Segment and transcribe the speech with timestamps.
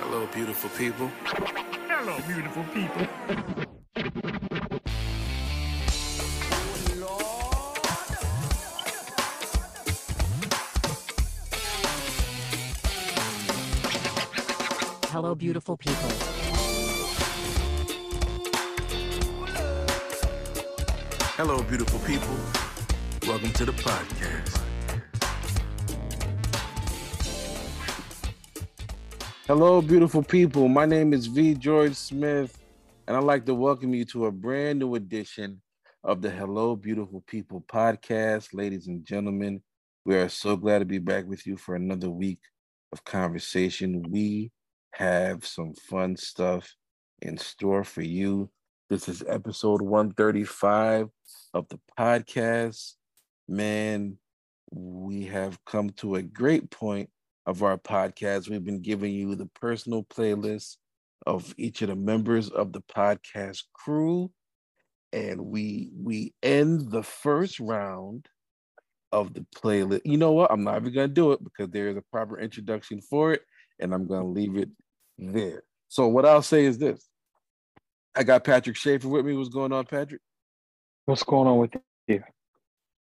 [0.00, 1.08] Hello, beautiful people.
[1.08, 3.06] Hello, beautiful people.
[15.10, 16.10] Hello, beautiful people.
[21.36, 22.36] Hello, beautiful people.
[23.26, 24.69] Welcome to the podcast.
[29.50, 30.68] Hello, beautiful people.
[30.68, 31.54] My name is V.
[31.54, 32.56] George Smith,
[33.08, 35.60] and I'd like to welcome you to a brand new edition
[36.04, 38.54] of the Hello, Beautiful People podcast.
[38.54, 39.60] Ladies and gentlemen,
[40.04, 42.38] we are so glad to be back with you for another week
[42.92, 44.06] of conversation.
[44.08, 44.52] We
[44.92, 46.72] have some fun stuff
[47.20, 48.50] in store for you.
[48.88, 51.08] This is episode 135
[51.54, 52.94] of the podcast.
[53.48, 54.16] Man,
[54.70, 57.10] we have come to a great point
[57.50, 58.48] of our podcast.
[58.48, 60.76] We've been giving you the personal playlist
[61.26, 64.30] of each of the members of the podcast crew.
[65.12, 68.26] And we we end the first round
[69.10, 70.02] of the playlist.
[70.04, 70.52] You know what?
[70.52, 73.42] I'm not even gonna do it because there is a proper introduction for it,
[73.80, 74.70] and I'm gonna leave it
[75.18, 75.64] there.
[75.88, 77.04] So what I'll say is this.
[78.14, 79.34] I got Patrick Schaefer with me.
[79.34, 80.20] What's going on, Patrick?
[81.06, 81.72] What's going on with
[82.06, 82.22] you?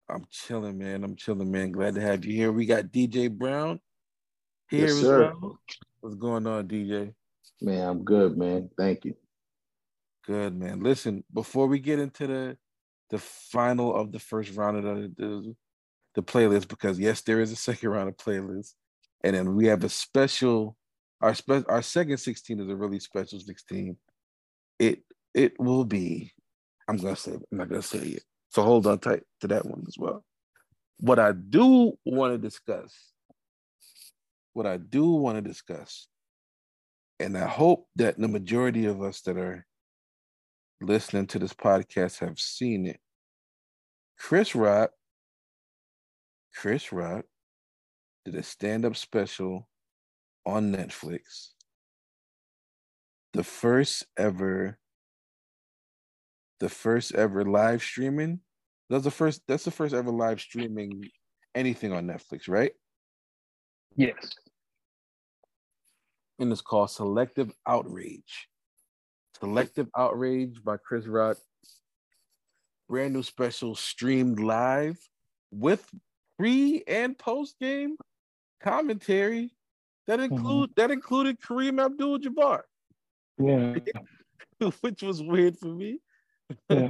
[0.08, 1.03] I'm chilling, man.
[1.03, 1.71] I'm chilling, man.
[1.71, 2.52] Glad to have you here.
[2.52, 3.80] We got DJ Brown
[4.69, 5.33] here Yes, as sir.
[5.41, 5.59] well.
[6.01, 7.13] What's going on, DJ?
[7.61, 8.69] Man, I'm good, man.
[8.77, 9.15] Thank you.
[10.25, 10.81] Good, man.
[10.81, 12.58] Listen, before we get into the
[13.09, 15.55] the final of the first round of the the,
[16.15, 18.73] the playlist, because yes, there is a second round of playlist,
[19.23, 20.75] and then we have a special.
[21.21, 23.97] Our spe- our second 16 is a really special 16.
[24.80, 25.02] It
[25.33, 26.33] it will be.
[26.87, 27.31] I'm gonna say.
[27.31, 28.23] I'm not gonna say it.
[28.49, 30.23] So hold on tight to that one as well.
[30.99, 32.93] What I do want to discuss.
[34.57, 36.07] What I do want to discuss,
[37.19, 39.67] and I hope that the majority of us that are
[40.81, 42.99] listening to this podcast have seen it.
[44.17, 44.89] Chris Rock,
[46.55, 47.25] Chris Rock
[48.25, 49.69] did a stand-up special
[50.43, 51.49] on Netflix.
[53.33, 54.79] The first ever,
[56.61, 58.39] the first ever live streaming.
[58.89, 61.03] That's the first, that's the first ever live streaming
[61.53, 62.71] anything on Netflix, right?
[63.95, 64.15] Yes.
[66.39, 68.48] And it's called Selective Outrage.
[69.39, 71.37] Selective Outrage by Chris Rock.
[72.89, 74.98] Brand new special streamed live
[75.52, 75.89] with
[76.37, 77.98] pre and post game
[78.61, 79.52] commentary
[80.08, 80.36] that mm-hmm.
[80.36, 82.61] include that included Kareem Abdul-Jabbar,
[83.37, 83.75] Yeah.
[84.81, 85.99] which was weird for me.
[86.69, 86.89] Yeah.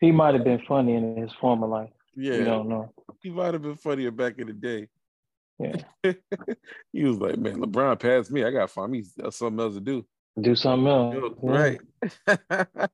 [0.00, 1.90] he might have been funny in his former life.
[2.16, 2.92] Yeah, You don't know.
[3.22, 4.88] he might have been funnier back in the day.
[5.58, 5.76] Yeah.
[6.92, 8.44] he was like, "Man, LeBron passed me.
[8.44, 10.06] I got to find me uh, something else to do."
[10.40, 11.34] Do something else.
[11.42, 11.80] Right.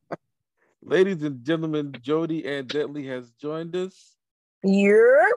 [0.83, 4.17] Ladies and gentlemen, Jody and Detley has joined us.
[4.63, 5.29] You're,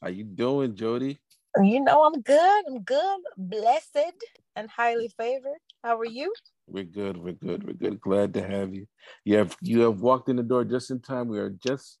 [0.00, 1.20] How you doing, Jody?
[1.62, 2.64] you know, I'm good.
[2.68, 4.14] I'm good, blessed,
[4.54, 5.58] and highly favored.
[5.82, 6.32] How are you?
[6.66, 7.16] We're good.
[7.16, 7.64] We're good.
[7.64, 8.00] We're good.
[8.00, 8.86] Glad to have you.
[9.24, 11.28] You have you have walked in the door just in time.
[11.28, 11.98] We are just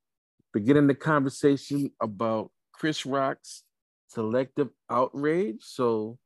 [0.52, 3.62] beginning the conversation about Chris Rock's
[4.16, 5.58] selective outrage.
[5.60, 6.18] So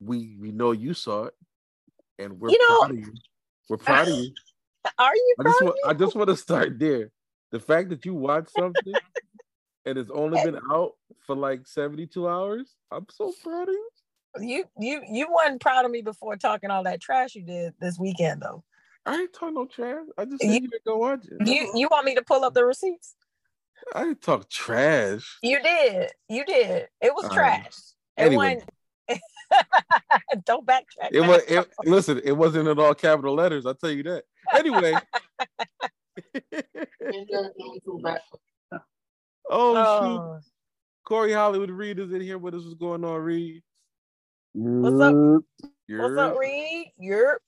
[0.00, 1.34] we we know you saw it,
[2.18, 3.12] and we're You know- proud of you.
[3.68, 4.32] We're proud of you.
[4.98, 5.76] Are you I proud just of want?
[5.86, 7.10] I just want to start there.
[7.52, 8.92] The fact that you watched something
[9.86, 10.92] and it's only been out
[11.26, 12.74] for like 72 hours.
[12.90, 13.90] I'm so proud of you.
[14.40, 17.98] You you you wasn't proud of me before talking all that trash you did this
[17.98, 18.64] weekend though.
[19.06, 20.04] I ain't talk no trash.
[20.18, 21.46] I just said You- you go watch it.
[21.46, 23.14] You you want me to pull up the receipts?
[23.94, 25.38] I didn't talk trash.
[25.42, 26.10] You did.
[26.28, 26.88] You did.
[27.00, 27.62] It was All right.
[27.62, 27.74] trash.
[28.16, 28.54] It Anyway.
[28.54, 28.70] wasn't-
[30.46, 31.10] Don't backtrack.
[31.12, 34.24] It was it, listen, it wasn't in all capital letters, I'll tell you that.
[34.54, 34.94] Anyway.
[39.50, 40.18] oh, shoot.
[40.20, 40.38] Oh,
[41.04, 42.62] Corey Hollywood Reed is in here with us.
[42.62, 43.62] What's going on, Reed?
[44.52, 45.14] What's up?
[45.14, 45.44] what's
[45.88, 46.92] You're- up, Reed?
[46.98, 47.40] You're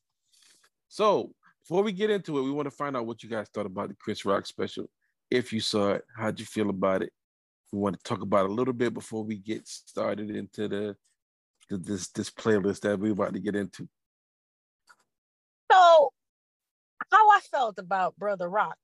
[0.89, 1.33] So
[1.63, 3.89] before we get into it, we want to find out what you guys thought about
[3.89, 4.89] the Chris Rock special.
[5.33, 7.13] If you saw it, how'd you feel about it?
[7.73, 10.97] we want to talk about a little bit before we get started into the,
[11.71, 13.89] the this this playlist that we're about to get into?
[15.73, 16.13] So,
[17.11, 18.77] how I felt about Brother Rock.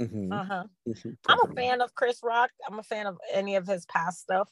[0.00, 0.64] Mhm, Uh huh.
[0.88, 1.16] mhm.
[1.28, 2.50] I'm a fan of Chris Rock.
[2.66, 4.50] I'm a fan of any of his past stuff.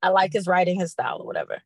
[0.00, 1.60] I like his writing, his style, or whatever.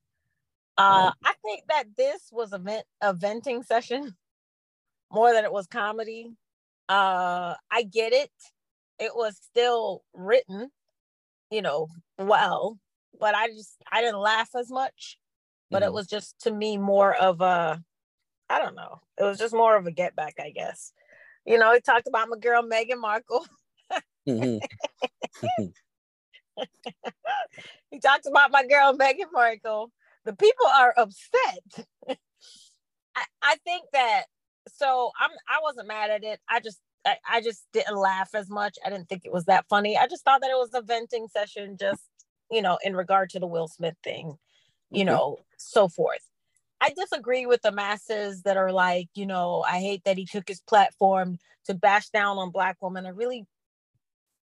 [0.78, 4.16] Uh, I think that this was a vent a venting session
[5.12, 6.34] more than it was comedy.
[6.88, 8.30] Uh, I get it.
[8.98, 10.70] It was still written,
[11.50, 11.88] you know,
[12.18, 12.78] well,
[13.18, 15.18] but I just I didn't laugh as much.
[15.70, 15.94] But it Mhm.
[15.94, 17.82] was just to me more of a,
[18.50, 19.00] I don't know.
[19.18, 20.92] It was just more of a get back, I guess.
[21.46, 23.46] You know, he talked about my girl Meghan Markle.
[24.28, 24.60] Mhm.
[27.90, 29.90] he talks about my girl Meghan Markle.
[30.24, 31.86] The people are upset.
[33.16, 34.24] I, I think that
[34.72, 36.40] so I'm I wasn't mad at it.
[36.48, 38.78] I just I, I just didn't laugh as much.
[38.84, 39.96] I didn't think it was that funny.
[39.96, 42.02] I just thought that it was a venting session, just
[42.50, 44.36] you know, in regard to the Will Smith thing,
[44.90, 46.26] you know, so forth.
[46.80, 50.48] I disagree with the masses that are like, you know, I hate that he took
[50.48, 53.06] his platform to bash down on black women.
[53.06, 53.46] I really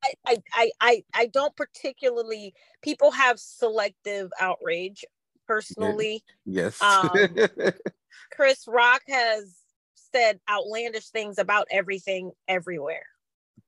[0.04, 5.06] I, I, I, I, I don't particularly people have selective outrage
[5.48, 6.24] personally.
[6.46, 6.82] yes.
[6.82, 7.38] Um,
[8.32, 9.56] Chris Rock has
[10.14, 13.06] said outlandish things about everything everywhere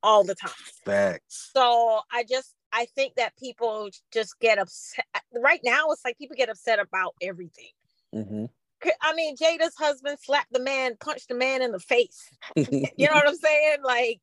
[0.03, 0.51] all the time.
[0.85, 1.51] Facts.
[1.53, 6.35] So I just I think that people just get upset right now it's like people
[6.35, 7.71] get upset about everything.
[8.13, 8.45] hmm
[9.01, 12.29] I mean Jada's husband slapped the man, punched the man in the face.
[12.97, 13.77] You know what I'm saying?
[13.83, 14.21] Like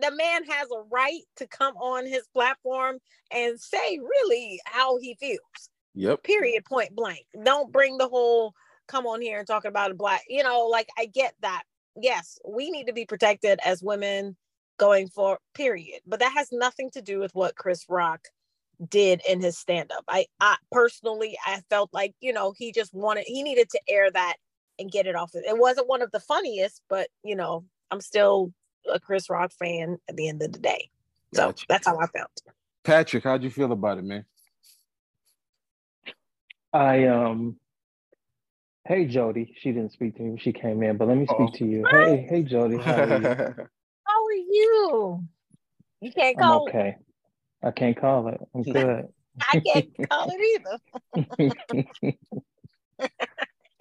[0.00, 2.98] the man has a right to come on his platform
[3.32, 5.40] and say really how he feels.
[5.94, 6.22] Yep.
[6.24, 6.64] Period.
[6.64, 7.24] Point blank.
[7.42, 8.52] Don't bring the whole
[8.88, 10.22] come on here and talk about a black.
[10.28, 11.62] You know, like I get that.
[12.00, 14.36] Yes, we need to be protected as women
[14.78, 16.00] going for period.
[16.06, 18.28] But that has nothing to do with what Chris Rock
[18.88, 20.04] did in his stand up.
[20.08, 24.10] I, I personally I felt like, you know, he just wanted he needed to air
[24.10, 24.36] that
[24.78, 25.30] and get it off.
[25.34, 28.52] It wasn't one of the funniest, but you know, I'm still
[28.92, 30.90] a Chris Rock fan at the end of the day.
[31.34, 31.66] So Gotcha.
[31.68, 32.42] that's how I felt.
[32.84, 34.24] Patrick, how'd you feel about it, man?
[36.72, 37.56] I um
[38.86, 39.54] hey Jody.
[39.60, 41.58] She didn't speak to me when she came in, but let me speak Uh-oh.
[41.58, 41.84] to you.
[41.90, 43.26] Hey, hey Jody, how are you?
[44.04, 45.24] How are you?
[46.00, 46.96] You can't I'm call okay.
[47.62, 48.40] I can't call it.
[48.54, 49.08] I'm good.
[49.40, 50.60] I can't call it
[51.16, 51.54] either.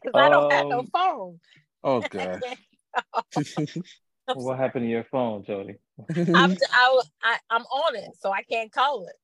[0.04, 1.40] Because I don't have no Um, phone.
[1.84, 2.44] oh god.
[4.34, 5.75] what happened to your phone, Jody?
[6.10, 9.16] I'm, I, I, I'm on it, so I can't call it.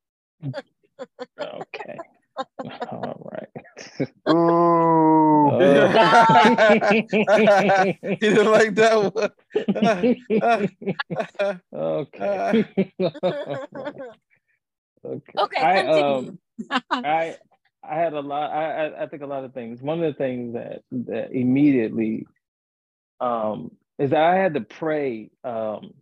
[1.39, 1.99] Okay.
[2.91, 3.60] All right.
[4.25, 5.59] Oh.
[6.91, 9.31] he didn't like that one.
[11.73, 12.65] okay.
[15.05, 15.33] okay.
[15.37, 16.39] Okay, I um
[16.91, 17.35] I
[17.83, 19.81] I had a lot I, I I think a lot of things.
[19.81, 22.25] One of the things that that immediately
[23.19, 25.93] um is that I had to pray um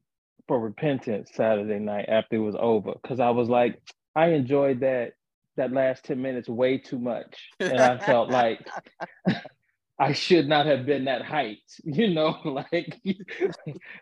[0.47, 3.81] for repentance Saturday night after it was over because I was like
[4.15, 5.13] I enjoyed that
[5.59, 8.67] that last 10 minutes way too much and I felt like
[10.01, 12.97] I should not have been that hyped, you know, like,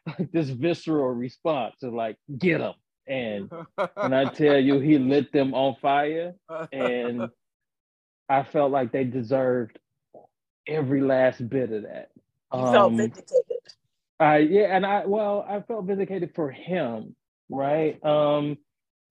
[0.06, 2.74] like this visceral response of like, get him.
[3.08, 3.50] And
[3.96, 6.36] when I tell you, he lit them on fire,
[6.72, 7.30] and
[8.30, 9.80] I felt like they deserved
[10.68, 12.10] every last bit of that.
[12.54, 13.58] you felt Um, vindicated.
[14.20, 17.16] I yeah, and I well, I felt vindicated for him,
[17.50, 18.04] right?
[18.06, 18.58] Um,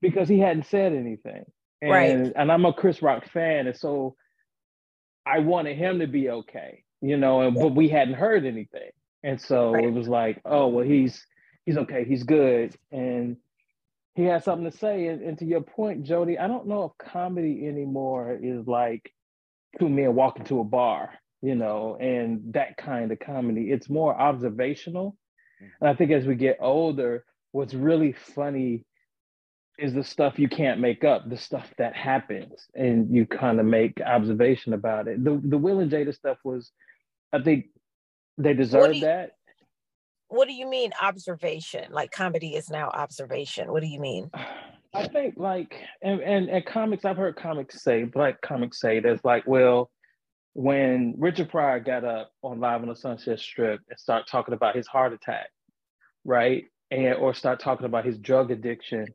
[0.02, 1.46] because he hadn't said anything,
[1.82, 2.32] and Right.
[2.36, 4.16] and I'm a Chris Rock fan, and so
[5.24, 8.90] I wanted him to be okay, you know, and but we hadn't heard anything,
[9.22, 9.84] and so Right.
[9.84, 11.26] it was like, oh well, he's
[11.64, 13.36] he's okay, he's good, and
[14.14, 15.08] he has something to say.
[15.08, 19.12] And, and to your point, Jody, I don't know if comedy anymore is like
[19.78, 21.10] two men walking to a bar,
[21.42, 23.70] you know, and that kind of comedy.
[23.70, 25.16] It's more observational.
[25.62, 25.68] Mm.
[25.80, 28.84] And I think as we get older, what's really funny
[29.78, 33.66] is the stuff you can't make up, the stuff that happens, and you kind of
[33.66, 35.22] make observation about it.
[35.22, 36.72] The the Will and Jada stuff was,
[37.32, 37.66] I think,
[38.38, 39.32] they deserve you- that.
[40.28, 41.92] What do you mean observation?
[41.92, 43.70] Like comedy is now observation.
[43.70, 44.28] What do you mean?
[44.92, 49.24] I think like and, and and comics, I've heard comics say, black comics say that's
[49.24, 49.90] like, well,
[50.54, 54.74] when Richard Pryor got up on Live on the Sunset Strip and start talking about
[54.74, 55.50] his heart attack,
[56.24, 56.64] right?
[56.90, 59.06] And or start talking about his drug addiction,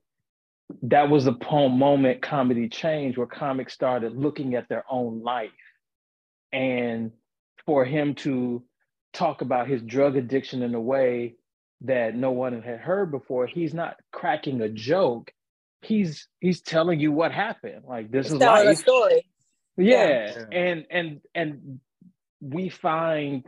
[0.84, 5.50] that was the po- moment comedy changed where comics started looking at their own life.
[6.51, 7.12] And
[7.66, 8.63] for him to
[9.13, 11.36] talk about his drug addiction in a way
[11.82, 15.32] that no one had heard before, he's not cracking a joke
[15.82, 17.84] he's he's telling you what happened.
[17.88, 19.25] Like this He's is telling a story.
[19.78, 20.34] Yeah.
[20.36, 20.46] Yeah.
[20.51, 21.80] And and and
[22.40, 23.46] we find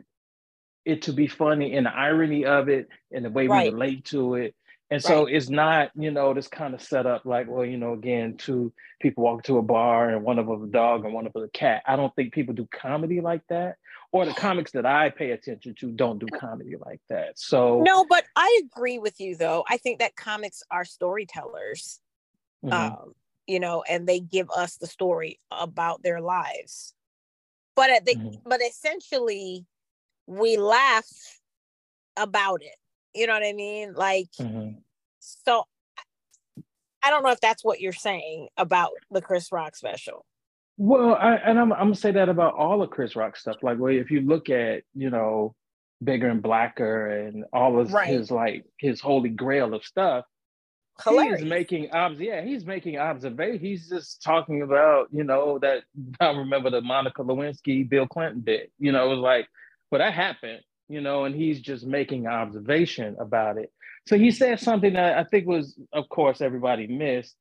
[0.86, 3.68] it to be funny in the irony of it and the way Right.
[3.68, 4.56] we relate to it.
[4.94, 7.94] And so it's not, you know, this kind of set up like, well, you know,
[7.94, 8.72] again, two
[9.02, 11.42] people walk to a bar and one of them a dog and one of them
[11.42, 11.82] a cat.
[11.88, 13.78] I don't think people do comedy like that.
[14.12, 17.40] Or the comics that I pay attention to don't do comedy like that.
[17.40, 19.64] So No, but I agree with you though.
[19.68, 22.00] I think that comics are storytellers.
[22.64, 22.72] mhm.
[22.72, 23.16] um,
[23.48, 26.94] you know, and they give us the story about their lives.
[27.76, 28.44] But at the Mhm.
[28.46, 29.66] but essentially,
[30.28, 31.10] we laugh
[32.16, 32.76] about it.
[33.14, 33.94] You know what I mean?
[33.94, 34.82] Like, Mhm.
[35.20, 35.64] so
[37.06, 40.26] I don't know if that's what you're saying about the Chris Rock special.
[40.78, 43.58] Well, I, and I'm, I'm gonna say that about all of Chris Rock stuff.
[43.62, 45.54] Like, well, if you look at, you know,
[46.04, 48.08] Bigger and Blacker and all of Right.
[48.08, 50.26] his like his holy grail of stuff,
[51.04, 51.42] Hilarious.
[51.42, 52.20] he's making obs.
[52.20, 53.60] Yeah, he's making observation.
[53.60, 55.84] He's just talking about, you know, that
[56.20, 58.72] I remember the Monica Lewinsky, Bill Clinton bit.
[58.80, 59.48] You know, it was like,
[59.92, 60.62] well, that happened.
[60.94, 63.72] You know, and he's just making observation about it.
[64.08, 67.36] So he said something that I think was, of course, everybody missed.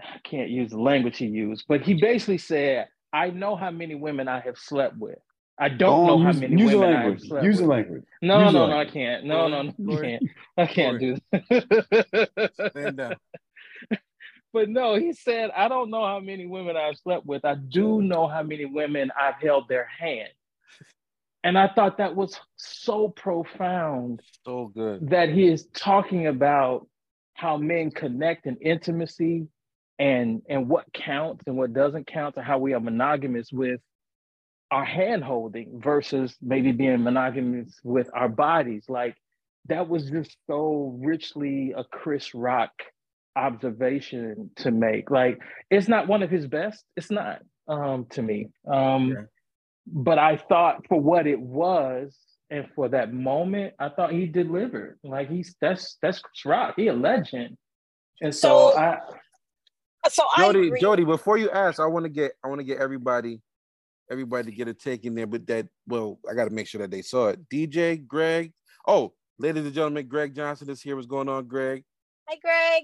[0.00, 3.94] I can't use the language he used, but he basically said, I know how many
[3.96, 5.18] women I have slept with.
[5.58, 7.28] I don't know Oh, how many use the women I have language.
[7.28, 7.70] slept Use the with.
[7.70, 8.02] language.
[8.22, 9.24] No, use the no, no, I can't.
[9.24, 10.22] No, no, no, I can't.
[10.56, 12.96] I can't do Stand that.
[12.96, 13.16] down.
[14.52, 17.44] but no, he said, I don't know how many women I've slept with.
[17.44, 20.28] I do know how many women I've held their hand.
[21.44, 25.10] And I thought that was so profound So good.
[25.10, 26.88] that he is talking about
[27.34, 29.46] how men connect in intimacy
[29.98, 33.80] and and what counts and what doesn't count and how we are monogamous with
[34.70, 39.14] our hand holding versus maybe being monogamous with our bodies like
[39.68, 42.72] that was just so richly a chris rock
[43.36, 45.38] observation to make like
[45.70, 49.28] it's not one of his best it's not um to me um.
[49.86, 52.16] But i thought for what it was
[52.50, 56.88] and for that moment i thought he delivered like he's that's that's chris rock he
[56.88, 57.56] a legend
[58.20, 58.98] and so, So- i
[60.08, 60.80] So I Jody, agree.
[60.80, 63.40] Jody, before you ask, I want to get I want to get everybody
[64.10, 66.80] everybody to get a take in there, but that well, I got to make sure
[66.82, 67.48] that they saw it.
[67.48, 68.52] DJ, Greg.
[68.86, 70.94] Oh, ladies and gentlemen, Greg Johnson is here.
[70.94, 71.84] What's going on, Greg?
[72.28, 72.82] Hi, Greg.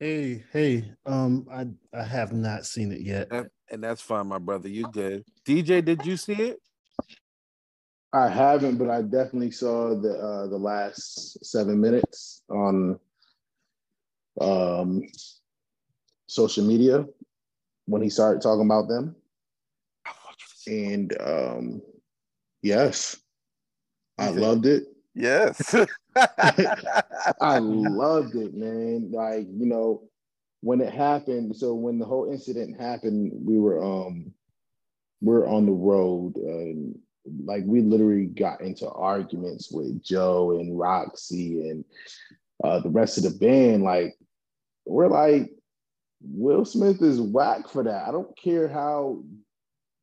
[0.00, 3.30] Hey, hey, um, I I have not seen it yet.
[3.30, 4.68] That- and that's fine, my brother.
[4.68, 5.24] You good?
[5.46, 6.58] DJ, did you see it?
[8.12, 12.98] I haven't, but I definitely saw the uh, the last seven minutes on
[14.40, 15.02] um,
[16.26, 17.06] social media
[17.86, 19.16] when he started talking about them.
[20.66, 21.82] And um,
[22.62, 23.16] yes,
[24.18, 24.84] I loved it.
[25.14, 25.74] Yes.
[27.40, 29.10] I loved it, man.
[29.12, 30.02] Like, you know,
[30.60, 34.32] when it happened, so when the whole incident happened, we were um
[35.20, 36.98] we are on the road and
[37.44, 41.84] like we literally got into arguments with Joe and Roxy and
[42.62, 43.82] uh the rest of the band.
[43.82, 44.14] Like,
[44.86, 45.50] we're like,
[46.22, 48.08] Will Smith is whack for that.
[48.08, 49.22] I don't care how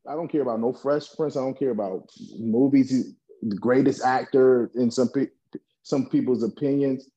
[0.08, 1.38] I don't care about no Fresh Prince.
[1.38, 2.90] I don't care about movies.
[2.90, 5.28] He's the greatest actor in some pe-
[5.84, 7.10] some people's opinions.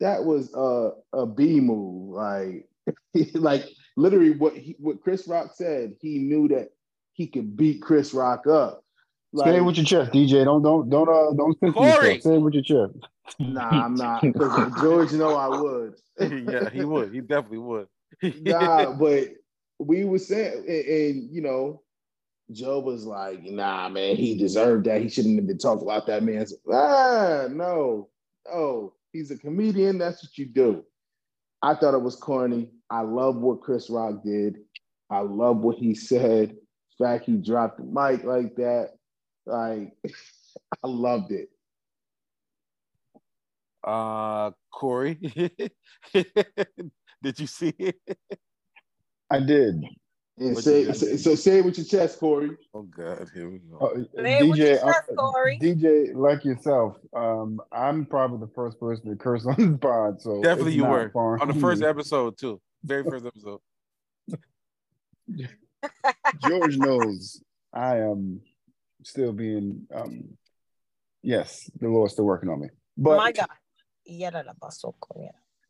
[0.00, 2.14] That was a a B move.
[2.14, 2.68] Like
[3.34, 3.64] like
[3.96, 5.94] literally what he, what Chris Rock said.
[6.00, 6.70] He knew that
[7.12, 8.84] he could beat Chris Rock up.
[9.36, 10.44] Say it with your chest, DJ.
[10.44, 12.00] Don't don't don't uh don't censor yourself.
[12.00, 12.20] Corey!
[12.20, 12.94] Say it with your chest.
[13.38, 15.94] Nah, I'm not because George know I would.
[16.50, 17.12] yeah, he would.
[17.12, 17.88] He definitely would.
[18.40, 19.28] nah, but
[19.78, 21.82] we were saying, and, and, you know,
[22.52, 25.02] Joe was like, "Nah, man, he deserved that.
[25.02, 28.08] He shouldn't have been talking about that man." Ah, no,
[28.46, 29.98] no, he's a comedian.
[29.98, 30.84] That's what you do.
[31.62, 32.70] I thought it was corny.
[32.90, 34.58] I love what Chris Rock did.
[35.10, 36.56] I love what he said.
[36.98, 38.92] The fact he dropped the mic like that,
[39.46, 39.92] like,
[40.84, 41.48] I loved it.
[43.84, 45.14] Uh Corey.
[46.12, 48.00] did you see it?
[49.30, 49.84] I did.
[50.40, 52.50] And What say, you so, so say it with your chest, Corey.
[52.72, 53.78] Oh God, here we go.
[53.78, 55.58] Uh, Say it with your DJ, uh, chest, Corey.
[55.60, 60.20] DJ, like yourself, um, I'm probably the first person to curse on this pod.
[60.20, 62.60] So Definitely you were far on the first episode too.
[62.84, 63.60] Very first episode.
[66.40, 67.42] George knows
[67.72, 68.40] I am
[69.02, 70.36] still being um
[71.22, 72.68] yes, the Lord's still working on me.
[72.96, 73.48] But My God.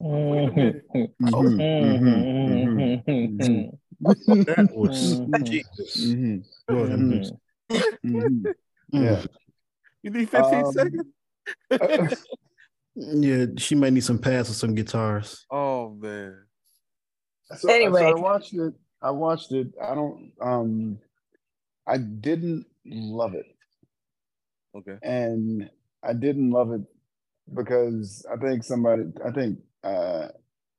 [0.01, 2.23] Yara la pasó con ella.
[4.47, 5.21] That was.
[5.49, 5.97] Jesus.
[6.69, 7.35] Lord have mercy.
[8.93, 9.23] Yeah.
[10.03, 11.05] You need 15 Um, seconds?
[13.01, 15.47] Yeah, she might need some pads or some guitars.
[15.53, 16.35] oh man.
[17.57, 18.01] So, Anyway.
[18.01, 18.75] so I watched it.
[19.01, 19.69] I watched it.
[19.81, 20.33] I don't.
[20.41, 20.99] Um,
[21.87, 23.47] I didn't love it,
[24.75, 24.97] Okay.
[25.03, 25.71] and
[26.03, 26.81] I didn't love it
[27.55, 29.05] because I think somebody.
[29.25, 30.29] I think uh,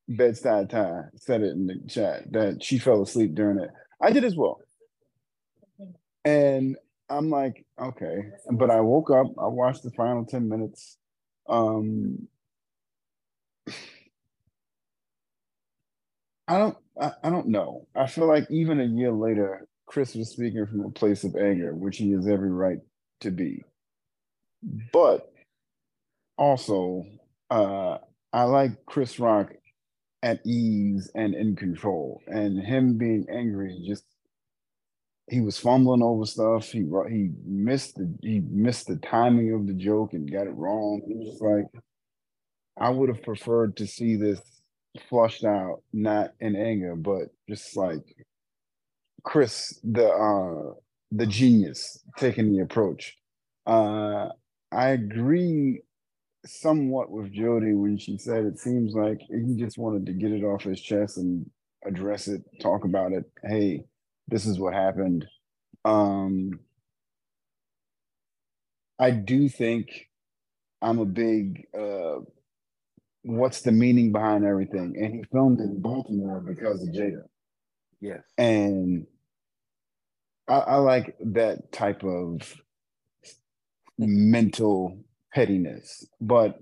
[0.08, 3.70] Bedside Ty said it in the chat that she fell asleep during it.
[4.01, 4.60] I did as well,
[6.25, 6.77] and
[7.10, 8.18] I'm like, okay.
[8.51, 9.27] But I woke up.
[9.39, 10.98] I watched the final ten minutes.
[11.48, 12.27] Um,
[16.48, 17.88] I don't I, I don't know.
[17.96, 21.74] I feel like even a year later, Chris was speaking from a place of anger,
[21.75, 22.79] which he has every right
[23.22, 23.63] to be.
[24.91, 25.32] But
[26.38, 27.06] also,
[27.50, 27.98] uh,
[28.31, 29.53] I like Chris Rock
[30.21, 34.03] at ease and in control, and him being angry just
[35.29, 36.69] he was fumbling over stuff.
[36.71, 41.01] He he missed the he missed the timing of the joke and got it wrong.
[41.07, 41.83] It was like
[42.77, 44.41] I would have preferred to see this
[45.09, 48.01] flushed out, not in anger, but just like
[49.24, 50.74] Chris, the uh
[51.12, 53.17] the genius taking the approach.
[53.65, 54.29] Uh
[54.71, 55.81] I agree
[56.46, 60.43] somewhat with Jody when she said it seems like he just wanted to get it
[60.43, 61.50] off his chest and
[61.86, 63.25] address it, talk about it.
[63.43, 63.84] Hey,
[64.27, 65.25] this is what happened.
[65.86, 66.60] Um
[68.98, 70.08] I do think
[70.81, 72.19] I'm a big uh
[73.24, 74.96] what's the meaning behind everything?
[74.98, 77.24] And he filmed in Baltimore because of Jada.
[78.00, 78.22] Yes.
[78.38, 79.05] And
[80.48, 82.55] I, I like that type of
[83.98, 84.98] mental
[85.33, 86.05] pettiness.
[86.21, 86.59] But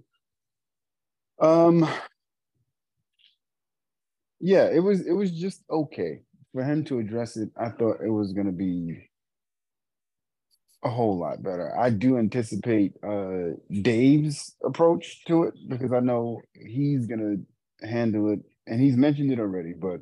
[1.39, 1.87] um
[4.39, 6.21] yeah, it was it was just okay.
[6.53, 9.09] For him to address it, I thought it was gonna be
[10.83, 11.75] a whole lot better.
[11.77, 17.37] I do anticipate uh Dave's approach to it because I know he's gonna
[17.81, 20.01] handle it and he's mentioned it already, but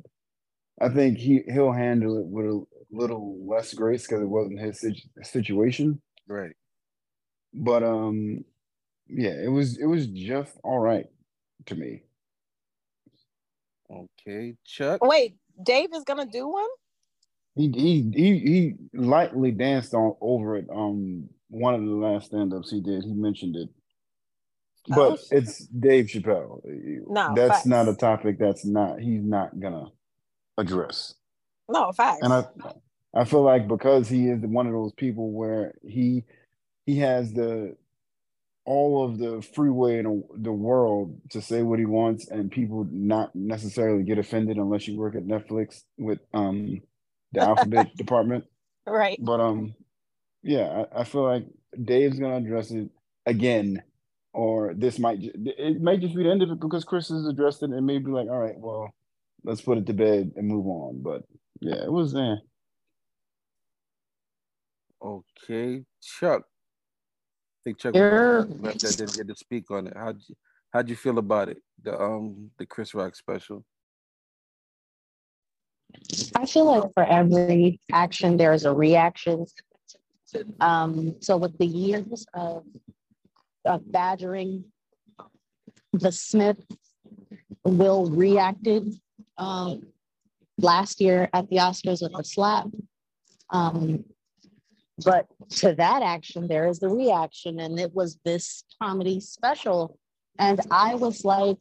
[0.82, 4.80] I think he he'll handle it with a little less grace because it wasn't his
[4.82, 6.02] situ- situation.
[6.28, 6.54] Right.
[7.54, 8.46] But um
[9.08, 11.06] yeah, it was it was just all right
[11.68, 12.04] to me.
[13.92, 14.56] Okay.
[14.66, 15.04] Chuck.
[15.04, 16.68] Wait, Dave is gonna do one?
[17.56, 22.72] He he he he lightly danced on over it um one of the last stand-ups
[22.72, 23.04] he did.
[23.04, 23.70] He mentioned it.
[24.88, 25.18] But Oh.
[25.32, 26.62] it's Dave Chappelle.
[27.08, 27.66] No, that's facts.
[27.66, 29.86] not a topic that's not he's not gonna
[30.58, 31.14] address.
[31.70, 32.20] No, facts.
[32.24, 32.46] And I
[33.14, 36.24] I feel like because he is one of those people where he
[36.86, 37.78] he has the
[38.66, 43.36] all of the freeway in the world to say what he wants and people not
[43.36, 46.82] necessarily get offended unless you work at Netflix with um
[47.32, 48.46] the alphabet department.
[48.88, 49.18] right.
[49.22, 49.76] But um
[50.42, 51.46] yeah, I, I feel like
[51.82, 52.90] Dave's gonna address it
[53.26, 53.84] again,
[54.34, 57.64] or this might it might just be the end of it because Chris has addressed
[57.64, 58.94] it and maybe like, all right, well,
[59.44, 61.02] let's put it to bed and move on.
[61.02, 61.24] But
[61.62, 62.36] yeah, it was eh.
[65.04, 65.84] Okay.
[66.02, 66.44] Chuck.
[67.66, 69.94] I think Chuck left that didn't get to speak on it.
[69.98, 70.36] How'd you
[70.72, 71.58] how'd you feel about it?
[71.82, 73.66] The um the Chris Rock special.
[76.36, 79.48] I feel like for every action, there is a reaction.
[80.60, 82.64] Um, so with the years of,
[83.64, 84.66] of badgering,
[85.94, 86.62] the Smith
[87.64, 88.94] Will reacted
[89.38, 89.88] um,
[90.58, 92.68] last year at the Oscars with a slap.
[93.50, 94.04] Um,
[95.04, 99.98] but to that action, there is the reaction, and it was this comedy special.
[100.40, 101.58] And I was like,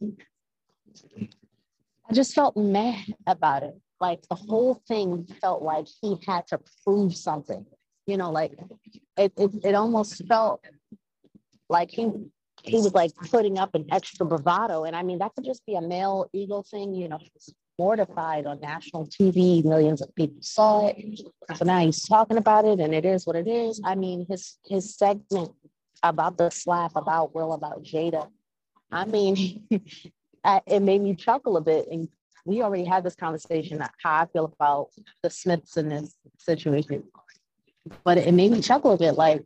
[2.09, 3.75] I just felt mad about it.
[4.01, 7.65] Like the whole thing felt like he had to prove something.
[8.07, 8.53] You know, like
[9.17, 10.65] it, it, it almost felt
[11.69, 12.11] like he
[12.63, 14.85] he was like putting up an extra bravado.
[14.85, 17.19] And I mean, that could just be a male ego thing, you know,
[17.79, 21.21] mortified on national TV, millions of people saw it.
[21.57, 23.81] So now he's talking about it and it is what it is.
[23.85, 25.53] I mean, his his segment
[26.03, 28.29] about the slap, about Will, about Jada.
[28.93, 29.67] I mean,
[30.45, 31.89] it made me chuckle a bit.
[31.91, 32.09] And
[32.45, 34.91] we already had this conversation on how I feel about
[35.23, 37.05] the Smiths in this situation.
[38.05, 39.45] But it made me chuckle a bit like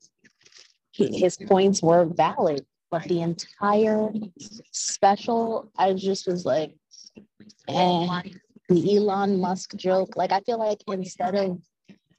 [0.93, 4.11] his points were valid, but the entire
[4.73, 6.75] special, I just was like,
[7.69, 8.23] eh,
[8.69, 10.17] the Elon Musk joke.
[10.17, 11.59] Like, I feel like instead of,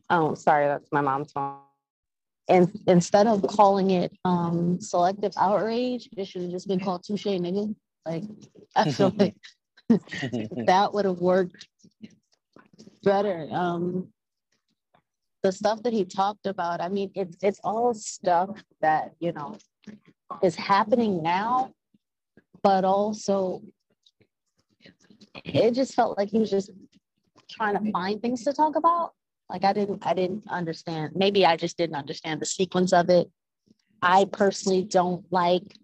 [0.09, 1.57] oh, sorry, that's my mom's phone.
[2.47, 7.25] And instead of calling it um selective outrage, it should have just been called touche
[7.25, 7.75] nigga.
[8.05, 8.23] Like,
[8.75, 9.35] I feel like
[9.89, 11.67] that would have worked
[13.03, 13.47] better.
[13.51, 14.09] Um,
[15.43, 19.57] the stuff that he talked about, I mean, it's it's all stuff that you know
[20.43, 21.71] is happening now,
[22.62, 23.62] but also
[25.35, 26.71] it just felt like he was just
[27.49, 29.13] trying to find things to talk about.
[29.49, 31.13] Like I didn't, I didn't understand.
[31.15, 33.29] Maybe I just didn't understand the sequence of it.
[34.01, 35.75] I personally don't like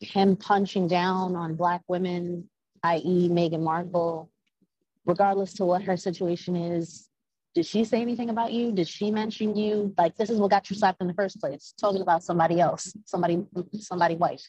[0.00, 2.48] him punching down on black women,
[2.82, 4.30] i.e., Meghan Markle,
[5.04, 7.06] regardless to what her situation is.
[7.54, 8.72] Did she say anything about you?
[8.72, 9.92] Did she mention you?
[9.98, 12.92] Like this is what got you slapped in the first place, talking about somebody else,
[13.04, 14.42] somebody, somebody white.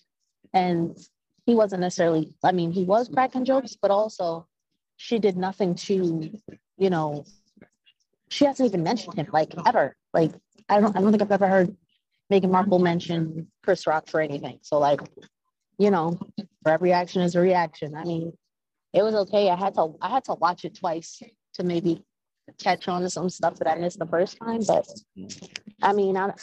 [0.53, 0.95] And
[1.45, 4.47] he wasn't necessarily, I mean, he was cracking jokes, but also
[4.97, 6.31] she did nothing to,
[6.77, 7.25] you know,
[8.29, 9.95] she hasn't even mentioned him like ever.
[10.13, 10.31] Like
[10.69, 11.75] I don't I don't think I've ever heard
[12.31, 14.59] Meghan Markle mention Chris Rock for anything.
[14.61, 15.01] So like,
[15.77, 16.17] you know,
[16.63, 17.95] for every action is a reaction.
[17.95, 18.31] I mean,
[18.93, 19.49] it was okay.
[19.49, 21.21] I had to I had to watch it twice
[21.55, 22.03] to maybe
[22.57, 24.61] catch on to some stuff that I missed the first time.
[24.65, 24.87] But
[25.81, 26.33] I mean, I,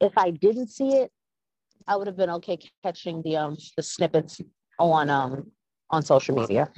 [0.00, 1.10] if I didn't see it,
[1.88, 4.40] I would have been okay catching the um the snippets
[4.78, 5.50] on um
[5.90, 6.70] on social media.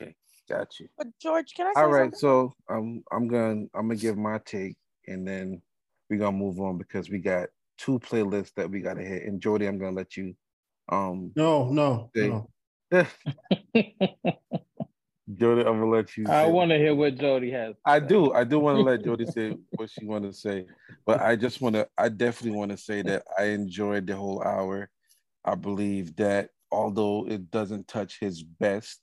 [0.00, 0.14] Okay,
[0.48, 0.88] got you.
[0.96, 2.18] But George, can I say All right, something?
[2.18, 4.76] so I'm I'm gonna I'm gonna give my take,
[5.06, 5.62] and then
[6.10, 9.24] we're gonna move on because we got two playlists that we gotta hit.
[9.24, 10.34] And Jody, I'm gonna let you.
[10.90, 12.50] Um, No, no, say- no.
[15.34, 16.24] Jody, I'm gonna let you.
[16.26, 17.74] I want to hear what Jody has.
[17.84, 18.32] I do.
[18.32, 20.64] I do want to let Jody say what she want to say,
[21.06, 21.86] but I just want to.
[21.98, 24.88] I definitely want to say that I enjoyed the whole hour.
[25.44, 29.00] I believe that although it doesn't touch his best,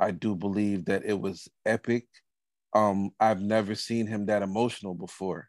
[0.00, 2.06] I do believe that it was epic.
[2.74, 5.48] Um, I've never seen him that emotional before,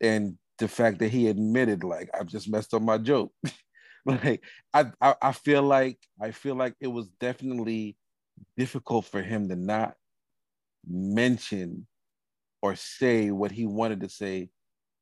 [0.00, 3.32] and the fact that he admitted, like, I've just messed up my joke.
[4.06, 4.42] like,
[4.74, 7.96] I, I, I feel like I feel like it was definitely
[8.56, 9.94] difficult for him to not
[10.86, 11.86] mention
[12.60, 14.50] or say what he wanted to say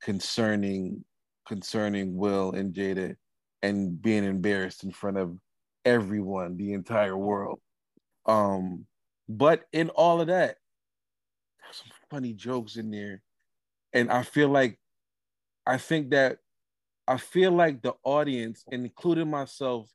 [0.03, 1.05] concerning
[1.47, 3.17] concerning Will and Jada
[3.63, 5.37] and being embarrassed in front of
[5.85, 7.61] everyone, the entire world.
[8.27, 8.87] Um,
[9.29, 10.57] but in all of that,
[11.61, 13.23] there's some funny jokes in there.
[13.93, 14.79] And I feel like
[15.67, 16.39] I think that
[17.07, 19.91] I feel like the audience, including myself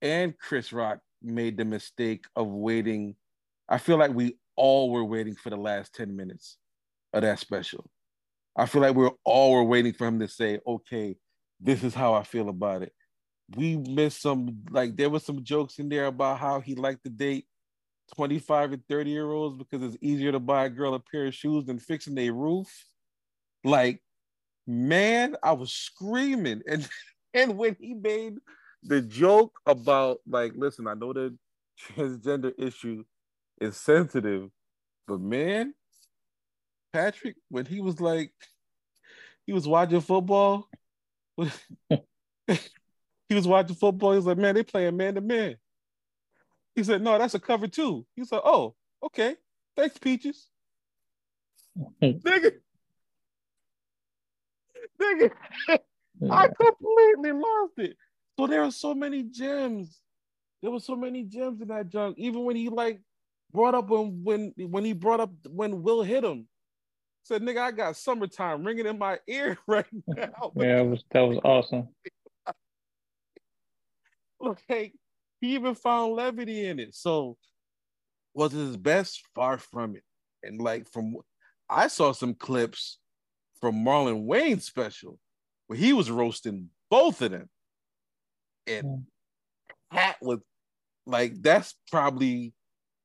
[0.00, 3.16] and Chris Rock, made the mistake of waiting.
[3.68, 6.58] I feel like we all were waiting for the last 10 minutes
[7.12, 7.90] of that special.
[8.56, 11.16] I feel like we're all were waiting for him to say, okay,
[11.60, 12.92] this is how I feel about it.
[13.56, 17.10] We missed some, like, there was some jokes in there about how he liked to
[17.10, 17.46] date
[18.16, 21.34] 25 and 30 year olds because it's easier to buy a girl a pair of
[21.34, 22.68] shoes than fixing a roof.
[23.64, 24.02] Like,
[24.66, 26.62] man, I was screaming.
[26.68, 26.88] And
[27.34, 28.34] and when he made
[28.82, 31.36] the joke about like, listen, I know the
[31.80, 33.04] transgender issue
[33.60, 34.50] is sensitive,
[35.06, 35.74] but man,
[36.92, 38.32] Patrick, when he was like,
[39.46, 40.68] he was watching football,
[41.38, 44.12] he was watching football.
[44.12, 45.56] He was like, man, they playing man to man.
[46.74, 48.06] He said, no, that's a cover two.
[48.16, 49.36] He said, oh, okay,
[49.76, 50.48] thanks, Peaches.
[52.02, 52.52] Nigga,
[55.00, 55.30] nigga,
[56.30, 57.96] I completely lost it.
[58.38, 60.00] So there are so many gems.
[60.62, 62.16] There were so many gems in that junk.
[62.18, 63.00] Even when he like
[63.52, 66.48] brought up when when when he brought up when Will hit him,
[67.24, 71.20] said, "Nigga, I got summertime ringing in my ear right now." Yeah, it was that
[71.20, 71.88] was awesome.
[74.40, 74.92] Like
[75.40, 76.96] he even found levity in it.
[76.96, 77.36] So
[78.34, 79.22] was it his best?
[79.36, 80.02] Far from it.
[80.42, 81.14] And like from
[81.68, 82.98] I saw some clips
[83.60, 85.20] from Marlon Wayans' special
[85.68, 87.48] where he was roasting both of them.
[88.66, 89.04] And
[89.92, 90.38] Pat was
[91.06, 92.54] like, that's probably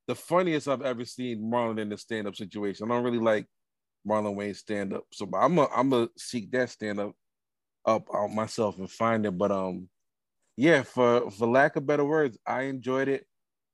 [0.07, 2.89] the funniest I've ever seen Marlon in the stand-up situation.
[2.89, 3.45] I don't really like
[4.07, 5.03] Marlon Wayans' stand-up.
[5.11, 7.13] So but I'm gonna I'm gonna seek that stand-up
[7.85, 9.37] up on myself and find it.
[9.37, 9.89] But um
[10.55, 13.25] yeah, for for lack of better words, I enjoyed it.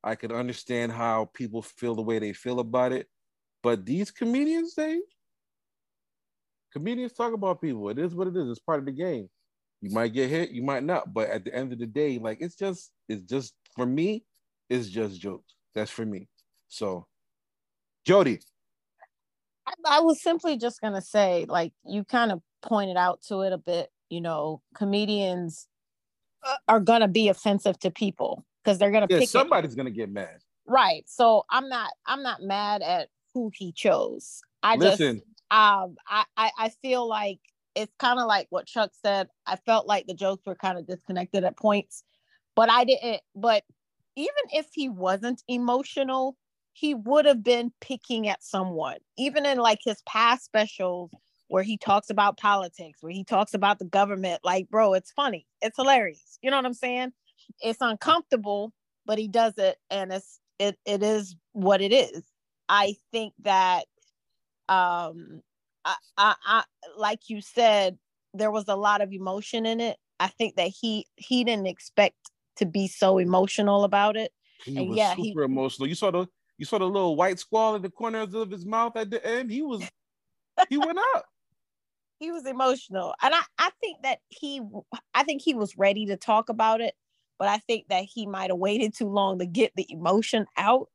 [0.03, 3.07] I could understand how people feel the way they feel about it.
[3.61, 4.99] But these comedians, they
[6.73, 7.89] comedians talk about people.
[7.89, 8.49] It is what it is.
[8.49, 9.29] It's part of the game.
[9.83, 11.13] You might get hit, you might not.
[11.13, 14.23] But at the end of the day, like it's just, it's just for me,
[14.69, 15.55] it's just jokes.
[15.75, 16.29] That's for me.
[16.69, 17.05] So,
[18.05, 18.39] Jody,
[19.67, 23.51] I, I was simply just gonna say, like you kind of pointed out to it
[23.51, 23.89] a bit.
[24.09, 25.67] You know, comedians
[26.47, 29.31] uh, are gonna be offensive to people because they're gonna yeah, pick it.
[29.31, 30.37] somebody's gonna get mad.
[30.65, 31.03] right.
[31.07, 31.91] So I'm not.
[32.05, 34.43] I'm not mad at who he chose.
[34.63, 37.41] I Listen, just um I, I I feel like
[37.75, 39.27] it's kind of like what Chuck said.
[39.45, 42.03] I felt like the jokes were kind of disconnected at points,
[42.55, 43.21] but I didn't.
[43.35, 43.63] But
[44.15, 46.37] even if he wasn't emotional,
[46.73, 48.97] he would have been picking at someone.
[49.17, 51.11] Even in like his past specials
[51.47, 55.45] where he talks about politics, where he talks about the government, like bro, it's funny,
[55.61, 56.39] it's hilarious.
[56.41, 57.13] You know what I'm saying?
[57.61, 58.73] It's uncomfortable,
[59.05, 62.23] but he does it and it's it it is what it is.
[62.69, 63.85] I think that
[64.69, 65.41] um
[65.85, 66.63] I, I, I
[66.97, 67.97] like you said,
[68.33, 69.97] there was a lot of emotion in it.
[70.19, 72.15] I think that he he didn't expect
[72.57, 74.31] to be so emotional about it.
[74.65, 75.87] He And was yeah, he- super emotional.
[75.87, 78.95] You saw the you saw the little white squall in the corners of his mouth
[78.95, 79.51] at the end.
[79.51, 79.83] He was
[80.69, 81.25] he went up.
[82.19, 84.61] he was emotional and I, I think that he
[85.13, 86.95] i think he was ready to talk about it
[87.37, 90.89] but i think that he might have waited too long to get the emotion out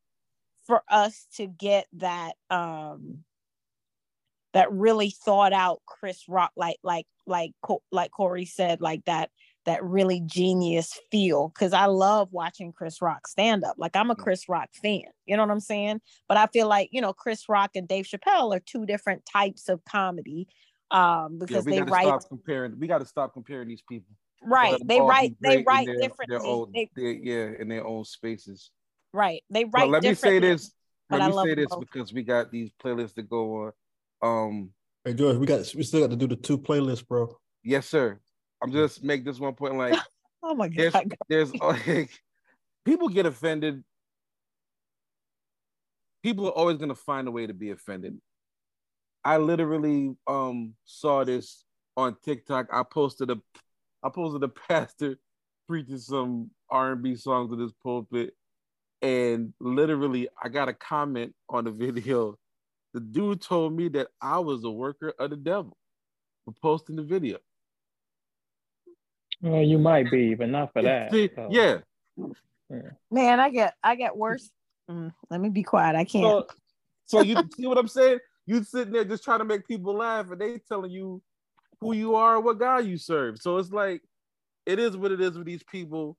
[0.62, 3.24] for us to get that um
[4.58, 7.52] that really thought out chris rock like like like
[7.92, 9.30] like corey said like that
[9.66, 14.16] that really genius feel because i love watching chris rock stand up like i'm a
[14.16, 17.48] chris rock fan you know what i'm saying but i feel like you know chris
[17.48, 20.48] rock and dave chappelle are two different types of comedy
[20.90, 22.76] um because we they write stop comparing.
[22.80, 24.10] We got to stop comparing these people.
[24.42, 28.04] right they write they write their- differently Their own, they, their- yeah, in their own
[28.04, 28.70] spaces.
[29.12, 30.72] right they But write let me say this.
[31.10, 33.72] Let me say this because we got these playlists to go on.
[34.22, 34.72] Um,
[35.08, 37.34] Hey George, we got we still got to do the two playlists, bro.
[37.64, 38.20] yes, sir.
[38.62, 39.76] I'm just make this one point.
[39.76, 39.98] Like,
[40.42, 42.10] oh my there's god there's like
[42.84, 43.82] people get offended.
[46.22, 48.18] People are always gonna find a way to be offended.
[49.24, 51.64] I literally um saw this
[51.96, 52.66] on TikTok.
[52.70, 53.38] I posted a
[54.02, 55.16] I posted a pastor
[55.68, 58.34] preaching some R&B songs in his pulpit,
[59.00, 62.36] and literally I got a comment on the video.
[62.98, 65.76] The dude told me that I was a worker of the devil
[66.44, 67.38] for posting the video.
[69.40, 71.12] Well, you might be, but not for that.
[71.12, 71.46] See, so.
[71.48, 71.78] yeah.
[73.12, 74.50] man i get i get worse
[74.90, 76.44] Mm, let me be quiet i can't
[77.06, 78.18] So, so you see what I'm saying?
[78.46, 81.22] You sitting there just trying to make people laugh, and they telling you
[81.80, 83.38] who you are, what God you serve.
[83.38, 84.02] So it's like
[84.66, 86.16] it is what it is with these people.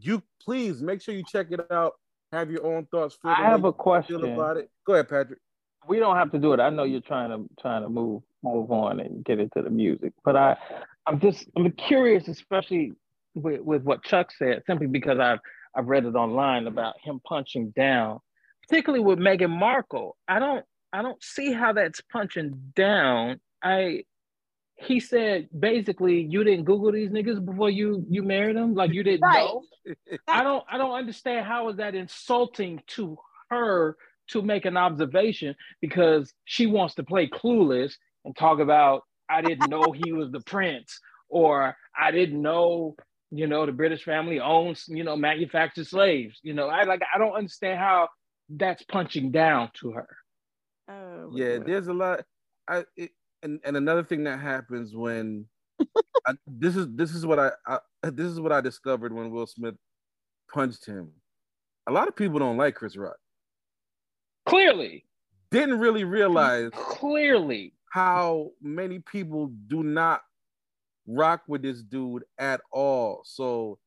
[0.00, 1.94] You please make sure you check it out.
[2.32, 3.16] Have your own thoughts.
[3.20, 4.24] Feel I have a question.
[4.24, 4.70] about it.
[4.86, 5.40] Go ahead, Patrick.
[5.88, 6.60] We don't have to do it.
[6.60, 10.12] I know you're trying to trying to move move on and get into the music,
[10.24, 10.56] but I
[11.06, 12.92] I'm just I'm curious, especially
[13.34, 15.38] with, with what Chuck said, simply because I've
[15.74, 18.20] I've read it online about him punching down,
[18.68, 20.16] particularly with Meghan Markle.
[20.28, 23.40] I don't I don't see how that's punching down.
[23.62, 24.04] I
[24.76, 29.02] he said basically you didn't Google these niggas before you you married them, like you
[29.02, 29.44] didn't Right.
[29.44, 29.62] know.
[30.28, 33.18] I don't I don't understand how is that insulting to
[33.50, 33.96] her
[34.28, 39.68] to make an observation because she wants to play clueless and talk about I didn't
[39.68, 42.96] know he was the prince or I didn't know
[43.30, 47.18] you know the British family owns you know manufactured slaves you know I like I
[47.18, 48.08] don't understand how
[48.48, 50.08] that's punching down to her
[50.88, 52.24] Oh, Yeah, there's a lot.
[52.68, 53.10] I it,
[53.42, 55.46] and and another thing that happens when
[56.26, 57.78] I, this is this is what I, I
[58.10, 59.74] this is what I discovered when Will Smith
[60.52, 61.12] punched him.
[61.88, 63.16] A lot of people don't like Chris Rock.
[64.46, 65.04] Clearly
[65.50, 70.22] Didn't really realize clearly how many people do not
[71.06, 73.22] rock with this dude at all.
[73.24, 73.78] So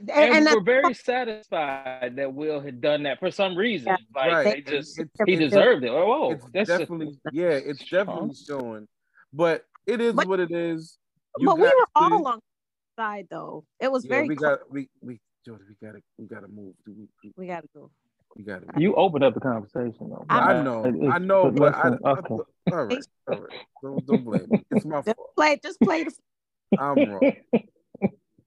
[0.00, 3.94] and, and, and we're very satisfied that Will had done that for some reason.
[4.14, 4.64] Like Right.
[4.64, 5.90] they just It's- he it's- deserved it.
[5.90, 8.88] Oh, it's that's definitely yeah, it's definitely showing.
[9.32, 10.98] But it is But- what it is.
[11.38, 14.36] You but we were to- all on the side though it was yeah, very we
[14.36, 14.58] close.
[14.58, 16.74] got we we Jordan, we gotta we gotta move.
[16.86, 17.90] We, we, we gotta go
[18.36, 20.24] we gotta you opened up the conversation though.
[20.28, 22.34] I I- know, It- I know, but I, listen, I- okay.
[22.72, 23.52] all right, all right.
[23.82, 24.64] Don't, don't blame me.
[24.70, 25.30] It's my just fault.
[25.36, 26.12] play just play the
[26.78, 27.32] I'm wrong.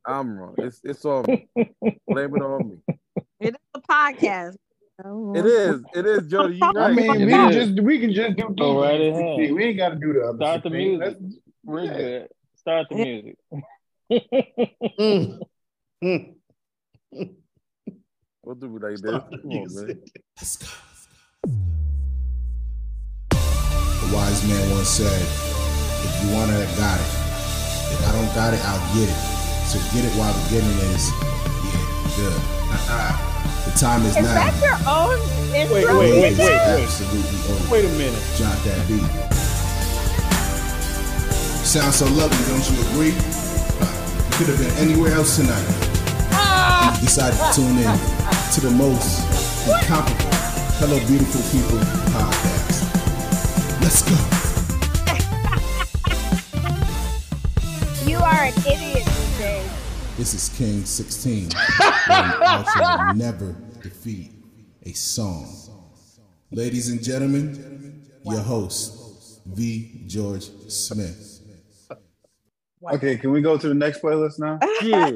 [0.05, 0.55] I'm wrong.
[0.57, 1.47] It's it's on me.
[2.07, 2.95] Blame it on me.
[3.39, 4.55] it is a podcast
[5.35, 5.83] It is.
[5.93, 6.55] It is, Jody.
[6.57, 6.91] You I right.
[6.91, 9.51] I mean, we can just we can just do Go right ahead.
[9.53, 10.71] We ain't got to do the other Start the 16.
[10.99, 11.17] music.
[11.21, 11.97] Let's- We're yeah.
[11.97, 12.27] good.
[12.55, 13.37] Start the music.
[14.99, 15.39] Mm.
[16.03, 17.35] Mm.
[18.47, 19.01] We'll do it like this.
[19.01, 19.59] The Come on, man.
[19.59, 19.97] music.
[23.35, 27.11] A wise man once said, if you want it, I got it.
[27.91, 29.19] If I don't got it, I'll get it.
[29.67, 32.39] So get it while the getting is, yeah, good.
[33.67, 34.39] the time is, is now.
[34.39, 35.19] that your own
[35.51, 36.87] intro Wait, wait, wait wait, wait, wait.
[36.87, 37.67] absolutely over.
[37.67, 38.23] Wait a minute.
[38.39, 39.03] Jot that beat.
[41.67, 43.11] Sounds so lovely, don't you agree?
[44.39, 45.86] You could have been anywhere else tonight.
[46.97, 47.97] You decided to tune in
[48.53, 49.21] to the most
[49.67, 50.25] incomparable
[50.79, 51.77] Hello Beautiful People
[52.09, 52.77] podcast.
[53.83, 54.15] Let's go.
[58.09, 59.63] you are an idiot today
[60.17, 61.49] This is King 16.
[62.07, 64.31] where an never defeat
[64.83, 65.53] a song.
[66.51, 70.01] Ladies and gentlemen, your host, V.
[70.07, 71.41] George Smith.
[72.91, 74.59] Okay, can we go to the next playlist now?
[74.81, 75.11] Yeah.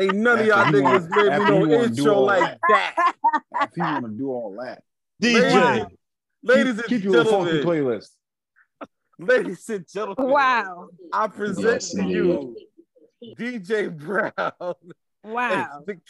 [0.00, 3.14] Ain't none of y'all niggas want- made me no he wanna do intro like that.
[3.62, 4.82] If you want to do all that,
[5.22, 5.86] DJ.
[6.42, 8.08] Ladies keep, and keep your funky gentlemen, playlist.
[9.18, 10.88] ladies and gentlemen, Wow.
[11.12, 12.56] I present Yes, to you
[13.38, 14.74] DJ Brown.
[15.24, 15.84] Wow.
[15.86, 16.00] The,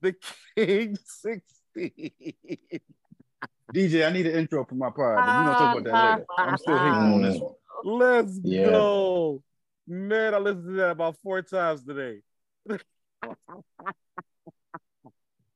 [0.00, 0.14] the
[0.56, 1.90] King 16.
[3.74, 4.96] DJ, I need an intro for my pod.
[4.96, 6.42] But we're gonna talk about that ah.
[6.42, 6.50] later.
[6.50, 7.54] I'm still hating on this one.
[7.84, 8.66] Let's Yeah.
[8.66, 9.42] go.
[9.88, 12.20] Man, I listened to that about four times today.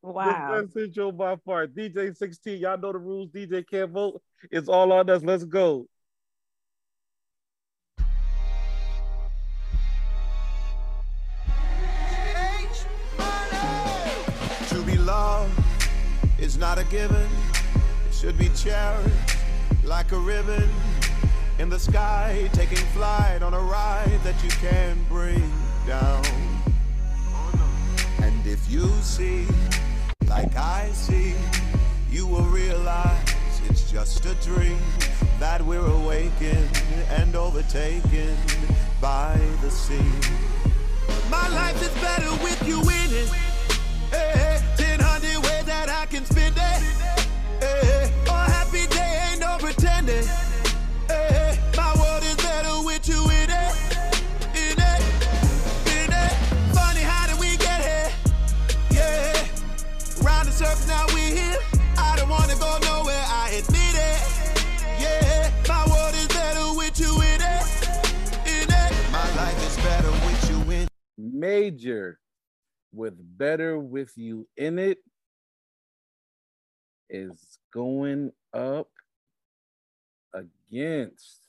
[0.02, 0.54] Wow.
[0.54, 1.66] The best intro by far.
[1.66, 3.28] DJ 16, y'all know the rules.
[3.30, 4.22] DJ can't vote.
[4.50, 5.22] It's all on us.
[5.22, 5.86] Let's go.
[14.68, 15.52] To be loved
[16.38, 17.28] is not a given.
[18.08, 19.36] It should be cherished
[19.84, 20.68] like a ribbon
[21.58, 25.50] in the sky, taking flight on a ride that you can bring
[25.86, 26.55] down.
[28.48, 29.44] If you see,
[30.28, 31.34] like I see,
[32.08, 33.34] you will realize
[33.68, 34.78] it's just a dream
[35.40, 36.70] that we're awakened
[37.10, 38.36] and overtaken
[39.00, 40.12] by the sea.
[41.28, 43.28] My life is better with you in it.
[44.12, 44.45] Hey,
[62.56, 64.20] I don't go nowhere, I admit it.
[64.98, 67.88] Yeah, my world is better with you in it.
[68.46, 70.88] In it, my life is better with you in
[71.18, 72.18] Major
[72.92, 74.98] with Better With You in It
[77.10, 78.88] is going up
[80.32, 81.40] against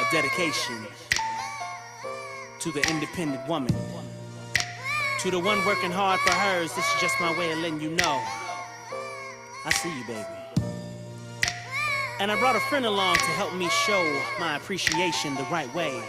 [0.00, 0.86] a dedication
[2.58, 3.74] to the independent woman.
[5.20, 7.90] To the one working hard for hers, this is just my way of letting you
[7.90, 8.22] know.
[9.64, 10.24] I see you, baby.
[12.20, 14.00] And I brought a friend along to help me show
[14.38, 16.00] my appreciation the right way.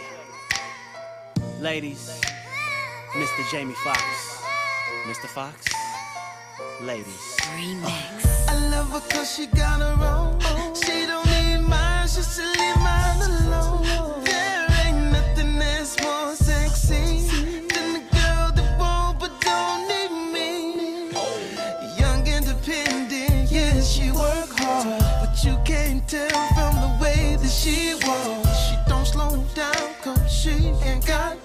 [1.58, 2.20] Ladies,
[3.14, 3.50] Mr.
[3.50, 4.44] Jamie Foxx.
[5.06, 5.26] Mr.
[5.26, 5.66] Foxx,
[6.80, 7.36] ladies.
[7.42, 10.38] I love her cause she got her own.
[10.74, 13.39] She don't need mine, she should leave mine alone.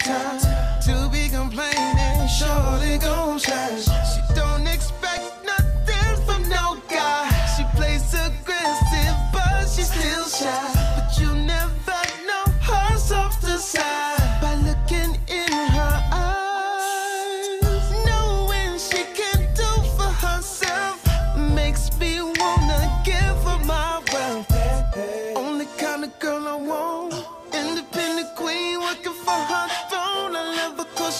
[0.06, 0.40] Time
[0.82, 2.28] to be complaining.
[2.28, 3.95] Shorty gon' shine.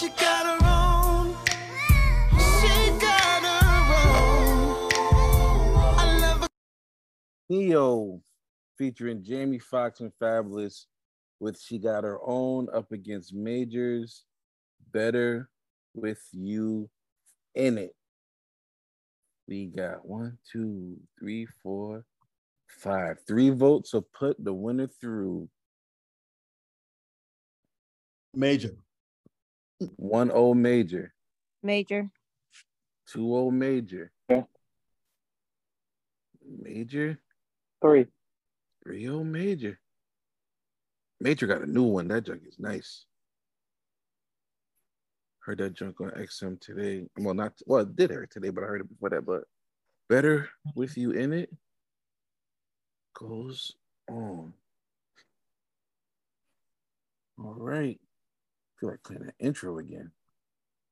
[0.06, 1.36] She got her own.
[2.62, 3.66] She got her
[4.14, 4.92] own.
[5.98, 6.48] I love her.
[7.50, 8.22] Ne-Yo
[8.78, 10.86] featuring Jamie Foxx and Fabolous
[11.40, 14.26] with She Got Her Own up against Majors
[14.94, 15.50] Better
[15.96, 16.88] With You
[17.56, 17.96] in It.
[19.48, 22.06] We got one, two, three, four,
[22.68, 23.18] five.
[23.28, 25.50] Three votes, so put the winner through.
[28.36, 28.76] Major.
[29.98, 31.14] One O major,
[31.64, 32.10] Major.
[33.08, 34.12] two O major.
[34.30, 34.44] Yeah.
[36.62, 37.20] Major,
[37.82, 38.06] Three.
[38.84, 39.80] three O major.
[41.20, 42.08] Major got a new one.
[42.08, 43.06] That junk is nice.
[45.40, 47.06] Heard that junk on XM today.
[47.18, 49.26] Well, not well, I did hear it today, but I heard it before that.
[49.26, 49.44] But
[50.10, 51.50] better with you in it
[53.14, 53.76] goes
[54.10, 54.54] on.
[57.38, 58.00] All right.
[58.80, 60.12] Feel like playing that intro again.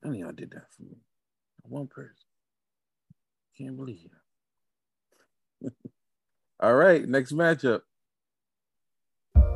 [0.04, 0.98] None of y'all did that for me.
[1.64, 2.16] One person.
[3.58, 4.10] Can't believe
[5.62, 5.74] it.
[6.60, 7.82] All right, next matchup.
[9.36, 9.50] No.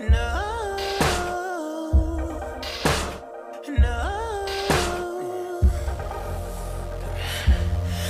[0.00, 0.76] No.
[3.68, 4.46] No.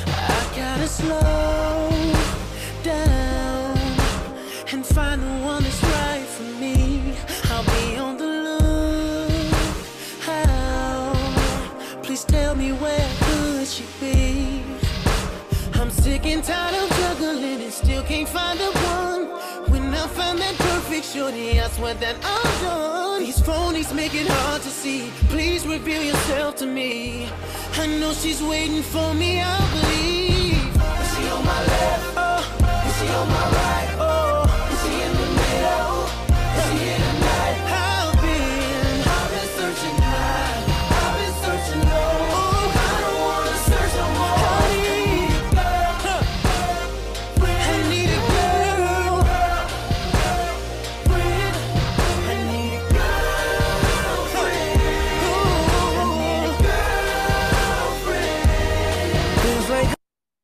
[0.07, 1.42] I gotta slow
[21.13, 23.21] shorty, I swear that I'm done.
[23.21, 25.11] These phonies make it hard to see.
[25.29, 27.29] Please reveal yourself to me.
[27.75, 30.77] I know she's waiting for me, I believe.
[31.03, 32.17] Is she on my left?
[32.17, 32.89] Uh, oh.
[32.89, 33.97] Is she on my right?
[34.01, 34.32] Oh.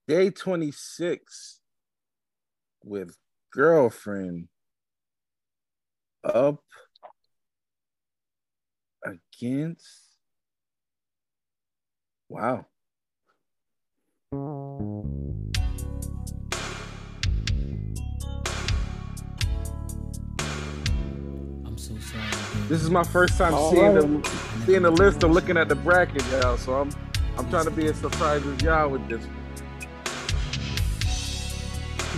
[0.09, 1.61] Day 26
[2.82, 3.14] with
[3.52, 4.48] girlfriend
[6.24, 6.64] up
[9.04, 9.84] against.
[12.30, 12.64] Wow.
[14.32, 15.52] I'm
[21.76, 22.22] so sorry.
[22.68, 24.24] This is my first time All seeing right.
[24.24, 24.30] the
[24.64, 26.56] seeing the list or looking at the bracket, y'all.
[26.56, 26.90] So I'm
[27.36, 29.22] I'm trying to be as surprised as y'all with this.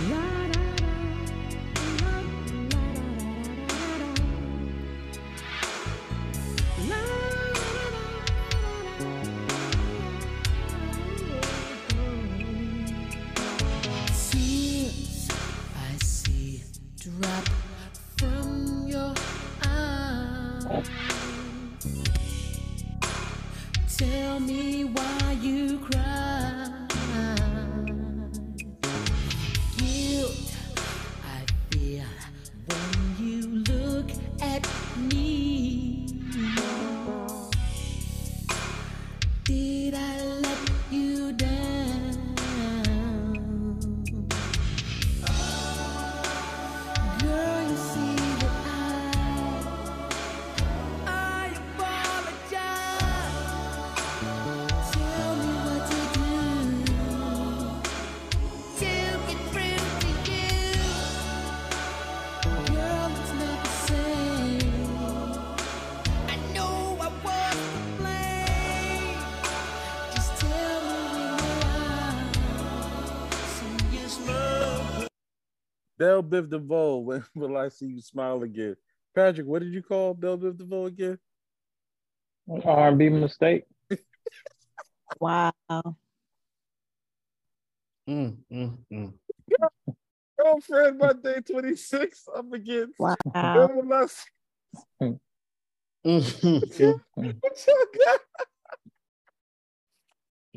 [0.01, 0.40] Tears
[76.31, 78.75] Biv DeVoe, when will I see you smile again?
[79.13, 81.19] Patrick, what did you call Bell Biv DeVoe again?
[82.65, 83.65] R&B mistake.
[85.19, 85.51] Wow.
[88.09, 89.13] Mm, mm, mm.
[90.39, 92.97] Girlfriend by day 26 up against.
[92.97, 93.15] Wow.
[93.33, 94.29] When will I see-.
[96.03, 98.19] What y'all got?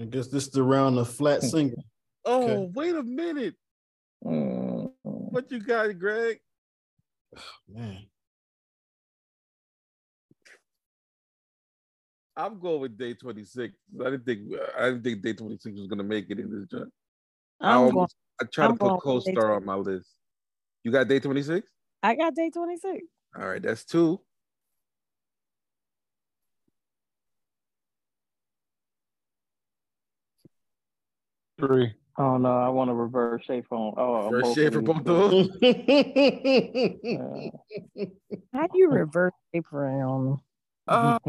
[0.00, 1.82] I guess this is the round of flat single.
[2.24, 2.70] Oh, Okay.
[2.74, 3.56] wait a minute.
[4.24, 4.63] Mm.
[5.34, 6.38] What you got, Greg?
[7.68, 8.06] Man,
[12.36, 13.74] I'm going with day 26.
[14.00, 16.92] I didn't think I didn't think day 26 was gonna make it in this joint.
[17.60, 18.06] I, I'm going,
[18.40, 20.06] I tried to I'm put going with day co-star on my list.
[20.84, 21.68] You got day 26?
[22.04, 23.02] I got day 26.
[23.36, 24.20] All right, that's two.
[31.58, 31.92] Three.
[32.16, 33.94] Oh no, I want to reverse shape on.
[33.96, 34.88] Oh, First both shade of for these.
[34.88, 35.48] both of them.
[38.52, 40.38] How do you reverse shape around?
[40.86, 41.18] Uh,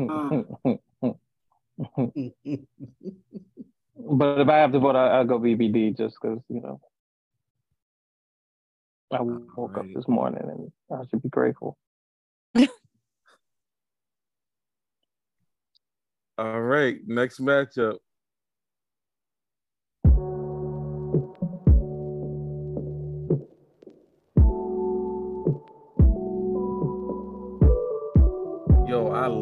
[3.97, 6.79] but if I have to vote, I, I'll go BBD just because you know
[9.11, 11.79] I woke up this morning and I should be grateful.
[16.37, 17.97] all right, next matchup.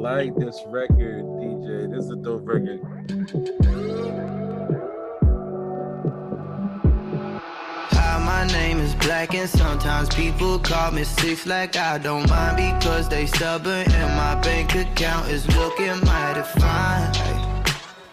[0.04, 1.90] Like this record, DJ.
[1.90, 2.82] This is a dope record.
[7.92, 12.58] Hi, my name is Black, and sometimes people call me six like I don't mind
[12.58, 17.64] because they stubborn, and my bank account is looking mighty fine.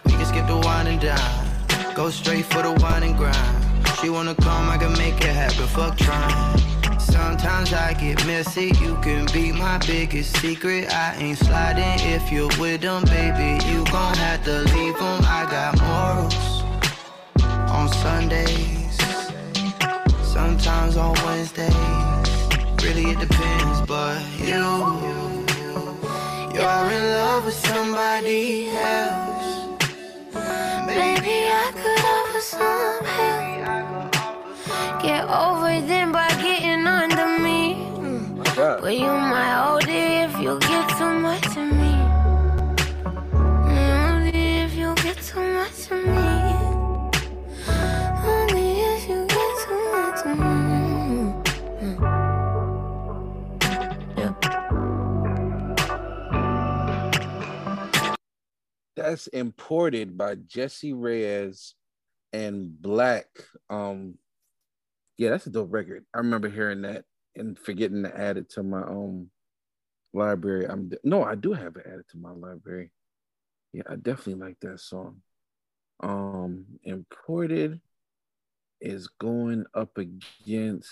[0.05, 3.89] We can skip the wine and dine, go straight for the wine and grind.
[4.01, 5.67] She wanna come, I can make it happen.
[5.67, 6.80] Fuck trying.
[7.11, 10.93] Sometimes I get messy, you can be my biggest secret.
[10.93, 13.65] I ain't sliding if you're with them, baby.
[13.67, 15.21] You gon' have to leave them.
[15.25, 16.63] I got morals
[17.71, 18.99] on Sundays,
[20.23, 21.75] sometimes on Wednesdays.
[22.83, 24.65] Really, it depends, but you,
[26.55, 29.69] you're in love with somebody else.
[30.87, 35.03] Maybe I could offer some help.
[35.03, 36.30] Get over them by
[38.79, 38.79] getting under me.
[38.79, 38.79] God.
[38.79, 38.83] God.
[38.83, 41.95] Well, you my OD if you get too much of me.
[43.69, 46.29] Only if you get too much of me.
[48.25, 51.35] Only if you get too much of me.
[58.97, 61.75] That's imported by Jessie Reyez
[62.33, 63.25] and 6LACK.
[63.69, 64.19] Um,
[65.19, 66.05] yeah, that's a dope record.
[66.15, 67.05] I remember hearing that
[67.37, 69.31] and forgetting to add it to my own
[70.13, 70.67] library.
[70.67, 72.91] I'm no, I do have it added to my library.
[73.73, 75.23] Yeah, I definitely like that song.
[76.03, 77.81] Um, imported
[78.81, 80.91] is going up against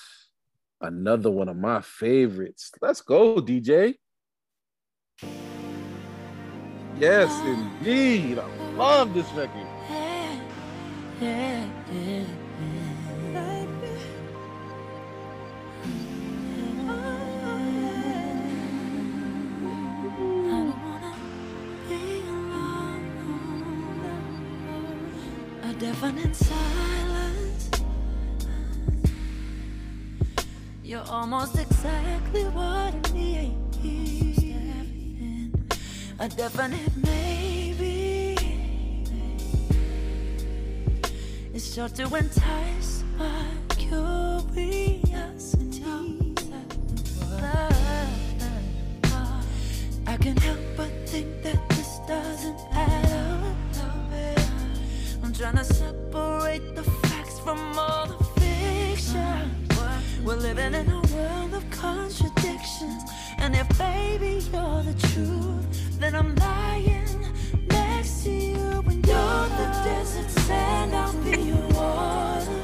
[0.81, 2.71] another one of my favorites.
[2.81, 3.95] Let's go, DJ.
[6.99, 8.39] Yes, indeed.
[8.39, 9.67] I love this record.
[9.89, 10.41] Yeah,
[11.21, 12.38] yeah, A
[25.79, 27.71] deafening silence.
[30.83, 33.55] You're almost exactly what I need.
[36.19, 38.37] A definite maybe.
[41.55, 43.68] It's sure to entice my
[55.39, 59.69] trying to separate the facts from all the fiction.
[60.25, 63.05] We're living in a world of contradictions.
[63.39, 67.25] And if baby you're the truth, then I'm lying
[67.69, 68.83] next to you.
[68.83, 72.63] When you're the desert sand, I'll be your water.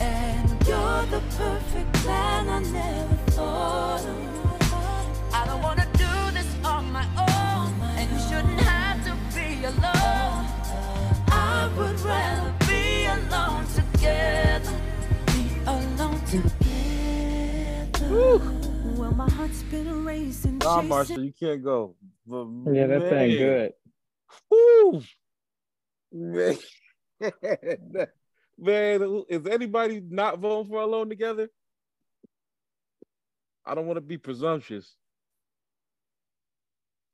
[0.00, 4.31] And you're the perfect plan I never thought of.
[11.76, 14.72] Would rather be alone together.
[15.26, 18.08] Be alone together.
[18.96, 20.58] Well, my heart's been racing.
[20.58, 21.96] Nah, chasing- Marshall, you can't go.
[22.26, 23.72] But Yeah, that thing man, good.
[24.50, 25.02] Woo!
[26.12, 26.56] Man,
[28.58, 31.48] man, who- is anybody not voting for Alone Together?
[33.64, 34.94] I don't want to be presumptuous.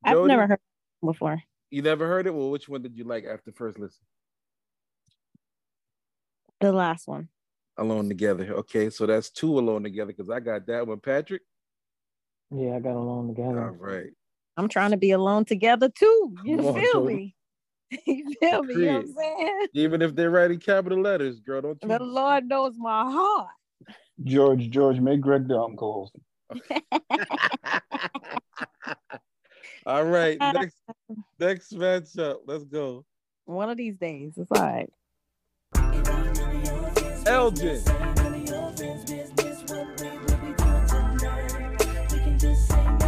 [0.05, 1.43] I've Jody, never heard it before.
[1.71, 2.35] You never heard it?
[2.35, 4.05] Well, which one did you like after first listen?
[6.61, 7.29] The last one.
[7.77, 8.53] Alone Together.
[8.55, 10.99] Okay, so that's two Alone Together because I got that one.
[11.01, 11.43] Patrick?
[12.51, 13.63] Yeah, I got along together.
[13.63, 14.11] All right.
[14.57, 16.35] I'm trying to be alone together too.
[16.45, 17.15] You Come feel Jody.
[17.15, 17.35] me?
[18.07, 18.75] You feel me?
[18.75, 19.67] You know what I'm saying?
[19.75, 21.89] Even if they're writing capital letters, girl, don't you?
[21.89, 23.49] The Lord knows my heart.
[24.25, 26.13] George, George, make Greg the uncle.
[29.87, 30.77] All right, next
[31.39, 32.39] next matchup.
[32.47, 33.07] Let's go.
[33.47, 34.35] One of these days.
[34.37, 34.91] It's all right.
[37.29, 37.83] Elgin.
[42.49, 43.08] Tell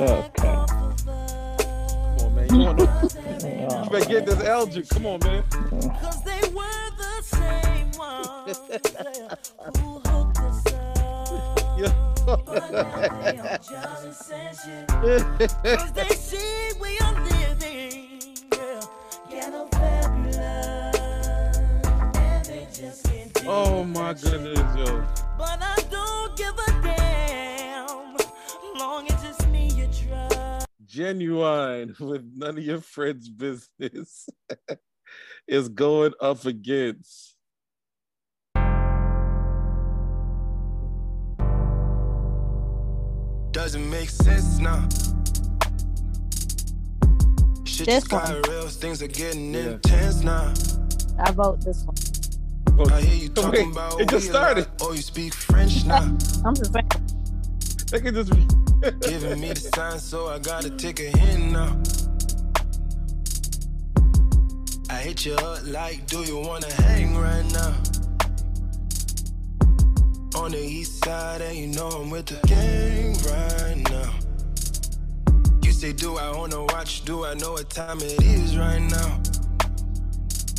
[0.00, 0.30] Okay.
[0.42, 0.66] Come
[2.20, 2.48] on, man.
[2.54, 2.84] You want to
[3.84, 4.84] you better get this Elgin.
[4.84, 5.42] Come on, man.
[6.00, 8.58] Cause they were the same ones
[9.80, 12.46] who hooked us up.
[12.46, 15.50] But now they are jealous and shit.
[15.78, 18.82] Cause they see we are living, yeah,
[19.30, 20.96] ghetto fabulous.
[22.16, 25.04] And they just can't do Oh my goodness, yo.
[25.38, 28.16] But I don't give a damn.
[28.78, 29.24] Long as
[30.88, 34.28] Ginuwine with none of your friends' business
[35.48, 37.34] is going up against.
[43.52, 44.88] Doesn't make sense now.
[47.64, 48.42] Shit This just got one.
[48.48, 50.54] real, things are getting intense now.
[51.18, 52.92] I vote this one.
[52.92, 54.66] I hear you talking Wait, about it just we a started.
[54.80, 56.02] Oh, you speak French now.
[56.44, 56.88] I'm just saying.
[57.90, 58.30] They can just
[59.00, 61.76] Giving me the sign, so I gotta take a hint now.
[64.90, 67.74] I hit you up like, do you wanna hang right now?
[70.38, 74.12] On the east side, and you know I'm with the gang right now.
[75.62, 77.04] You say, do I own a watch?
[77.04, 79.20] Do I know what time it is right now?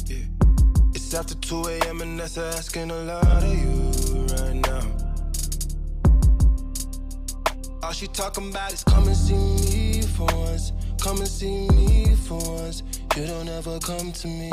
[0.07, 0.25] Yeah.
[0.95, 2.01] It's after 2 a.m.
[2.01, 3.78] and that's asking a lot of you
[7.81, 10.73] All she talking about is come and see me for once.
[11.01, 12.83] Come and see me for once.
[13.15, 14.51] You don't ever come to me.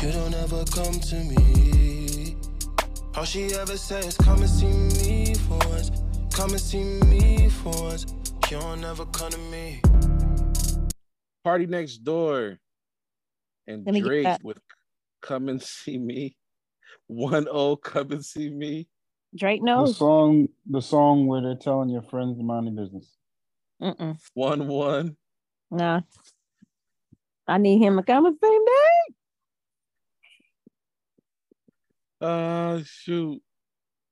[0.00, 2.36] You don't ever come to me.
[3.16, 5.90] All she ever says, come and see me for once.
[6.32, 8.06] Come and see me for once.
[8.48, 9.80] You don't ever come to me.
[11.44, 12.58] PARTYNEXTDOOR.
[13.66, 14.58] And Let me get Drake with
[15.20, 16.36] Come and See Me.
[17.08, 18.88] One O Come and See Me.
[19.34, 23.16] Drake knows The song, the song where they're telling your friends to mind their business.
[23.80, 24.18] Mm-mm.
[24.34, 25.16] One one.
[25.70, 26.02] Nah.
[27.48, 29.14] I need him to come and see me.
[32.20, 33.42] Uh shoot.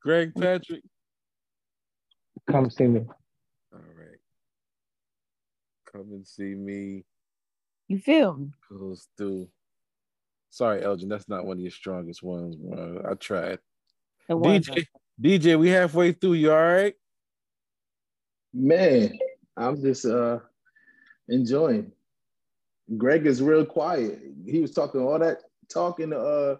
[0.02, 0.82] Greg Patrick.
[2.50, 3.00] Come see me.
[3.72, 4.18] All right.
[5.92, 7.04] Come and see me.
[7.86, 8.50] You feel me?
[8.70, 9.48] Goes through.
[10.48, 13.02] Sorry, Elgin, that's not one of your strongest ones, bro.
[13.08, 13.58] I tried.
[14.28, 14.66] It wasn't.
[14.66, 14.86] DJ,
[15.20, 16.34] DJ, we halfway through.
[16.34, 16.94] You all right?
[18.54, 19.18] Man,
[19.56, 20.38] I'm just uh
[21.28, 21.92] enjoying.
[22.96, 24.20] Greg is real quiet.
[24.46, 26.56] He was talking all that talking to uh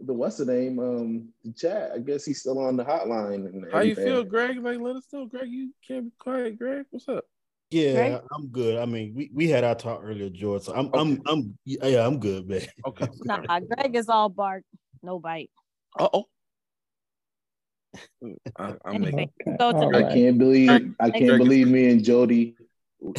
[0.00, 1.92] the what's the name um the chat.
[1.94, 3.46] I guess he's still on the hotline.
[3.46, 4.58] And How you feel, Greg?
[4.58, 5.48] Like, let us know, Greg.
[5.48, 6.86] You can't be quiet, Greg.
[6.90, 7.24] What's up?
[7.70, 8.22] Yeah, Right?
[8.32, 8.78] I'm good.
[8.78, 10.62] I mean, we, we had our talk earlier, George.
[10.62, 12.62] So I'm I'm I'm yeah, I'm good, man.
[12.86, 13.06] Okay.
[13.24, 14.64] Nah, Greg is all bark,
[15.02, 15.50] no bite.
[15.98, 16.26] Uh oh.
[18.58, 22.56] I, I'm Anyway, go to I can't believe I can't is- believe me and Jody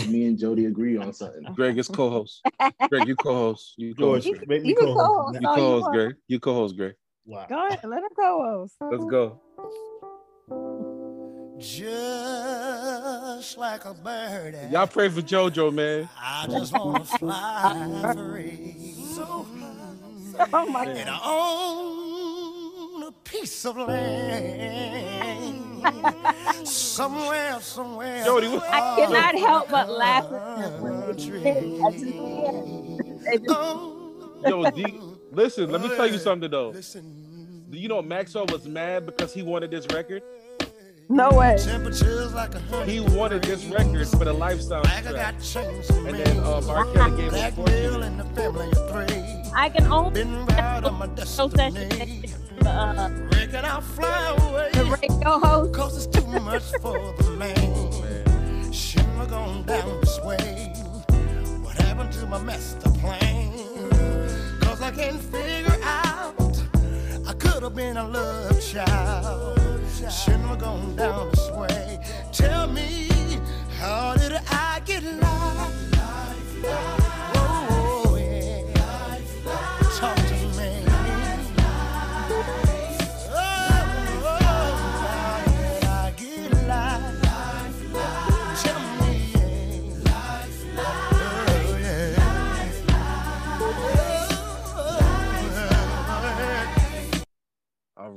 [0.08, 1.44] me and Jody agree on something.
[1.56, 2.44] Greg is co-host.
[2.90, 3.74] Greg, you co-host.
[3.78, 4.30] You co-host.
[4.30, 4.48] Greg.
[4.48, 4.98] make You co-host.
[4.98, 5.90] co-host You oh, co-host.
[5.92, 6.16] Greg.
[6.28, 6.96] You co-host, Greg.
[7.26, 7.46] Wow.
[7.50, 8.76] Go ahead, let him co-host.
[8.82, 9.40] Let's go.
[11.60, 14.56] Just like a bird.
[14.72, 16.10] Y'all pray for JoJo, man.
[16.20, 18.76] I just wanna fly free.
[20.54, 21.10] Oh my And
[23.04, 25.88] I a piece of land
[26.68, 28.24] somewhere, somewhere.
[28.24, 31.86] Jody, what- I cannot help but laugh at them when they sing.
[31.86, 33.24] I just can't.
[33.26, 35.00] They just- Yo, D,
[35.32, 36.72] listen, let me tell you something though.
[36.74, 40.22] Do you know Maxwell was mad because he wanted this record?
[41.10, 41.58] No way.
[41.60, 45.04] Temperatures like a He wanted this record for the lifestyle track.
[45.04, 46.86] got chains on And then uh, R.
[46.94, 47.76] Kelly gave him Black fortune.
[47.76, 49.24] Bill and the family of three.
[49.56, 52.30] I can only Been proud of my so that destiny.
[52.66, 54.70] Uh, Reckon I'll fly away.
[54.74, 55.74] the radio host.
[55.74, 58.72] Cause it's too much for the man.
[58.72, 60.74] Shouldn't have gone down this way.
[61.62, 63.52] What happened to my master plan?
[64.62, 66.34] Cause I can't figure out.
[67.28, 69.60] I could have been a love child.
[70.12, 72.00] Shouldn't have gone down this way.
[72.32, 73.10] Tell me,
[73.80, 75.93] how did I get lost?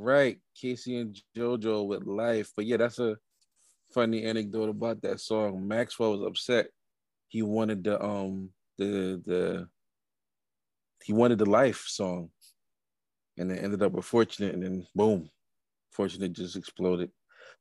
[0.06, 2.52] Right, K-Ci and JoJo with life.
[2.54, 3.16] But yeah, that's a
[3.92, 5.66] funny anecdote about that song.
[5.66, 6.68] Maxwell was upset.
[7.26, 9.68] He wanted the um the the
[11.02, 12.30] he wanted the life song.
[13.36, 15.28] And it ended up with Fortunate, and then boom,
[15.90, 17.10] Fortunate just exploded.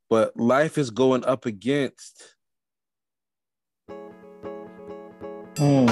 [0.08, 2.36] But life is going up against
[5.56, 5.88] boy,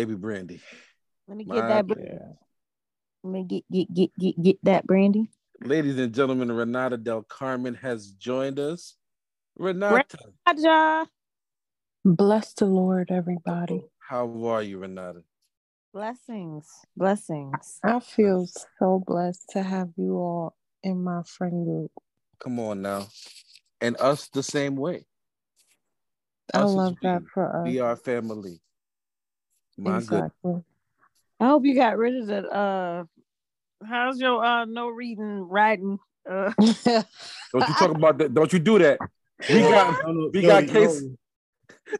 [0.00, 0.62] Baby Brandy.
[1.28, 1.86] Let me get My that.
[1.86, 1.94] Br-
[3.22, 5.28] Let me get get get get get that brandy.
[5.60, 8.96] Ladies and gentlemen, Renata Del Carmen has joined us.
[9.58, 10.16] Renata,
[10.48, 11.06] Raja.
[12.02, 13.84] Bless the Lord, everybody.
[13.98, 15.20] how are you, Renata?
[15.92, 17.78] Blessings, blessings.
[17.84, 18.46] I feel
[18.78, 21.92] so blessed to have you all in my friend group.
[22.38, 23.08] Come on now.
[23.82, 25.04] And us the same way.
[26.54, 27.64] I Us as love we that for us.
[27.66, 28.62] Be our family.
[29.80, 30.02] My good.
[30.02, 30.62] Exactly.
[31.40, 32.44] I hope you got rid of that.
[32.46, 33.04] Uh,
[33.86, 35.98] how's your uh no reading writing?
[36.28, 38.34] Uh, Don't you talk about that.
[38.34, 38.98] Don't you do that.
[39.48, 40.66] We got we got.
[40.68, 41.16] K-Ci.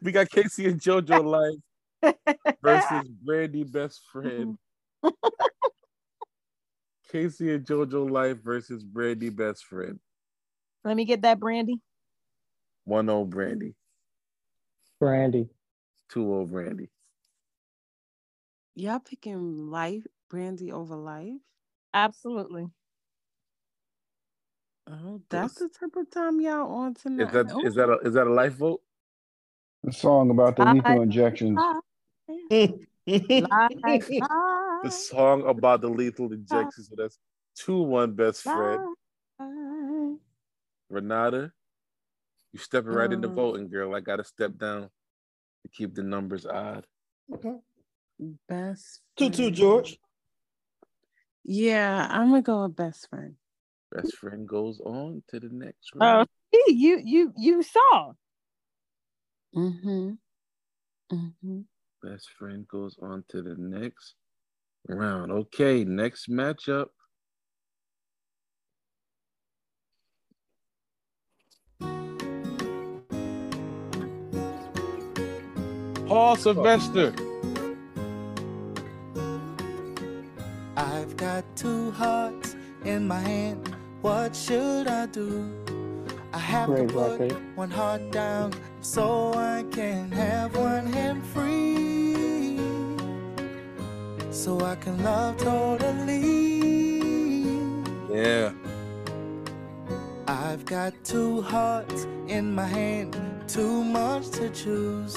[0.01, 2.15] We got K-Ci and JoJo life
[2.61, 4.57] versus Brandy best friend.
[7.11, 9.99] K-Ci and JoJo life versus Brandy best friend.
[10.85, 11.81] let me get that brandy.
[12.85, 13.75] One old Brandy,
[14.99, 15.49] Brandy.
[16.09, 16.89] two old Brandy.
[18.75, 21.41] Y'all picking life, Brandy over life?
[21.93, 22.67] Absolutely.
[24.87, 27.27] Oh, that's the type of time y'all on tonight.
[27.27, 28.81] Is that is that a is that a life vote?
[29.83, 31.59] The song about the lethal injections.
[34.83, 36.89] The song about the lethal injections.
[36.89, 37.19] So that's
[37.55, 38.79] two one best friend.
[40.89, 41.51] Renata,
[42.51, 43.93] you stepping right into Um, voting, girl.
[43.95, 44.89] I gotta step down
[45.63, 46.85] to keep the numbers odd.
[47.33, 47.57] Okay.
[48.47, 49.51] Best Two two.
[49.51, 49.97] George.
[51.43, 53.35] Yeah, I'm gonna go with best friend.
[53.91, 56.29] Best friend goes on to the next Oh, round.
[56.53, 58.13] see, you you you saw.
[59.55, 60.11] Mm-hmm.
[61.11, 61.59] Mm-hmm.
[62.03, 64.15] Best friend goes on to the next
[64.87, 65.31] round.
[65.31, 66.87] Okay, next matchup.
[76.07, 77.13] Paul Sylvester.
[77.17, 77.30] I've
[81.21, 83.75] got two hearts in my hand.
[84.01, 85.53] What should I do?
[86.33, 87.55] I have Great to put record.
[87.55, 92.57] one heart down so I can have one hand free.
[94.31, 96.17] So I can love totally.
[98.09, 98.53] Yeah.
[100.27, 103.15] I've got two hearts in my hand,
[103.47, 105.15] too much to choose.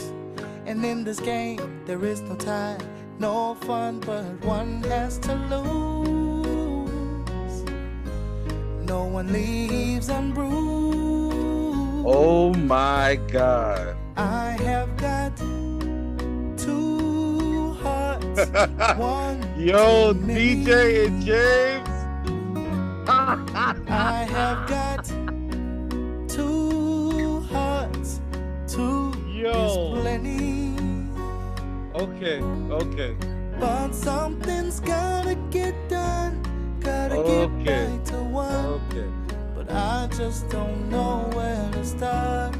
[0.66, 2.76] And in this game, there is no tie,
[3.18, 6.90] no fun, but one has to lose.
[8.86, 12.04] No one leaves unbruised.
[12.06, 13.96] Oh my God.
[14.16, 15.36] I have got
[16.58, 18.50] two hearts.
[18.98, 20.12] one Yo.
[20.14, 21.88] DJ and James.
[23.08, 24.93] I have got
[32.04, 32.40] Okay,
[32.70, 33.16] okay.
[33.58, 36.36] But something's gotta get done,
[36.80, 37.64] gotta Okay.
[37.64, 38.64] get right to one.
[38.92, 39.08] Okay.
[39.54, 42.56] But I just don't know where to start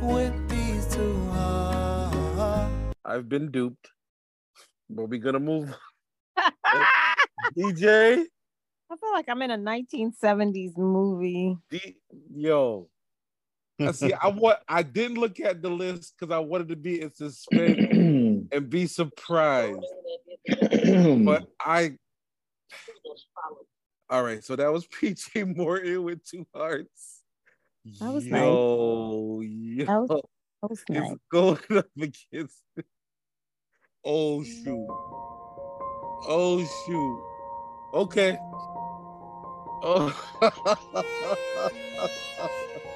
[0.00, 2.96] with these two hearts.
[3.04, 3.90] I've been duped.
[4.88, 5.76] But we're gonna move.
[7.56, 8.24] DJ.
[8.90, 11.56] I feel like I'm in a 1970s movie.
[11.68, 11.96] D-
[12.34, 12.88] Yo.
[13.80, 14.12] I see.
[14.12, 14.58] I want.
[14.68, 17.78] I didn't look at the list because I wanted to be in suspense
[18.52, 19.78] and be surprised.
[21.24, 21.96] but I.
[24.08, 24.44] All right.
[24.44, 27.22] So that was PJ Morton with two hearts.
[28.00, 28.40] That was nice.
[28.40, 29.84] yo, yo.
[29.86, 30.22] That was,
[30.62, 32.62] that was It's going up against.
[34.04, 34.86] Oh shoot.
[36.28, 37.24] Oh shoot.
[37.94, 38.38] Okay.
[39.82, 40.14] Oh.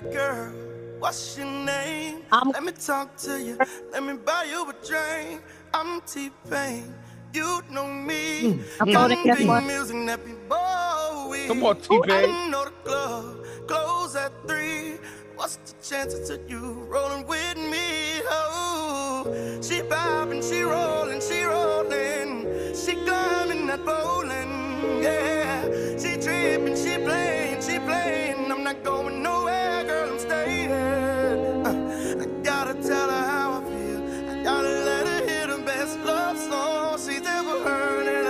[0.00, 0.52] Baby girl,
[1.00, 2.22] what's your name?
[2.30, 3.58] I'm- Let me talk to you.
[3.92, 5.42] Let me buy you a drink.
[5.74, 6.94] I'm T-Pain.
[7.34, 8.52] You know me.
[8.52, 9.64] Hmm, I'm voting yes, Big what?
[9.64, 11.46] music, nappy boy.
[11.48, 12.30] Come on, T-Pain.
[12.30, 14.98] I know the club close at three.
[15.36, 18.22] What's the chances of you rolling with me?
[18.30, 19.24] Oh,
[19.62, 22.46] she vibing, she rolling, she rolling.
[22.74, 24.47] She climbing that bowling,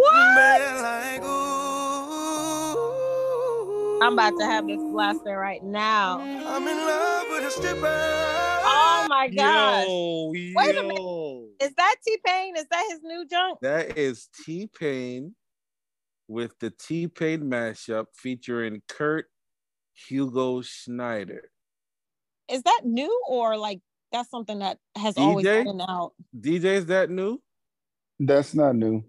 [0.00, 0.34] What?
[0.34, 1.60] Bed like, ooh.
[4.02, 6.20] I'm about to have this blasting right now.
[6.20, 7.86] I'm in love with a stripper.
[8.64, 9.84] Oh my gosh.
[9.86, 11.48] Yo, Wait a minute.
[11.60, 12.56] Is that T Pain?
[12.56, 13.58] Is that his new junk?
[13.60, 15.34] That is T Pain
[16.28, 19.26] with the T Pain mashup featuring Kurt
[20.08, 21.50] Hugo Schneider.
[22.48, 23.82] Is that new or like
[24.12, 26.12] that's something that has always been out?
[26.34, 27.42] DJ, is that new?
[28.18, 29.04] That's not new.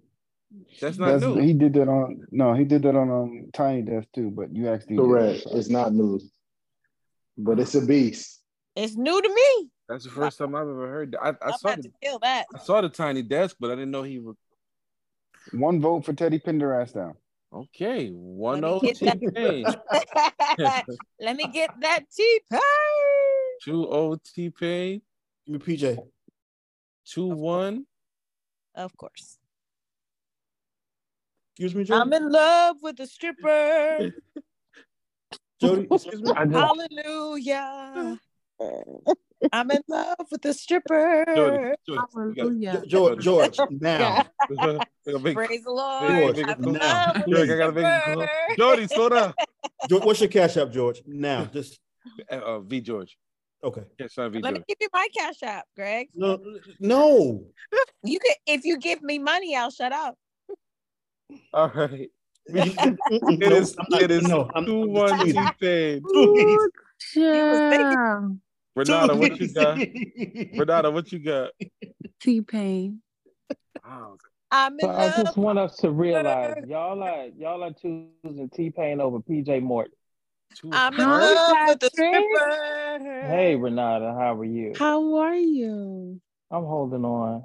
[0.82, 1.40] That's not That's new.
[1.40, 4.68] he did that on no, he did that on um Tiny Desk too, but you
[4.70, 5.44] actually Correct.
[5.52, 6.20] It's not new,
[7.38, 8.42] but it's a beast.
[8.76, 9.70] It's new to me.
[9.88, 11.22] That's the first time I've ever heard that.
[11.22, 12.46] I, I I'm saw about the, to feel that.
[12.56, 14.36] I saw the tiny desk, but I didn't know he was
[15.52, 17.16] One vote for Teddy Pendergrass down.
[17.54, 18.10] okay.
[18.10, 19.20] One me O get T that.
[19.34, 19.66] Pain.
[21.20, 22.62] Let me get that T Pain.
[23.64, 25.02] Two O T Pain.
[25.46, 25.98] Give me PJ.
[27.06, 27.86] Two one.
[28.76, 29.38] Of course.
[31.54, 32.02] Excuse me, Jody.
[32.02, 34.12] I'm in love with the stripper.
[35.62, 36.32] Jody, excuse me.
[36.36, 38.20] I just, Hallelujah.
[39.54, 41.26] I'm in love with the stripper.
[41.36, 42.84] Jody, Jody, gotta- Hallelujah.
[42.88, 44.26] George, George, now.
[44.50, 44.56] I
[45.06, 46.10] gotta make- Praise the Lord.
[46.10, 46.74] George, make it I'm cool.
[46.76, 49.34] in love with George, I gotta make it Jody, slow down.
[49.90, 51.02] George, what's your cash app, George?
[51.06, 51.80] Now, just
[52.32, 53.18] Uh, uh, v George.
[53.64, 53.84] okay.
[54.00, 54.66] Yes, son, V Let me George.
[54.68, 56.10] give you my cash app, Greg.
[56.16, 56.40] No,
[56.80, 57.46] no.
[58.04, 60.16] You can if you give me money, I'll shut up.
[61.54, 62.10] All right.
[62.48, 63.76] it It is.
[63.92, 65.34] It is no, I'm, two I'm one T.
[65.60, 66.04] Pain.
[66.16, 66.70] Ooh, was
[67.16, 68.40] thinking- child.
[68.76, 69.78] Renata, what you got?
[70.58, 71.52] Renata, what you got?
[72.22, 73.02] T Pain.
[73.86, 74.18] Wow.
[74.54, 78.70] I'm in so I just want us to realize y'all are y'all are choosing T
[78.70, 79.94] Pain over PJ Morton.
[80.72, 83.00] I'm in love with the stripper.
[83.28, 84.74] Hey Renata, how are you?
[84.78, 86.20] How are you?
[86.50, 87.44] I'm holding on.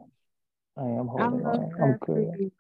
[0.79, 1.73] I am I holding love on.
[1.83, 2.51] I'm you.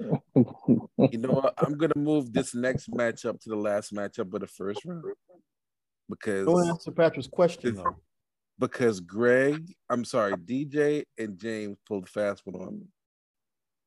[0.00, 0.18] good.
[1.12, 1.54] You know what?
[1.58, 5.04] I'm gonna move this next matchup to the last matchup of the first round
[6.08, 7.96] because Don't answer Patrick's question though.
[8.58, 12.86] because Greg, I'm sorry, DJ and James pulled a fast one on me,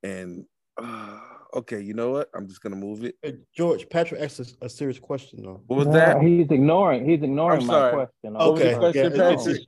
[0.04, 0.46] and
[0.82, 1.20] uh,
[1.56, 2.30] okay, you know what?
[2.34, 3.16] I'm just gonna move it.
[3.22, 5.62] Hey, George, Patrick asked a, a serious question though.
[5.68, 6.22] What was No, that?
[6.22, 7.08] He's ignoring.
[7.10, 7.94] He's ignoring I'm my sorry.
[7.94, 8.34] question.
[8.34, 9.62] What was Okay, your question, yeah, Patrick?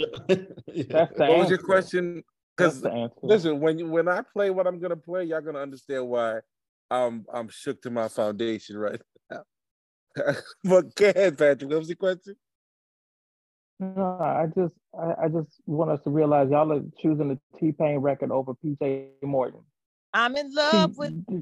[0.74, 0.84] yeah.
[0.90, 2.24] That's the What was your question?
[2.58, 3.16] That's Because the answer.
[3.24, 6.40] listen, when when I play what I'm gonna play, y'all gonna understand why
[6.92, 9.02] I'm I'm shook to my foundation right
[9.32, 9.44] now.
[10.64, 11.70] but go ahead, Patrick.
[11.70, 12.36] What was your question?
[13.80, 17.72] No, I just I, I just want us to realize y'all are choosing the T
[17.72, 19.62] Pain record over PJ Morton.
[20.14, 21.42] I'm in love with the.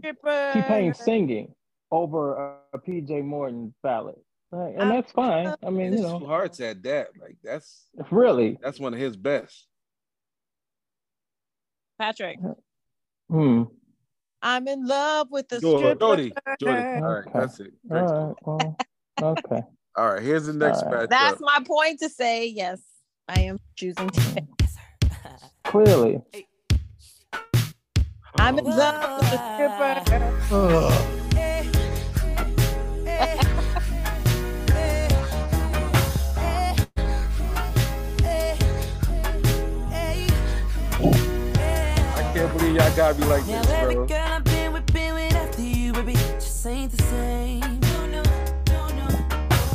[0.54, 1.54] T Pain singing
[1.92, 4.16] over a, a PJ Morton ballad.
[4.52, 5.54] Right, and that's fine.
[5.64, 7.10] I mean, you Two know, hearts at that.
[7.20, 8.58] Like that's really.
[8.62, 9.68] that's one of his best.
[12.02, 12.40] Patrick.
[13.30, 13.64] Hmm.
[14.42, 16.00] I'm in love with the Jody, stripper.
[16.00, 16.82] Jody, Jody.
[16.82, 17.30] All right, Okay.
[17.40, 17.74] that's it.
[17.92, 18.36] All right.
[18.42, 18.78] Well,
[19.22, 19.62] okay.
[19.96, 21.08] All right, here's the next All right.
[21.08, 21.10] matchup.
[21.10, 22.82] That's my point to say yes.
[23.28, 24.48] I am choosing to.
[25.66, 26.24] Clearly.
[28.40, 30.00] I'm in love with the
[30.50, 31.21] stripper.
[42.72, 44.06] I y'all got me like Now this, every bro.
[44.08, 47.60] girl I've been with, been with after you, baby, just ain't the same.
[47.60, 48.24] No, no,
[48.68, 49.08] no, no.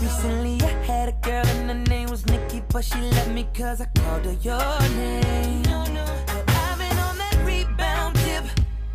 [0.01, 3.83] Recently I had a girl and her name was Nikki, but she left me cause
[3.83, 5.63] I called her your name.
[5.63, 6.07] No, no.
[6.27, 8.45] But I've been on that rebound tip.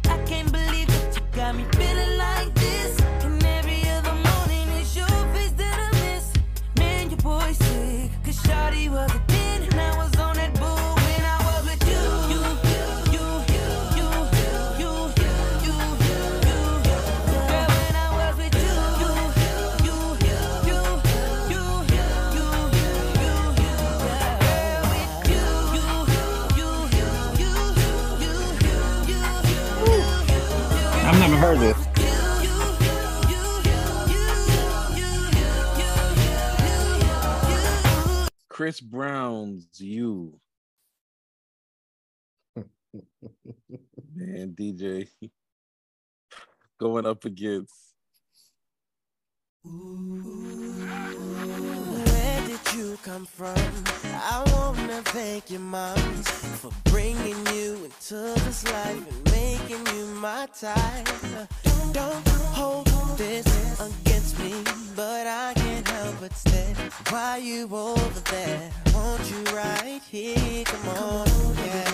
[0.06, 3.00] I can't believe that you got me feeling like this.
[3.24, 6.34] And every other morning it's your face that I miss.
[6.78, 8.10] Man, your boy sick.
[8.26, 9.31] Cause Shawty was a
[38.62, 40.40] Chris Brown's "You."
[42.56, 45.08] Man, DJ.
[46.80, 47.74] going up against
[49.64, 49.74] Where
[52.46, 53.58] did you come from?
[54.06, 55.98] I wanna thank your mom
[56.62, 61.10] for bringing you into this life and making you my type.
[61.94, 62.86] Don't hold
[63.18, 63.48] this
[63.80, 64.11] against
[64.96, 66.76] but I can't help but stare.
[67.10, 68.70] Why you over there?
[68.94, 70.64] Won't you right here?
[70.66, 71.28] Come on,
[71.58, 71.92] yeah.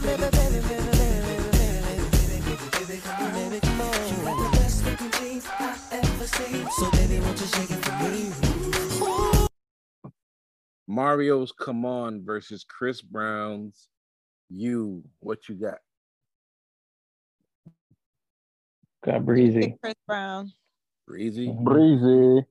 [0.00, 2.50] Baby, baby, baby, baby, baby,
[2.80, 3.00] baby,
[3.34, 3.68] baby, baby.
[6.78, 8.47] So baby, won't you shake it for me?
[10.98, 13.86] Mario's Come On versus Chris Brown's
[14.50, 15.04] You.
[15.20, 15.78] What you got?
[19.04, 19.76] Got breezy.
[19.80, 20.50] Chris Brown.
[21.06, 21.50] Breezy.
[21.50, 21.62] Mm-hmm.
[21.62, 22.46] Breezy.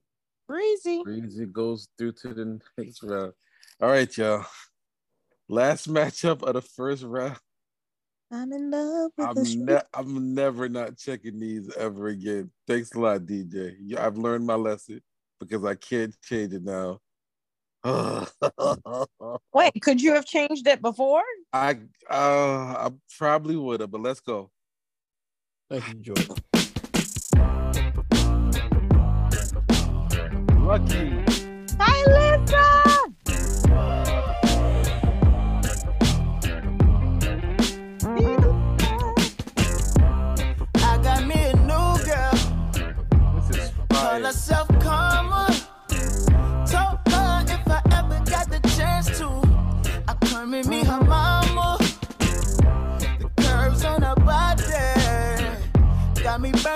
[0.47, 1.03] Breezy.
[1.03, 3.33] Breezy goes through to the next round.
[3.81, 4.45] All right, y'all.
[5.49, 7.35] Last matchup of the first round.
[8.31, 9.65] I'm in love with I'm, street.
[9.65, 12.49] ne- I'm never not checking these ever again.
[12.65, 13.97] Thanks a lot, DJ.
[13.97, 15.01] I've learned my lesson
[15.37, 17.01] because I can't change it now.
[19.53, 21.23] Wait, could you have changed it before?
[21.53, 21.77] I
[22.09, 24.51] uh I probably would have, but let's go.
[25.69, 26.35] Thank you, Jordan.
[30.65, 31.23] Lucky.
[31.79, 32.76] Hi, Lisa.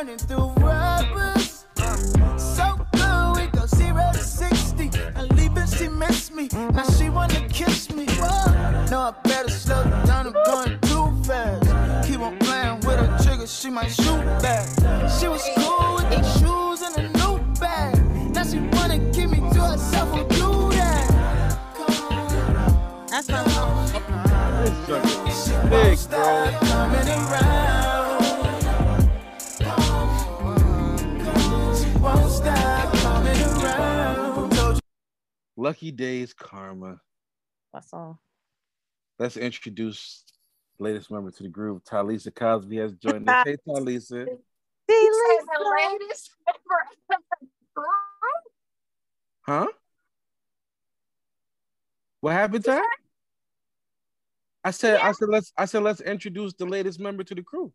[0.01, 1.65] Burning through rubbers.
[2.37, 4.89] So good, we go zero to sixty.
[5.15, 6.49] I leave it, she miss me.
[6.73, 8.05] Now she wanna kiss me.
[8.09, 8.85] Whoa.
[8.89, 10.27] No, I better slow down.
[10.27, 12.07] I'm going too fast.
[12.07, 14.67] Keep on playing with her trigger, she might shoot back.
[15.19, 17.95] She was cool with the shoes and a new bag.
[18.33, 20.09] Now she wanna keep me to herself.
[20.09, 21.59] Who do that?
[23.09, 23.91] That's my mom.
[25.69, 28.00] Big, won't
[32.41, 33.35] stop coming around.
[33.37, 34.51] She won't stop coming around.
[34.51, 34.81] Told you
[35.57, 36.99] Lucky Daye's Karma.
[37.73, 38.19] That's all.
[39.19, 40.23] Let's introduce
[40.77, 41.83] the latest member to the group.
[41.85, 43.45] Talisa Cosby has joined us.
[43.45, 44.27] Hey, Talisa.
[44.87, 46.81] The latest member
[47.11, 47.87] of the group.
[49.41, 49.67] Huh?
[52.19, 52.81] What happened, Ty?
[54.63, 57.71] I said, I said, let's, I said, let's introduce the latest member to the crew.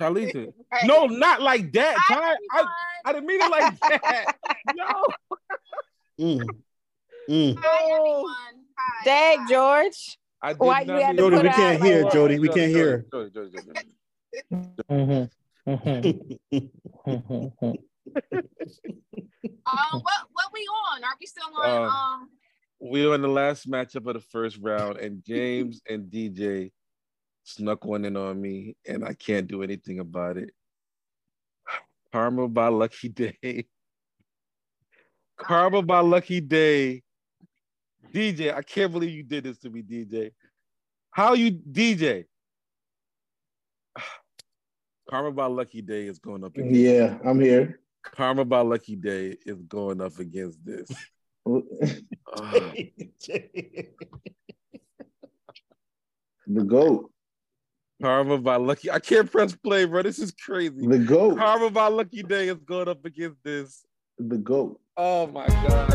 [0.00, 0.52] Talisa.
[0.84, 2.34] No, not like that, Ty.
[2.52, 2.64] I,
[3.04, 4.36] I didn't mean it like that.
[4.76, 5.06] No.
[6.20, 6.42] Mm.
[7.30, 8.24] Mm.
[9.04, 10.18] Dag, George.
[10.42, 12.12] I did Why not you had mean- to Jody, we out can't like hear, that?
[12.12, 12.38] Jody.
[12.38, 13.06] We can't hear.
[13.12, 13.82] Jody, Jody, Jody,
[14.88, 15.28] Jody.
[19.66, 21.04] Um, what what we on?
[21.04, 21.70] Are we still on?
[21.70, 22.28] Um, Um,
[22.80, 26.70] we on the last matchup of the first round, and James and DJ
[27.48, 30.50] snuck one in on me, and I can't do anything about it.
[32.12, 33.64] Karma by Lucky Daye.
[35.36, 37.02] Karma by Lucky Daye.
[38.12, 40.32] DJ, I can't believe you did this to me, DJ.
[41.10, 42.24] How you DJ?
[45.10, 47.80] Karma by Lucky Daye is going up against Yeah, I'm here.
[48.02, 50.88] Karma by Lucky Daye is going up against this.
[52.40, 52.72] Ah.
[56.46, 57.10] The goat.
[58.00, 58.90] Karma by Lucky.
[58.90, 60.02] I can't press play, bro.
[60.02, 60.86] This is crazy.
[60.86, 61.36] The goat.
[61.36, 63.84] Karma by Lucky Daye is going up against this.
[64.18, 64.80] The goat.
[64.96, 65.90] Oh my gosh.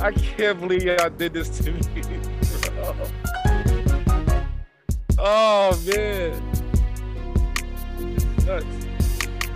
[0.00, 1.80] I can't believe y'all did this to me.
[2.74, 2.94] bro.
[5.18, 6.52] Oh man.
[8.44, 8.66] Nuts.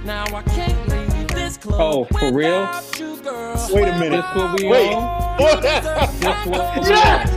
[0.05, 1.81] Now I can't leave this club.
[1.81, 2.69] Oh, for real?
[2.99, 3.69] You, girl.
[3.73, 4.23] Wait a minute.
[4.23, 4.93] This what we Wait.
[4.93, 5.39] on?
[5.39, 5.63] What?
[5.63, 7.32] This what we Yeah.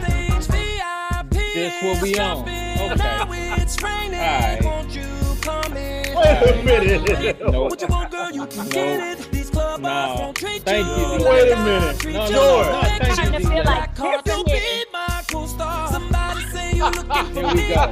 [1.55, 2.41] This what we on.
[2.41, 2.75] Okay.
[2.81, 3.29] Alright.
[6.35, 7.39] Wait a minute.
[7.39, 7.47] No.
[7.47, 7.69] no.
[9.77, 10.33] no.
[10.35, 11.25] Thank you.
[11.25, 12.05] Wait a minute.
[12.07, 12.81] No, no, no.
[12.99, 13.47] Thank you.
[13.47, 14.19] Feel like Here
[17.47, 17.87] we go.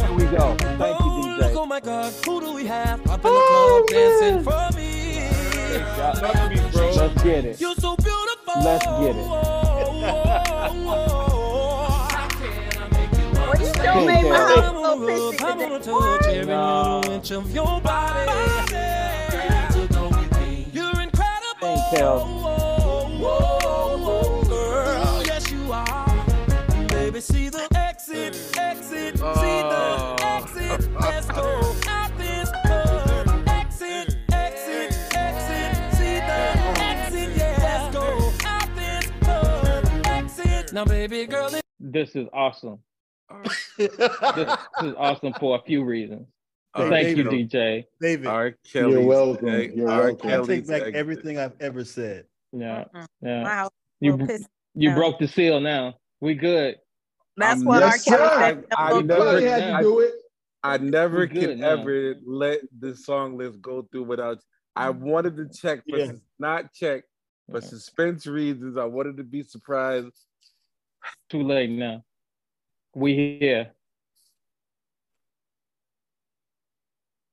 [0.00, 0.56] Here we go.
[0.56, 1.52] Thank you, DJ.
[1.54, 5.28] Oh my God, who do we have up in the oh, club dancing for me?
[6.96, 7.60] Let's get it.
[7.60, 7.82] Let's
[8.86, 9.26] get it.
[13.52, 15.66] Well, you still made my house so pissy I today.
[15.66, 18.26] wanna touch every little inch of your body.
[19.72, 20.66] To go with me.
[20.72, 21.76] You're incredible.
[21.76, 22.18] Thank Kel.
[24.48, 26.24] Girl, yes you are.
[26.88, 30.88] Baby, see the exit, exit, see the exit.
[30.98, 33.24] Let's go out this door.
[33.48, 37.36] Exit, exit, exit, see the exit.
[37.36, 39.82] Yeah, let's go out this door.
[40.10, 40.72] Exit.
[40.72, 41.50] Now, baby girl,
[41.80, 42.78] This is awesome.
[43.78, 46.26] This, this is awesome for a few reasons.
[46.74, 47.84] Hey, Thank you, DJ.
[48.00, 48.26] David.
[48.26, 48.54] R.
[48.72, 49.46] You're welcome.
[49.50, 50.02] egg- You're R.
[50.04, 50.30] welcome.
[50.30, 50.94] I take back exit.
[50.94, 52.24] everything I've ever said.
[52.50, 53.06] Yeah, Mm-mm.
[53.20, 53.42] yeah.
[53.42, 53.70] Wow.
[54.00, 54.38] You Little
[54.74, 54.94] you now.
[54.96, 55.96] broke the seal now.
[56.22, 56.76] We good.
[57.36, 57.90] That's I'm what R.
[57.90, 58.38] Kelly sir.
[58.38, 58.64] said.
[58.74, 60.12] I Look, never- Everybody had to I- do it.
[60.62, 61.68] I never We can now.
[61.72, 64.38] ever let the song list go through without.
[64.74, 65.04] I mm-hmm.
[65.04, 66.12] wanted to check, but Yeah.
[66.38, 67.04] not check,
[67.50, 67.68] but Yeah.
[67.68, 68.78] suspense reasons.
[68.78, 70.16] I wanted to be surprised.
[71.28, 72.02] Too late now.
[72.94, 73.72] We here.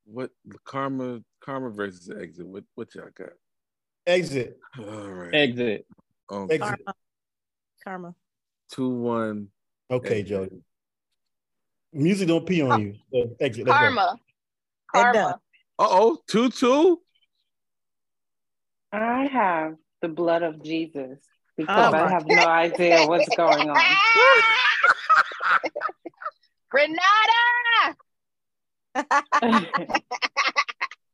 [0.06, 0.32] What
[0.64, 1.22] karma?
[1.42, 2.48] Karma versus exit.
[2.48, 2.64] What?
[2.76, 3.30] What y'all got?
[4.08, 4.58] Exit.
[4.78, 5.34] All right.
[5.34, 5.86] Exit.
[6.32, 6.56] Okay.
[6.56, 6.86] Exit.
[6.86, 6.96] Karma.
[7.84, 8.16] Karma.
[8.72, 9.48] Two one.
[9.92, 10.28] Okay, exit.
[10.28, 10.62] Jody.
[11.92, 12.96] Music don't pee on you.
[13.12, 13.68] So exit.
[13.68, 14.16] Karma.
[14.16, 14.22] It.
[14.94, 15.40] Karma.
[15.78, 16.18] Uh oh.
[16.28, 17.02] Two two.
[18.92, 21.20] I have the blood of Jesus
[21.60, 23.78] because Oh I have no idea what's going on.
[26.74, 27.96] Renata.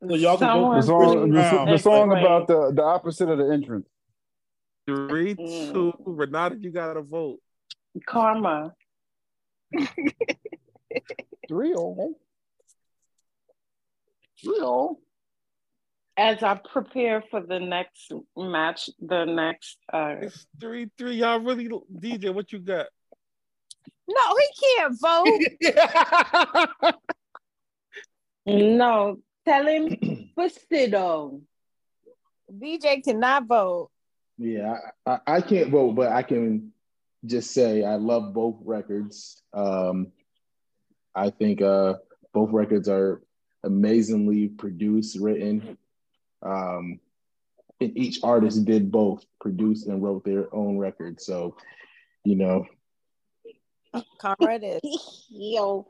[0.08, 1.36] So y'all can The vote Someone for song, the,
[1.72, 2.12] the song Explain.
[2.26, 3.88] about the, the opposite of the entrance.
[4.88, 5.74] Three Mm.
[5.74, 5.93] two.
[6.06, 7.39] Renata, you gotta vote.
[8.06, 8.74] Karma.
[11.48, 12.16] Three oh.
[14.43, 15.00] Three oh.
[16.18, 21.16] As I prepare for the next match, the next uh It's three three.
[21.16, 22.34] Y'all really DJ.
[22.34, 22.88] What you got?
[24.07, 24.47] No, he
[24.78, 26.93] can't vote.
[28.45, 31.41] no, tell him Fastido.
[32.51, 33.89] DJ cannot vote.
[34.38, 36.72] Yeah, I, I, I can't vote, but I can
[37.26, 39.41] just say I love both records.
[39.53, 40.11] Um,
[41.16, 41.95] I think uh,
[42.34, 43.22] both records are
[43.63, 45.78] amazingly produced, written.
[46.46, 47.00] Um,
[47.82, 51.20] and each artist did both, produced and wrote their own record.
[51.20, 51.58] So,
[52.24, 52.66] you know,
[54.18, 55.26] Karma it is.
[55.30, 55.86] Yo.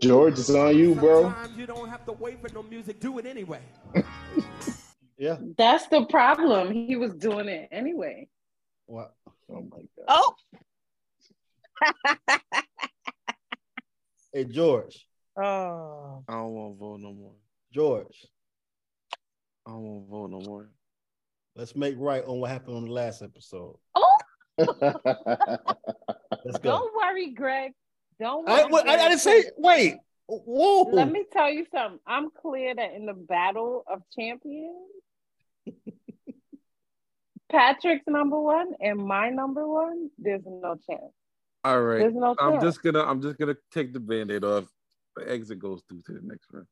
[0.00, 1.22] George, it's on you, bro.
[1.22, 3.00] Sometimes you don't have to wait for no music.
[3.00, 3.60] Do it anyway.
[5.18, 5.36] Yeah.
[5.56, 6.72] That's the problem.
[6.72, 8.28] He was doing it anyway.
[8.84, 9.14] What?
[9.50, 10.04] Oh my god.
[10.08, 10.34] Oh,
[14.32, 15.06] Hey George.
[15.38, 16.22] oh.
[16.28, 17.32] I don't want to vote no more.
[17.72, 18.26] George.
[19.66, 20.70] I don't want to vote no more.
[21.56, 23.76] Let's make right on what happened on the last episode.
[23.94, 24.16] Oh,
[24.58, 26.62] Let's go.
[26.62, 27.72] don't worry, Greg.
[28.20, 28.62] Don't worry.
[28.62, 29.44] I, what- I, I didn't say.
[29.56, 29.96] Wait.
[30.28, 30.82] Whoa.
[30.92, 32.00] Let me tell you something.
[32.06, 34.90] I'm clear that in the battle of champions,
[37.50, 41.12] Patrick's number one and my number one, there's no chance.
[41.64, 41.98] All right.
[42.00, 42.64] There's no I'm chance.
[42.64, 44.64] just gonna I'm just gonna take the band-aid off.
[45.16, 46.66] The exit goes through to the next round.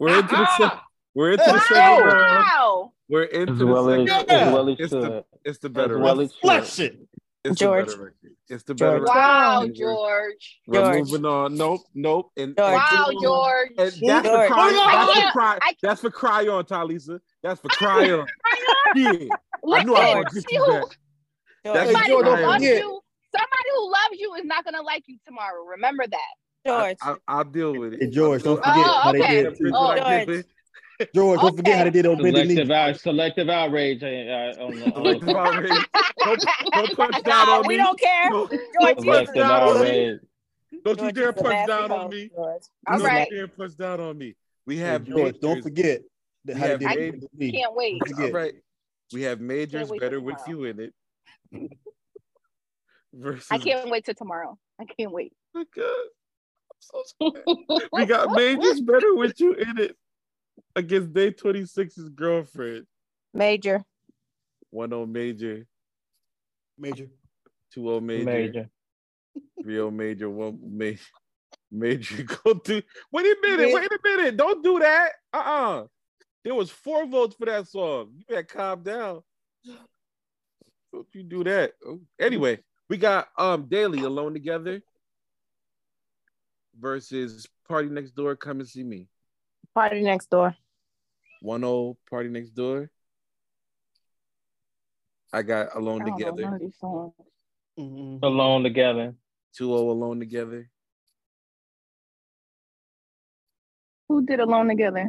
[0.00, 0.80] We're into the ah, se-
[1.14, 2.44] we're into the Let's second round.
[2.48, 2.92] Wow.
[3.08, 4.36] We're into As the well as, second Yeah.
[4.46, 5.02] as well as It's should.
[5.02, 6.22] the it's the better As well record.
[6.24, 6.40] as should.
[6.40, 6.98] Flex it.
[7.44, 7.86] It's George.
[7.86, 8.36] the better record.
[8.48, 9.08] It's the better George.
[9.08, 9.16] record.
[9.18, 10.60] Wow, And George.
[10.66, 10.96] We're George.
[11.10, 11.54] moving on.
[11.56, 12.30] Nope, nope.
[12.36, 12.68] And, George.
[12.70, 13.68] and- Wow, George.
[13.78, 14.70] and that's for cry.
[14.72, 15.58] Oh, on, That's for cry.
[15.82, 17.20] That's for cry on, Talisa.
[17.42, 18.26] That's for cry on.
[18.96, 19.12] Yeah.
[19.12, 20.84] I knew I was gonna get you who, back.
[21.64, 23.00] That's somebody George, who loves you,
[23.36, 25.62] somebody who loves you is not gonna like you tomorrow.
[25.64, 26.34] Remember that.
[26.66, 26.96] George.
[27.02, 28.02] I, I, will deal with it.
[28.02, 29.44] Hey George, don't forget Oh, how they did.
[29.44, 29.74] Bridget, too.
[29.74, 30.26] I George.
[30.26, 30.36] give
[31.00, 31.14] it.
[31.14, 32.54] George, don't forget how they did on Bended Knee.
[32.56, 34.02] Selective, out, selective outrage.
[34.02, 35.86] Uh, on the, on Selective outrage.
[36.22, 38.28] Don't, don't punch down No, on we don't care.
[38.28, 39.88] Don't, George, don't you punch selective down on me.
[39.88, 40.20] outrage.
[40.84, 42.30] Don't you dare punch down on me.
[42.34, 42.62] George.
[42.86, 43.28] All Don't right.
[43.30, 44.34] you dare punch down on me.
[44.66, 46.02] We Hey, have George, don't forget
[46.44, 47.98] that We how they have did on made- Can't wait.
[48.04, 48.34] Don't All forget.
[48.34, 48.54] right.
[49.12, 50.92] We have majors wait better with you in it.
[53.14, 54.56] Versus I can't wait till tomorrow.
[54.80, 55.32] I can't wait.
[55.56, 55.84] Oh God.
[55.84, 56.04] I'm
[56.80, 57.02] so
[57.92, 59.96] we got majors better with you in it
[60.76, 62.86] against Day 26's girlfriend.
[63.34, 63.84] Major.
[64.70, 65.66] 1 0 major,
[66.78, 67.06] Major.
[67.74, 68.70] 2 0 major, Major.
[69.62, 71.00] 3 0 major, 1 major.
[71.72, 72.82] Major go to
[73.12, 74.36] wait a minute, wait a minute.
[74.36, 75.12] Don't do that.
[75.32, 75.86] Uh-uh.
[76.44, 78.12] There was four votes for that song.
[78.16, 79.20] You better calm down.
[80.92, 81.72] Don't you do that.
[81.86, 82.58] Oh, Anyway,
[82.88, 84.82] we got um Daley Alone Together
[86.80, 89.06] versus PARTYNEXTDOOR, Come and See Me.
[89.76, 90.56] PARTYNEXTDOOR.
[91.42, 92.88] 1 0 PARTYNEXTDOOR.
[95.32, 96.42] I got Alone I don't know Together.
[96.42, 97.12] none of these songs.
[97.78, 98.18] Mhm.
[98.22, 99.14] Alone together.
[99.54, 100.70] 2 0 Alone Together.
[104.08, 105.08] Who did Alone Together?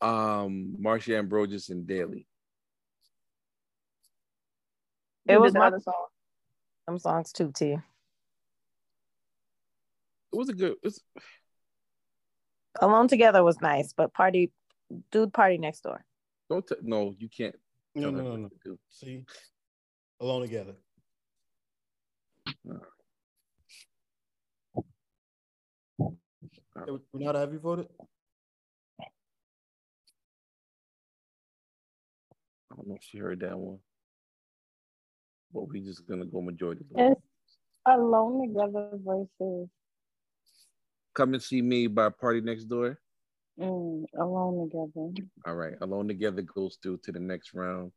[0.00, 2.26] Um, Marsha Ambrosius and Daley.
[5.26, 6.06] It Who was did my other song.
[6.86, 7.76] Some songs too, T.
[10.32, 10.74] It was a good.
[10.82, 11.00] It's,
[12.80, 14.52] Alone Together was nice, but party,
[15.10, 15.98] dude, PARTYNEXTDOOR.
[16.48, 17.56] don't t- no, you can't.
[17.96, 18.76] No, tell no, no, no.
[18.88, 19.24] See,
[20.20, 20.74] alone together.
[26.76, 27.88] Hey, Renata, have you voted?
[32.72, 33.78] I don't know if she heard that one.
[35.52, 36.84] But we just gonna go majority.
[36.88, 37.12] vote.
[37.12, 37.20] It's
[37.86, 39.68] alone together versus
[41.14, 42.96] Come and see me by PARTYNEXTDOOR.
[43.58, 45.12] mm, alone together.
[45.46, 47.92] All right, Alone Together goes through to the next round.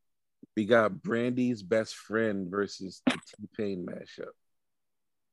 [0.56, 4.34] We got Brandy's best friend versus the T-Pain mashup.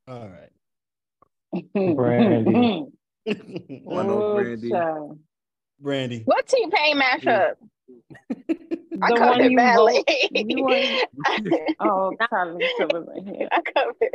[0.07, 1.95] All right.
[1.97, 2.87] Brandy.
[3.85, 4.73] One oh Brandy.
[5.81, 6.23] Brandy.
[6.25, 7.55] What T-Pain mashup?
[9.03, 10.05] I The come one in you badly.
[10.07, 13.49] vote- you Oh, Tyler Silver's in here.
[13.51, 14.09] I come in,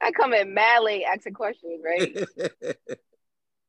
[0.00, 2.16] I come in madly asking questions, right?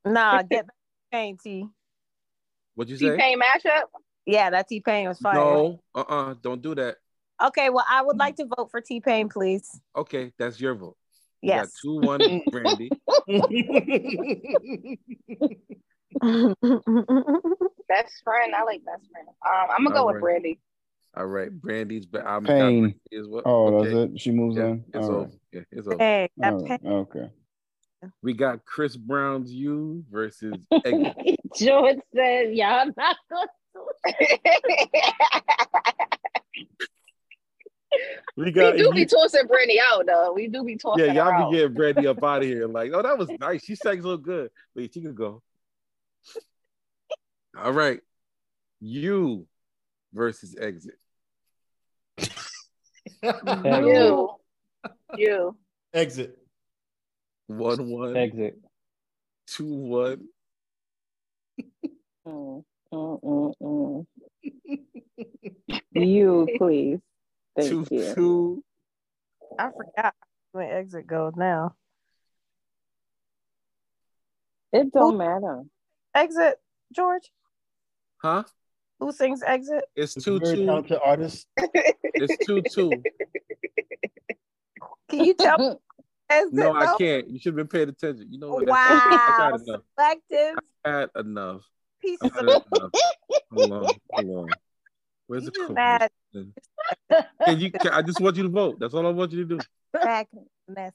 [0.06, 0.74] Nah, get that
[1.12, 1.68] Pain T.
[2.76, 3.16] What'd you say?
[3.16, 3.22] T?
[3.22, 3.84] Pain mashup.
[4.26, 5.36] Yeah, that T-Pain was fire.
[5.36, 6.98] No, uh uh-uh, uh, do not do that.
[7.44, 9.82] Okay, well, I would like to vote for T-Pain, please.
[9.96, 10.96] Okay, that's your vote.
[11.42, 11.66] You Yes.
[11.68, 12.92] got two one Brandy.
[17.92, 18.56] Best friend.
[18.56, 19.28] I like best friend.
[19.46, 20.22] Um, I'm gonna go All with.
[20.22, 20.60] Brandy.
[21.18, 22.96] All right, Brandy's but I'm Pain.
[23.12, 23.44] Is what?
[23.46, 23.90] Oh, okay.
[23.94, 24.22] that's it.
[24.22, 24.86] She moves Yeah, in.
[24.94, 25.20] It's All over.
[25.24, 25.34] right.
[25.52, 25.98] Yeah, it's over.
[26.00, 26.82] Hey, that All right.
[26.82, 26.92] Pain.
[26.94, 27.30] Okay.
[28.24, 30.56] We got Chris Brown's you versus
[31.56, 33.48] George said, "Y'all not going
[38.38, 40.32] We We got do be tossing Brandy out though.
[40.34, 41.52] We do be tossing yeah, y'all out.
[41.52, 42.68] be getting Brandy up out of here.
[42.68, 43.66] Like, oh, that was nice.
[43.66, 44.50] She sang so good.
[44.76, 45.44] Wait, she can go.
[47.62, 48.00] All right,
[48.80, 49.46] you
[50.14, 50.96] versus Exit.
[53.24, 54.30] You,
[55.16, 55.56] you.
[55.94, 56.36] Exit.
[57.46, 58.18] One one.
[58.18, 58.58] Exit.
[59.46, 60.28] Two one.
[62.28, 64.06] Mm, mm, mm, mm.
[65.92, 67.00] you, please.
[67.56, 68.14] Thank two you.
[68.16, 68.64] two.
[69.60, 70.16] I forgot
[70.54, 71.76] when exit goes now.
[74.74, 75.62] It don't matter.
[76.16, 76.58] Exit,
[76.92, 77.30] George.
[78.22, 78.44] Huh?
[79.00, 79.84] Who sings exit?
[79.96, 80.66] It's It's two two.
[80.66, 81.48] talented artist.
[81.58, 83.04] It's two two.
[85.10, 85.76] Can you tell me?
[86.30, 87.30] Exit, No, I can't.
[87.30, 88.28] You should have been paying attention.
[88.32, 88.68] You know what?
[88.68, 89.82] Wow, I've had enough.
[90.00, 91.62] selective I've had enough.
[92.02, 92.92] pieces I've had of enough.
[93.52, 94.50] Hold on, hold on.
[95.28, 95.76] Where's the You code?
[95.76, 96.10] mad.
[96.34, 97.70] Can you?
[97.72, 98.80] Can, I just want you to vote.
[98.80, 99.60] That's all I want you to do.
[99.92, 100.30] back
[100.70, 100.94] mess.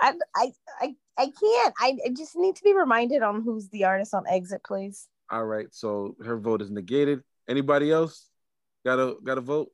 [0.00, 1.74] I, I I I can't.
[1.80, 5.08] I, I just need to be reminded on who's the artist on exit, please.
[5.30, 5.66] All right.
[5.72, 7.22] So her vote is negated.
[7.48, 8.28] Anybody else
[8.84, 9.70] got a got a vote?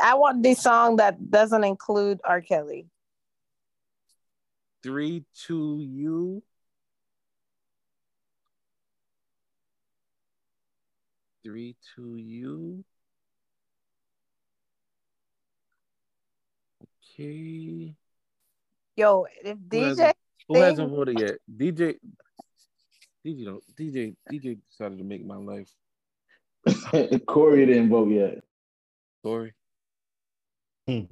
[0.00, 2.40] I want the song that doesn't include R.
[2.40, 2.86] Kelly.
[4.82, 6.42] Three two you.
[11.42, 12.84] Three two you.
[17.18, 17.94] Okay.
[18.96, 20.16] Yo, if Who DJ hasn't,
[20.48, 21.34] who hasn't voted yet?
[21.54, 21.94] DJ.
[23.26, 23.62] DJ don't.
[23.78, 24.14] DJ.
[24.30, 25.70] DJ decided to make my life.
[27.26, 28.38] Corey didn't vote yet.
[29.22, 29.54] Corey.
[30.88, 31.06] I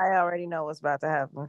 [0.00, 1.48] already know what's about to happen.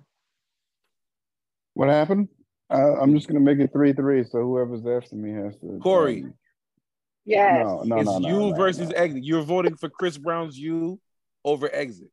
[1.74, 2.28] What happened?
[2.72, 4.24] Uh, I'm just gonna make it three three.
[4.24, 5.80] So whoever's after me has to.
[5.82, 6.24] Corey.
[6.24, 6.34] um,
[7.26, 7.64] Yes.
[7.64, 8.28] No, no, it's no, no.
[8.28, 8.96] you no, versus no.
[8.96, 9.24] exit.
[9.24, 11.00] You're voting for Chris Brown's you
[11.46, 12.10] over exit.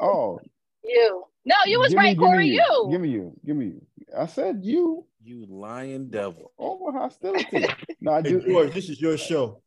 [0.00, 0.38] Oh,
[0.84, 1.24] You.
[1.44, 2.46] No, you was give right, give me Corey.
[2.46, 2.54] you.
[2.54, 2.88] You.
[2.90, 3.32] Give me you.
[3.44, 3.82] Give me you.
[4.16, 5.06] I said you.
[5.24, 6.52] You lying devil.
[6.58, 7.66] Over hostility.
[8.00, 8.40] No, I Hey.
[8.40, 9.62] George, this is your show.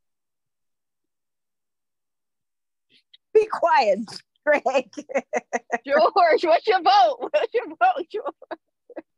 [3.32, 4.00] Be quiet,
[4.44, 4.90] Greg.
[5.86, 7.16] George, what's your vote?
[7.20, 8.60] What's your vote, George?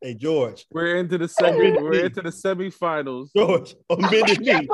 [0.01, 0.67] Hey, George.
[0.73, 1.73] We're into the semi.
[1.73, 3.31] we're into the semifinals.
[3.37, 4.69] George, on bended knee.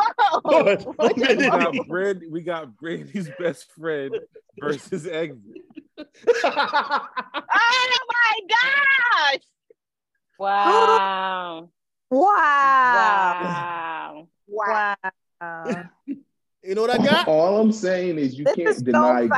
[0.51, 1.81] George, on We bended got, knee.
[2.31, 4.19] We got Brandy's best friend
[4.59, 5.39] versus exit.
[5.97, 6.05] Oh
[8.09, 9.41] my gosh!
[10.39, 11.71] Wow.
[12.11, 14.29] Wow.
[14.47, 14.47] Wow.
[14.47, 14.97] Wow.
[16.63, 17.29] You know what I got?
[17.29, 19.31] All I'm saying is you This can't is deny foul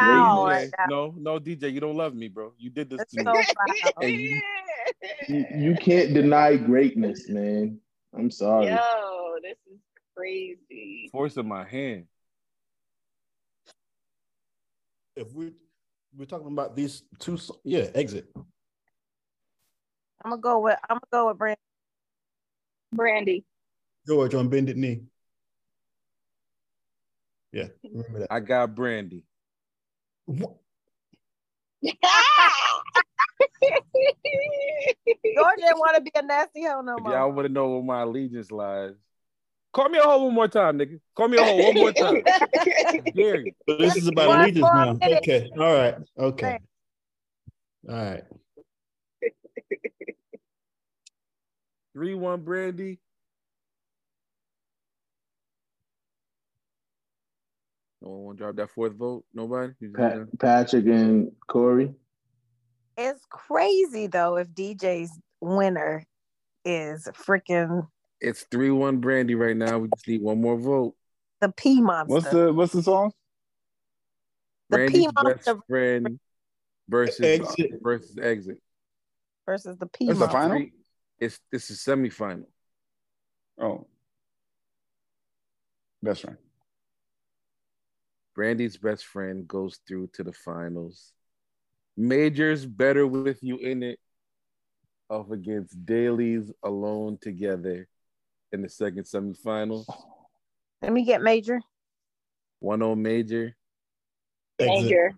[0.45, 0.47] greatness.
[0.47, 0.71] right.
[0.89, 2.53] No, no, DJ, you don't love me, bro.
[2.57, 3.33] You did this That's to so me.
[3.33, 3.93] foul.
[4.03, 4.41] And you,
[5.29, 7.81] you, you can't deny greatness, man.
[8.17, 8.67] I'm sorry.
[8.67, 9.81] Yo, this is
[10.17, 11.09] crazy.
[11.11, 12.07] Force of my hand.
[15.17, 15.51] If we
[16.17, 18.27] we're talking about these two, yeah, exit.
[20.25, 21.59] I'm gonna go with I'm gonna go with Brand.
[22.93, 23.45] Brandy.
[24.07, 25.03] George on bended knee.
[27.53, 28.33] Yeah, remember that.
[28.33, 29.25] I got Brandy.
[30.29, 30.47] George
[35.59, 37.13] didn't want to be a nasty hoe no more.
[37.13, 38.95] y'all want to know where my allegiance lies,
[39.77, 40.99] call me a hoe one more time, nigga.
[41.15, 42.23] Call me a hoe one more time.
[43.15, 43.55] Gary.
[43.69, 44.95] So this is about One allegiance now.
[44.95, 45.19] minute.
[45.19, 45.51] Okay.
[45.59, 45.95] All right.
[46.19, 46.59] Okay.
[47.89, 48.25] All right.
[51.93, 52.99] Three one Brandy.
[58.01, 59.25] No one want to drop that fourth vote.
[59.35, 59.75] Nobody.
[59.95, 61.95] Pat, Patrick and Corey.
[62.97, 65.11] It's crazy though if DJ's
[65.43, 66.03] winner
[66.65, 67.87] is freaking
[68.27, 69.79] It's three one Brandy right now.
[69.79, 70.95] We just need one more vote.
[71.41, 72.13] the P monster.
[72.13, 73.13] What's the what's the song?
[74.71, 76.19] The Brandy's P best friend
[76.89, 77.71] versus uh, Exit.
[77.81, 78.59] versus exit.
[79.47, 80.39] versus the P It's the monster.
[80.39, 80.57] final?
[80.59, 80.73] Three-
[81.21, 82.47] It's this is semifinal.
[83.61, 83.87] Oh.
[86.03, 86.37] Best friend.
[88.35, 91.13] Brandy's best friend goes through to the finals.
[91.97, 93.99] Majors better with you in it
[95.09, 97.87] off against Daley's alone together
[98.57, 99.85] in the second semifinal.
[100.83, 101.61] Let me get major.
[102.61, 103.55] 1 0 major,
[104.59, 105.13] Major.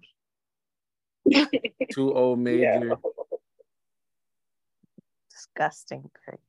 [1.33, 1.47] 2
[1.95, 2.97] 0 major.
[5.31, 6.11] Disgusting.
[6.25, 6.41] Greg.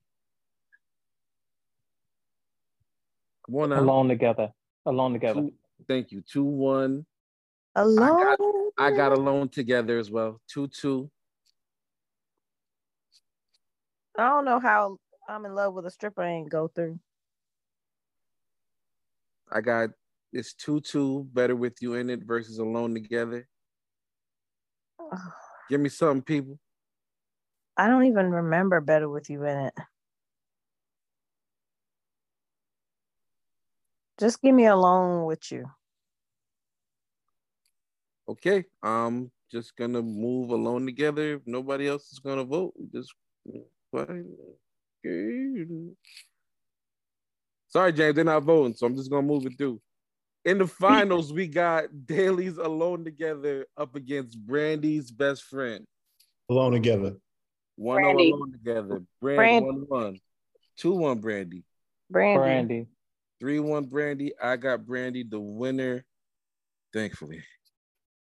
[3.46, 3.82] Come on oh now.
[3.82, 4.52] Alone together.
[4.88, 5.42] Alone together.
[5.42, 5.54] Two-
[5.88, 6.22] thank you.
[6.22, 7.06] 2 1.
[7.76, 8.72] Alone.
[8.80, 10.42] I got alone together as well.
[10.48, 11.10] 2 2.
[14.18, 14.98] I don't know how
[15.30, 17.00] I'm in love with a stripper I ain't go through.
[19.52, 19.92] I got
[20.34, 23.48] it's 2 2 better with you in it versus alone together.
[25.70, 26.60] Give me something, people.
[27.78, 29.74] I don't even remember better with you in it.
[34.20, 35.66] Just give me alone with you.
[38.28, 41.36] Okay, I'm just gonna move alone together.
[41.36, 43.14] If nobody else is gonna vote, just
[43.94, 44.36] fine.
[45.06, 45.94] Okay.
[47.68, 49.80] Sorry, James, they're not voting, so I'm just gonna move it through.
[50.46, 55.86] In the finals, we got Daley's alone together up against Brandy's best friend.
[56.50, 57.16] Alone together.
[57.76, 58.32] One Brandy.
[58.32, 59.04] alone together.
[59.22, 59.66] Brandy Brandy.
[59.66, 60.20] one one.
[60.78, 61.64] Two one Brandy.
[62.10, 62.38] Brandy.
[62.38, 62.88] Brandy.
[63.40, 64.34] Three one Brandy.
[64.42, 66.04] I got Brandy the winner.
[66.92, 67.44] Thankfully.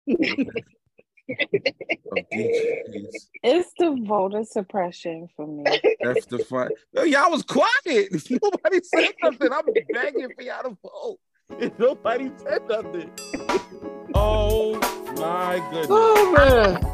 [1.29, 3.27] of DJs.
[3.43, 5.63] It's the voter suppression for me.
[6.01, 6.69] That's the fun.
[6.93, 8.11] Yo, y'all was quiet.
[8.29, 9.51] Nobody said nothing.
[9.51, 11.19] I'm begging for y'all to vote.
[11.59, 13.11] And nobody said nothing.
[14.15, 14.75] Oh
[15.17, 15.87] my goodness.
[15.89, 16.85] Oh man.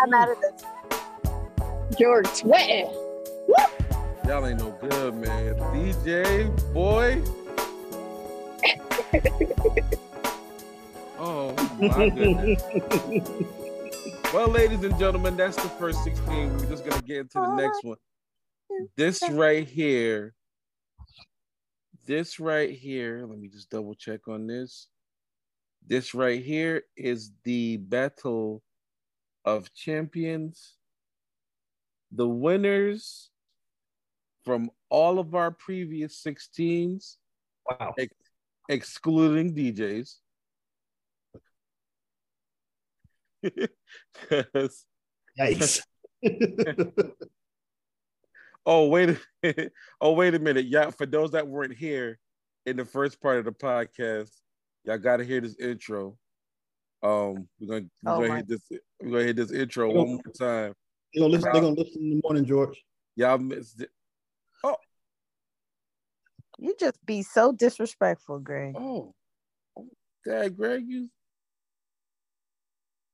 [0.00, 1.98] I'm out of this.
[1.98, 2.94] George sweating.
[4.28, 5.56] Y'all ain't no good, man.
[5.74, 7.20] DJ, boy.
[11.22, 12.62] Oh my goodness.
[14.32, 16.56] Well, ladies and gentlemen, that's the first 16.
[16.58, 17.98] We're just gonna get into the next one.
[18.96, 20.34] This right here,
[22.06, 24.88] this right here, let me just double check on this.
[25.86, 28.62] This right here is the battle
[29.44, 30.76] of champions.
[32.12, 33.30] The winners
[34.44, 37.18] from all of our previous 16s,
[37.68, 37.94] Wow.
[37.98, 38.14] ex-
[38.68, 40.20] excluding DJs.
[41.32, 41.42] 'Cause-
[45.38, 45.82] Yikes.
[48.66, 49.72] oh wait a minute.
[50.00, 52.18] oh wait a minute yeah for those that weren't here
[52.66, 54.30] in the first part of the podcast
[54.84, 56.16] y'all gotta hear this intro
[57.02, 58.60] um we're gonna we're Oh gonna my- hit this
[59.02, 59.94] we're gonna hit this intro Oh.
[59.94, 60.74] one more time
[61.12, 62.84] They're gonna listen, they're gonna listen in the morning, George.
[63.16, 63.90] y'all missed it
[64.64, 64.76] Oh.
[66.58, 68.74] You just be so disrespectful, Greg.
[68.78, 69.12] oh
[70.24, 71.08] dad greg you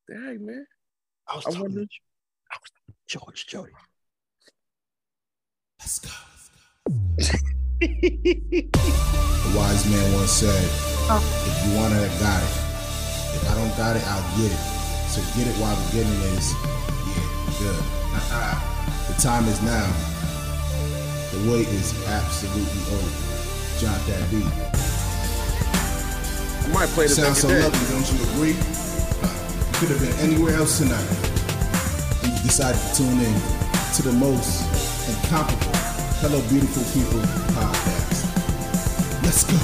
[0.08, 0.66] dang man
[1.28, 1.88] I was I talking wonder- to
[2.50, 3.72] I was talking to George Jody.
[5.80, 6.08] Let's go.
[7.82, 10.64] A wise man once said,
[11.12, 11.20] oh.
[11.46, 12.54] if you want it, I got it.
[13.36, 14.58] If I don't got it, I'll get it.
[15.12, 17.28] So get it while the getting is, yeah,
[17.60, 17.80] good.
[18.16, 18.56] Uh-uh.
[19.12, 19.86] the time is now.
[21.32, 23.12] The wait is absolutely over.
[23.78, 24.48] Jot that beat.
[26.64, 27.68] i might play this Sounds so every day.
[27.68, 28.56] lovely, don't you agree?
[29.78, 31.08] Could have been anywhere else tonight.
[32.24, 33.40] And you decided to tune in
[33.94, 34.66] to the most
[35.08, 35.78] incomparable
[36.18, 37.20] Hello Beautiful People
[37.54, 38.26] podcast.
[39.22, 39.56] Let's go.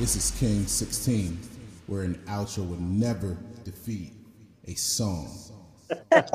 [0.00, 1.38] This is King 16,
[1.86, 4.14] where an outro would never defeat
[4.66, 5.57] a song.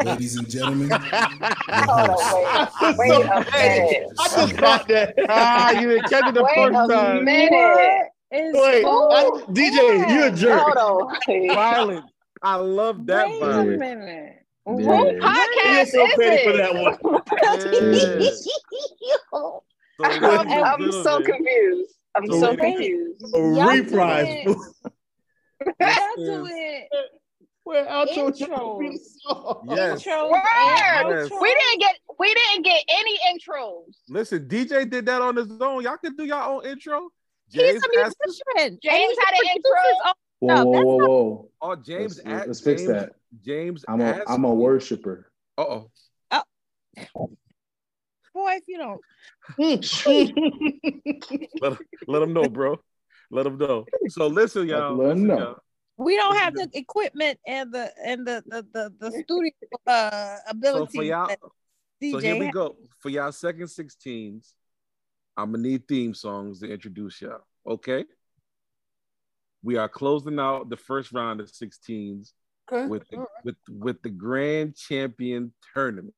[0.04, 4.08] Ladies and gentlemen, Hold on, wait, wait a minute.
[4.20, 5.16] I just caught that.
[5.30, 7.24] Ah, you didn't catch it the Wait first a time.
[7.26, 8.08] minute.
[8.32, 10.74] Wait, I- DJ, you a jerk.
[11.56, 12.06] Violent.
[12.42, 14.34] I love that Wait a minute.
[14.66, 14.88] Who Yeah.
[15.20, 16.98] podcast You're so is petty for that one.
[20.02, 21.94] So, I'm, I'm so gentlemen, confused.
[22.16, 23.24] I'm So so confused.
[23.36, 24.44] A reprise.
[24.46, 24.58] doing-
[25.80, 26.88] this Y'all is- doing
[27.66, 29.00] Where outro intros.
[29.70, 30.04] Yes.
[30.04, 30.06] Intros Yes.
[30.06, 31.30] outros.
[31.42, 33.96] We didn't get we didn't get any intros.
[34.10, 35.84] Listen, DJ did that on his own.
[35.84, 37.10] Y'all can do your own intro.
[37.50, 38.80] He's James a asked, musician.
[38.84, 39.72] James had an intro.
[40.40, 41.50] Whoa, whoa, whoa, whoa.
[41.62, 43.12] oh James Let's, asked, let's fix James, that.
[43.46, 45.32] James I'm a asked I'm a worshiper.
[45.58, 45.92] Uh oh.
[48.34, 49.00] Boy, if you don't.
[51.62, 51.78] Let,
[52.08, 52.80] let him know, bro.
[53.30, 53.86] Let him know.
[54.10, 54.96] So listen, y'all.
[54.96, 55.38] Let 'em listen, know.
[55.38, 55.58] y'all.
[55.98, 59.52] We don't have the equipment and the and the the the, the studio
[59.86, 60.98] uh So ability.
[60.98, 61.36] for y'all,
[62.12, 62.76] so here we go.
[63.00, 64.54] For y'all second 16s,
[65.38, 67.42] I'm gonna need theme songs to introduce y'all.
[67.68, 68.06] Okay.
[69.62, 72.34] We are closing out the first round of 16s
[72.72, 72.88] Okay.
[72.88, 76.14] with the, with with the grand champion tournament.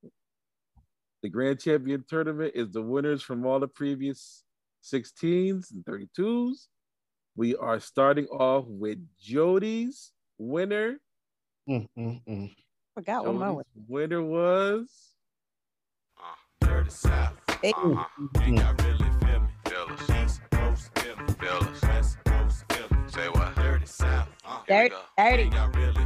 [1.23, 4.43] The grand champion tournament is the winners from all the previous
[4.83, 6.67] 16s and 32s.
[7.35, 10.99] We are starting off with Jody's winner.
[11.69, 12.55] Mm, mm, mm.
[12.93, 13.65] Forgot what mine was.
[13.75, 15.15] Jody's winner was
[17.61, 17.73] Hey.
[23.07, 23.55] Say what?
[23.55, 24.27] Dirty South.
[24.45, 25.43] Uh, Dirty, dirty.
[25.43, 26.04] Can y'all really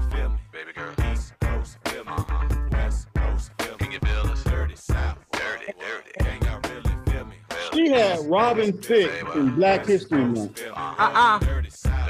[7.79, 10.61] She had Robin Thicke in Black History Month.
[10.75, 11.39] uh-uh.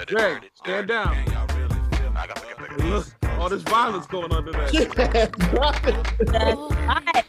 [0.08, 1.10] Greg, stand down.
[2.16, 3.06] I got to get Look,
[3.38, 4.68] all this violence going on today.
[4.72, 7.24] She had Robin Right.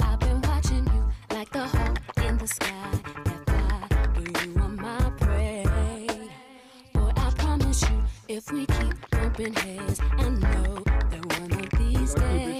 [0.00, 2.90] I've been watching you like the hawk in the sky.
[3.26, 5.66] That fly, but you are my prey.
[6.94, 12.14] Boy, I promise you, if we keep bumping heads, I know that one of these
[12.16, 12.54] We're gonna keep it short.
[12.54, 12.57] days.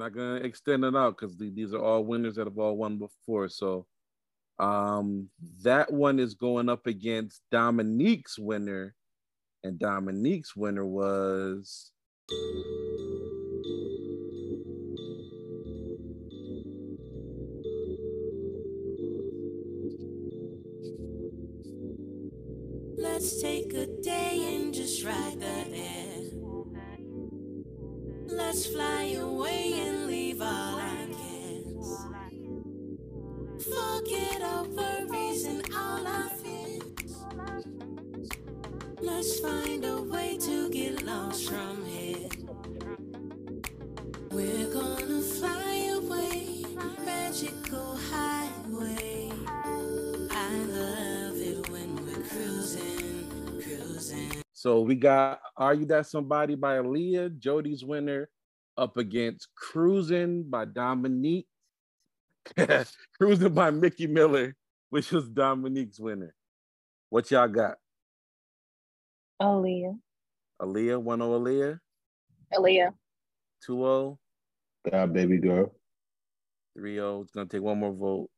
[0.00, 3.50] Not gonna extend it out because these are all winners that have all won before.
[3.50, 3.84] So
[4.58, 5.28] um
[5.62, 8.94] that one is going up against Dominique's winner,
[9.62, 11.92] and Dominique's winner was
[22.96, 25.99] Let's take a day and just ride the air.
[28.40, 31.88] Let's fly away and leave all our cares.
[33.64, 37.24] Forget our worries and all our fears.
[39.00, 42.28] Let's find a way to get lost from here.
[44.30, 46.64] We're gonna fly away,
[47.04, 47.89] magical
[54.60, 58.28] so we got Are You That Somebody by Aaliyah, Jody's winner,
[58.76, 61.46] up against Cruising by Dominique.
[63.16, 64.54] Cruising by Mickey Miller,
[64.90, 66.34] which was Dominique's winner.
[67.08, 67.78] What y'all got?
[69.40, 69.98] Aaliyah.
[70.60, 71.80] Aaliyah, 1 0 Aaliyah,
[72.52, 72.92] Aaliyah.
[73.64, 74.18] 2 0,
[74.90, 75.74] God, baby girl.
[76.76, 77.22] 3 0.
[77.22, 78.28] It's going to take one more vote.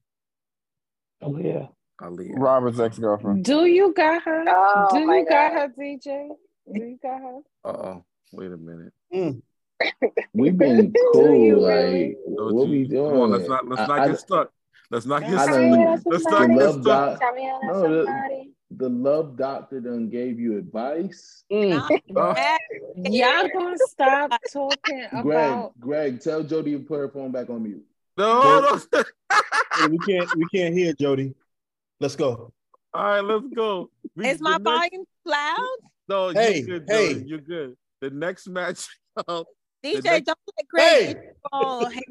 [1.20, 1.68] Aaliyah.
[2.02, 2.32] Aaliyah.
[2.36, 3.44] Robert's ex girlfriend.
[3.44, 4.44] Do you got her?
[4.48, 5.60] Oh, Do my you got God.
[5.60, 6.28] her, DJ?
[6.72, 7.38] Do you got her?
[7.64, 8.04] Uh oh.
[8.32, 8.92] Wait a minute.
[9.14, 9.42] Mm.
[10.34, 11.28] We've been you cool.
[11.28, 12.08] really?
[12.08, 13.10] Like, Don't what you- we doing?
[13.10, 14.50] Come on, let's not let's I- not I- get stuck.
[14.90, 16.02] Let's not get stuck.
[16.04, 16.84] Let's the not get love stuck.
[16.84, 18.44] doc, Tell no, the,
[18.76, 21.44] the love doctor done gave you advice.
[21.50, 22.00] Mm.
[22.16, 22.34] Uh,
[22.96, 27.62] Y'all gonna stop talking Greg, about Greg, tell Jody to put her phone back on
[27.62, 27.82] mute.
[28.18, 28.60] no,
[28.92, 29.02] no.
[29.78, 31.34] Hey, we can't we can't hear Jody.
[32.02, 32.52] Let's go.
[32.92, 33.88] All right, let's go.
[34.16, 35.78] We- Is my the next- volume loud?
[36.08, 37.12] No, Hey, you're good, hey.
[37.14, 37.24] Jody.
[37.28, 37.76] You're good.
[38.00, 38.88] The next match.
[39.16, 39.44] The
[39.84, 42.02] DJ, next- don't let Greg Hey, follow him.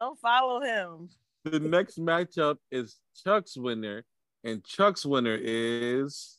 [0.00, 1.08] Don't follow him.
[1.44, 4.04] the next matchup is Chuck's winner,
[4.44, 6.38] and Chuck's winner is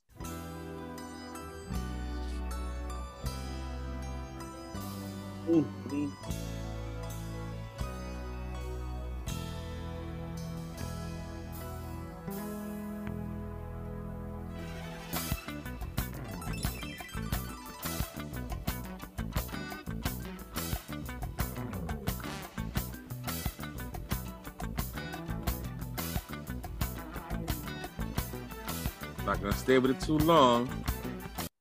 [29.41, 30.69] gonna stay with it too long.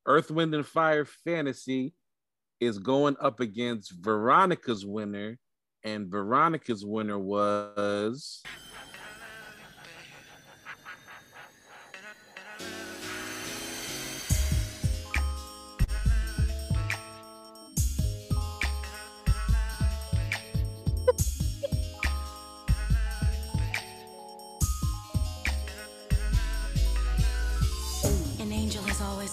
[0.05, 1.95] Earth, Wind, and Fire Fantasy
[2.61, 5.39] is going up against Veronica's winner,
[5.83, 8.43] and Veronica's winner was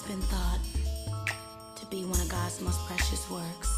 [0.08, 0.60] been thought
[1.76, 3.70] to be one of God's most precious works.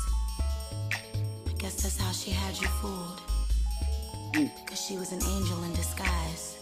[1.49, 3.21] I guess that's how she had you fooled.
[4.37, 4.47] Hmm.
[4.63, 6.57] Because she was an angel in disguise.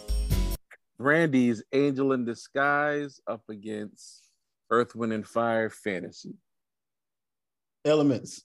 [0.99, 4.23] Brandy's Angel in Disguise up against
[4.71, 6.35] Earth, Wind, and Fire Fantasy.
[7.85, 8.45] Elements.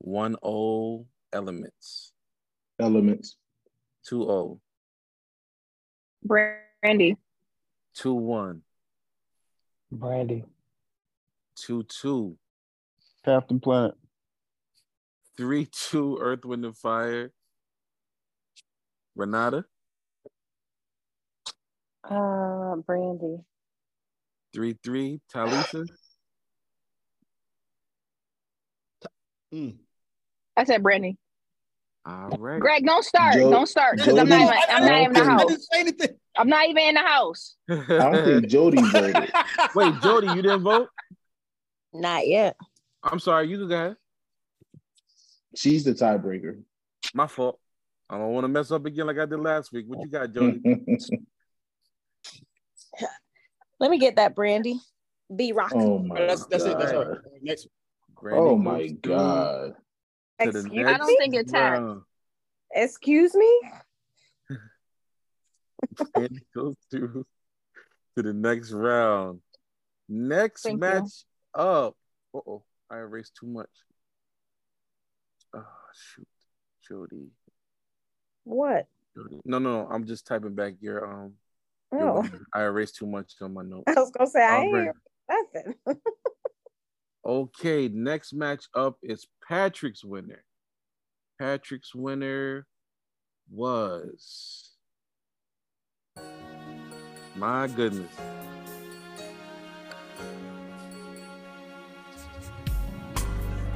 [0.00, 2.12] 1 0 Elements.
[2.80, 3.36] Elements.
[4.08, 4.60] 2 0.
[6.24, 7.16] Brandy.
[7.94, 8.62] 2 1.
[9.90, 10.44] Brandy.
[11.56, 12.36] 2 2.
[13.24, 13.94] Captain Planet.
[15.36, 17.32] 3 2 Earth, Wind, and Fire.
[19.14, 19.64] Renata.
[22.04, 23.38] Uh, Brandy.
[24.54, 25.20] 3 3.
[25.32, 25.86] Talisa.
[30.56, 31.16] I said Brandy.
[32.06, 32.60] All right.
[32.60, 33.34] Greg, don't start.
[33.34, 34.54] Joe- don't start because I'm not even.
[34.70, 35.44] I'm not even in the I house.
[35.46, 36.08] didn't say anything.
[36.38, 37.56] I'm not even in the house.
[37.70, 37.74] I
[38.10, 39.32] don't think Jody voted.
[39.74, 40.88] Wait, Jody, you didn't vote?
[41.92, 42.56] Not yet.
[43.02, 43.48] I'm sorry.
[43.48, 43.96] You can go ahead.
[45.56, 46.60] She's the tiebreaker.
[47.14, 47.58] My fault.
[48.08, 49.86] I don't want to mess up again like I did last week.
[49.88, 50.60] What you got, Jody?
[53.80, 54.80] Let me get that brandy.
[55.34, 55.72] B rock.
[55.74, 56.78] Oh my That's that's it.
[56.78, 57.10] That's all God.
[57.10, 57.18] right.
[57.42, 57.66] Next.
[58.30, 59.74] Oh my goes to- God.
[60.40, 61.82] To the Excuse- I don't think it's tagged.
[61.82, 62.02] round.
[62.74, 63.60] Excuse me?
[66.14, 67.24] Brandy goes to,
[68.16, 69.40] to the next round.
[70.08, 70.78] Next Thank you.
[70.80, 71.96] match up.
[72.34, 73.70] Uh oh, I erased too much.
[75.54, 75.64] Oh
[75.94, 76.28] shoot,
[76.86, 77.28] Jody.
[78.44, 78.86] What?
[79.16, 79.40] Jody.
[79.44, 79.88] No, no, no.
[79.90, 81.32] I'm just typing back your um.
[81.92, 82.46] Oh, winner.
[82.52, 83.84] I erased too much on my notes.
[83.88, 84.96] I was gonna say I I'll ain't
[85.54, 85.74] nothing.
[87.26, 90.44] Okay, next match up is Patrick's winner.
[91.40, 92.66] Patrick's winner
[93.50, 94.70] was
[97.34, 98.12] my goodness.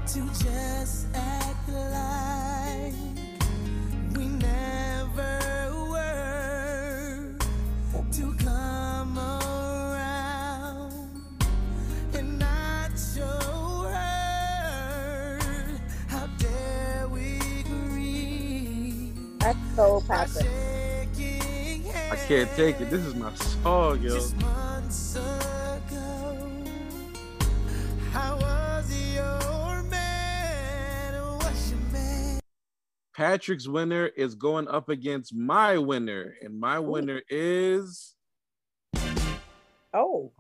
[0.07, 2.20] to just act like
[19.71, 20.47] That's so passive.
[22.11, 22.91] I can't take it.
[22.91, 24.15] This is my song, yo.
[24.41, 26.37] months ago
[28.11, 32.41] how was your man was your man
[33.17, 38.15] Patrick's winner is going up against my winner, and my winner is
[39.93, 40.33] Oh.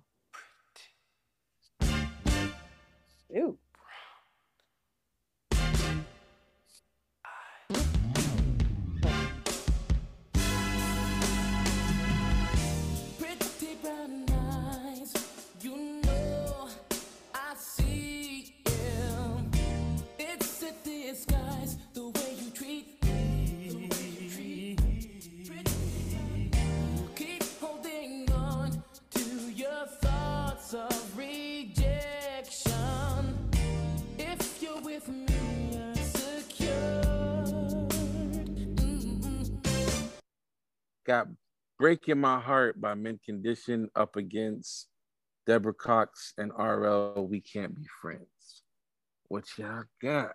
[41.10, 41.26] Got
[41.76, 44.86] Breaking My Heart by Mint Condition up against
[45.44, 48.62] Deborah Cox and RL We Can't Be Friends.
[49.26, 50.34] What y'all got?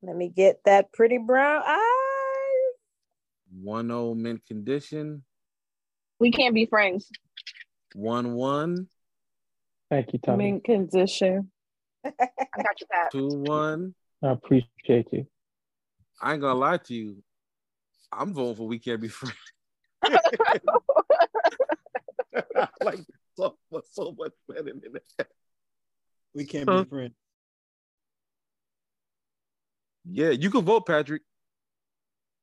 [0.00, 2.72] Let me get that pretty brown eye.
[3.60, 5.22] 1 0 Mint Condition,
[6.18, 7.10] We can't be friends.
[7.94, 8.86] 1 1,
[9.90, 10.52] Thank you, Tommy.
[10.52, 11.50] Mint condition.
[12.06, 13.12] I got you, Pat.
[13.12, 13.94] 2 1.
[14.22, 15.26] I appreciate you.
[16.22, 17.22] I ain't gonna lie to you.
[18.12, 19.36] I'm voting for We Can't Be Friends.
[20.04, 20.18] I
[22.82, 23.06] like this
[23.36, 23.54] song
[23.90, 24.82] so much better than
[25.18, 25.28] that.
[26.34, 26.84] We can't Huh?
[26.84, 27.14] be friends.
[30.10, 31.22] Yeah, you can vote, Patrick.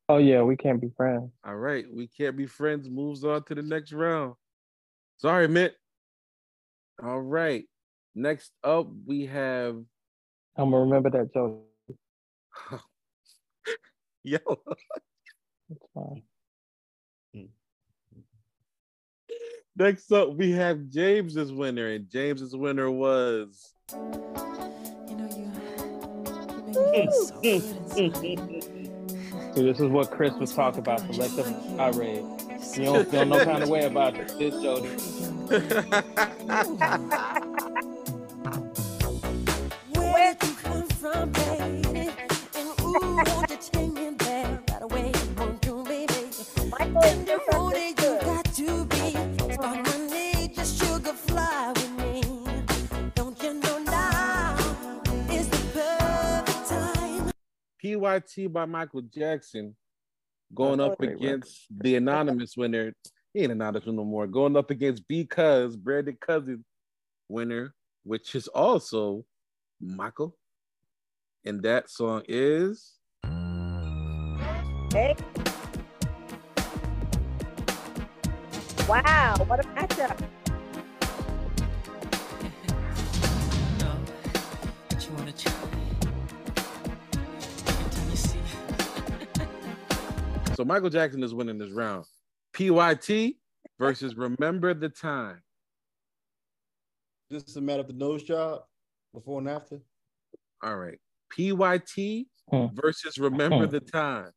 [0.08, 1.30] Oh yeah, we can't be friends.
[1.46, 2.90] All right, we can't be friends.
[2.90, 4.36] Moves on to the next round.
[5.18, 5.76] Sorry, Mitt.
[7.04, 7.66] All right.
[8.16, 9.76] Next up, we have
[10.56, 11.64] I'm gonna remember that joke.
[14.24, 14.40] yo.
[15.70, 16.24] It's fine.
[17.36, 18.20] Mm-hmm.
[19.76, 25.30] Next up, we have James's winner, and James's winner was You know
[29.56, 31.00] So this is what Chris was talking about.
[31.14, 31.48] Selective
[31.80, 32.24] outrage.
[32.76, 34.90] You don't feel no kind of way about it, this Jody.
[39.96, 42.10] Where you come from, baby?
[42.56, 43.24] And ooh,
[57.82, 59.76] PYT by Michael Jackson
[60.54, 62.94] going up Great against the anonymous winner.
[63.34, 64.28] He ain't anonymous no more.
[64.28, 66.66] Going up against Because Brandon Cousins
[67.28, 67.74] winner,
[68.04, 69.26] which is also
[69.80, 70.36] Michael.
[71.46, 72.96] And that song is
[74.92, 75.16] Hey.
[78.90, 80.20] Wow, what a matchup.
[85.00, 85.54] You wanna try?
[90.56, 92.06] so Michael Jackson is winning this round.
[92.54, 93.36] PYT
[93.80, 95.44] versus Remember the Time.
[97.30, 98.64] This is a matter of the nose job
[99.14, 99.82] before and after.
[100.64, 100.98] All right.
[101.32, 102.66] PYT Hmm.
[102.74, 104.32] versus Remember the Time.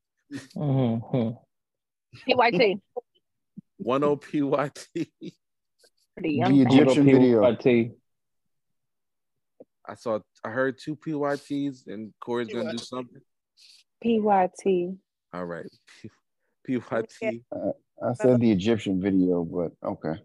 [0.54, 1.38] Mhm.
[2.26, 2.80] PYT.
[3.84, 4.88] 10 PYT.
[6.18, 7.42] The Egyptian video.
[7.42, 7.92] PYT.
[9.88, 13.20] I saw I heard two PYTs and Corey's gonna do something.
[14.04, 14.96] PYT.
[15.32, 15.66] All right.
[16.66, 17.42] P- PYT.
[17.54, 17.72] Uh,
[18.02, 20.20] I said the Egyptian video, but okay.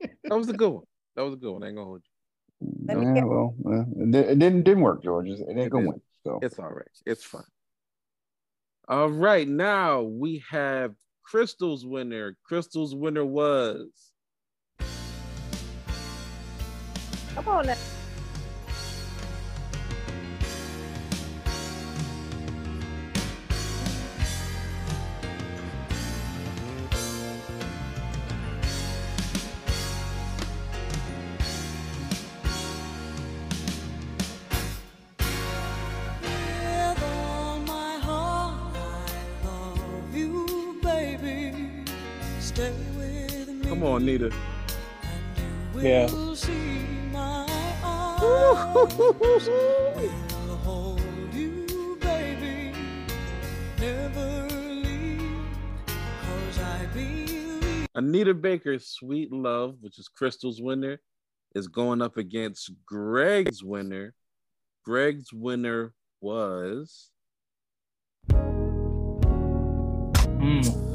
[0.28, 0.84] That was a good one.
[1.16, 1.62] That was a good one.
[1.62, 2.10] I ain't gonna hold you.
[2.88, 5.28] Yeah, well, uh, it, didn't didn't work, George.
[5.28, 5.86] It ain't gonna didn't.
[5.86, 6.00] win.
[6.24, 6.86] So It's all right.
[7.06, 7.42] It's fine.
[8.88, 9.46] All right.
[9.46, 10.94] Now we have
[11.30, 12.36] Crystal's winner.
[12.42, 14.10] Crystal's winner was
[17.36, 17.76] Come on now.
[58.20, 61.00] Anita Baker's Sweet Love, which is Crystal's winner,
[61.54, 64.12] is going up against Greg's winner.
[64.84, 67.08] Greg's winner was
[70.42, 70.89] I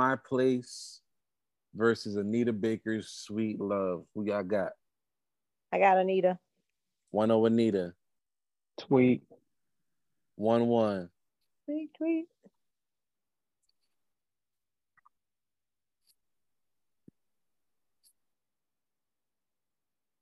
[0.00, 1.02] My Place
[1.74, 4.06] versus Anita Baker's Sweet Love.
[4.14, 4.72] Who y'all got?
[5.74, 6.38] I got Anita.
[7.10, 7.92] 1 0 Anita.
[8.78, 9.22] Tweet.
[10.36, 11.10] 1 1.
[11.66, 12.24] Tweet, tweet.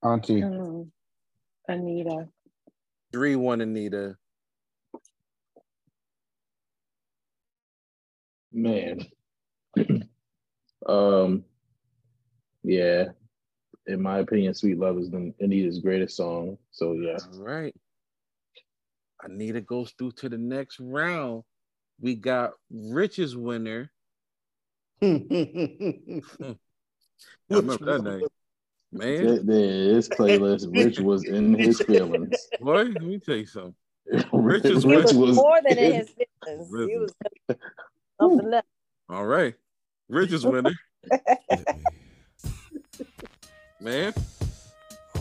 [0.02, 0.42] Auntie.
[0.42, 0.88] Mm.
[1.68, 2.28] Anita.
[3.12, 4.16] 3 1 Anita.
[8.52, 9.06] Man.
[10.88, 11.44] Um
[12.64, 13.10] yeah.
[13.86, 16.58] In my opinion, Sweet Love is the Anita's greatest song.
[16.70, 17.16] So yeah.
[17.32, 17.74] All right.
[19.22, 21.42] Anita goes through to the next round.
[22.00, 23.90] We got Rich's winner.
[25.02, 25.08] I
[27.50, 28.28] remember that name.
[28.92, 29.26] Man.
[29.26, 32.48] Th- This playlist, Rich was in his feelings.
[32.60, 33.74] Boy, let me tell you something.
[34.32, 35.18] Rich, Rich's Rich winner.
[35.26, 36.08] was More than in his
[36.46, 36.68] business.
[36.88, 37.12] He was
[38.20, 38.64] something else.
[39.08, 39.54] All right.
[40.08, 40.72] Rich's winner.
[43.80, 44.12] Man.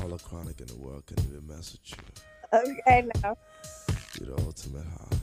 [0.01, 1.97] All the chronic in the world can even mess with you.
[2.53, 3.35] Okay, now.
[4.19, 5.18] You're the ultimate high.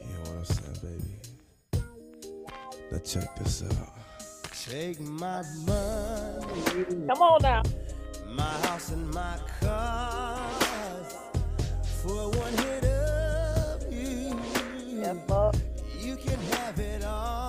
[0.00, 1.14] You know what I'm saying, baby?
[2.92, 3.92] Now check this out.
[4.68, 7.62] Take my money, Come on now.
[8.30, 11.14] my house and my cars
[12.02, 14.38] for one hit of you.
[16.00, 17.43] You can have it all,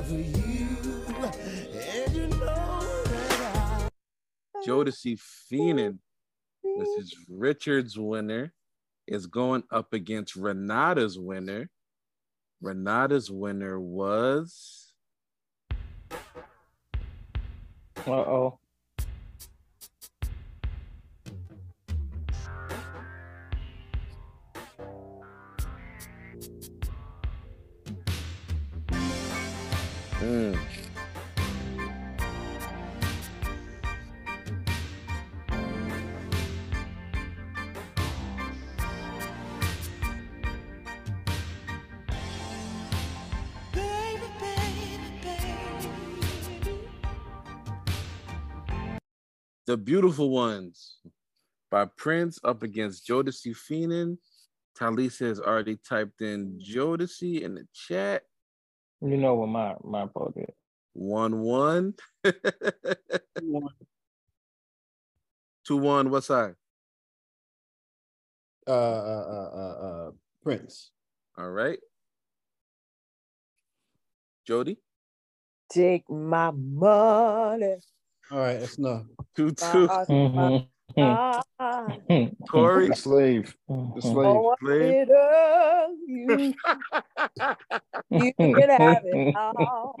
[0.00, 0.66] love you.
[1.74, 3.88] And you know that
[4.54, 5.98] I Jodeci Feenin',
[6.64, 7.12] Mrs.
[7.28, 8.52] Richards' winner,
[9.06, 11.68] is going up against Renata's winner.
[12.62, 14.94] Renata's winner was
[18.06, 18.59] Uh oh.
[30.30, 30.56] Mm.
[49.66, 50.98] The Beautiful Ones
[51.72, 54.16] by Prince up against Jodeci Feenin'.
[54.78, 58.22] Talisa has already typed in Jodeci in the chat.
[59.02, 60.54] You know what my my vote is.
[60.92, 61.94] One one.
[65.66, 66.10] Two one.
[66.10, 66.54] What side?
[68.66, 70.10] Uh, uh, uh, uh, uh,
[70.42, 70.90] Prince.
[71.38, 71.78] All right.
[74.46, 74.78] Jody.
[75.70, 77.76] Take my money.
[78.30, 79.04] All right, that's enough.
[79.36, 79.88] Two two.
[79.88, 80.64] Mm-hmm.
[80.98, 81.40] Ah.
[82.48, 82.88] Corey.
[82.88, 83.54] The slave.
[83.68, 84.00] The mm-hmm.
[84.00, 84.16] slave.
[84.16, 84.82] Oh, Slave.
[84.82, 86.54] it up, you,
[88.10, 89.96] you can have it all.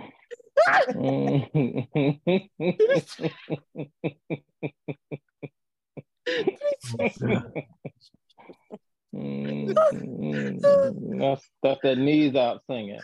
[9.12, 11.18] Mm-hmm.
[11.18, 13.00] that's that's that knees out singing.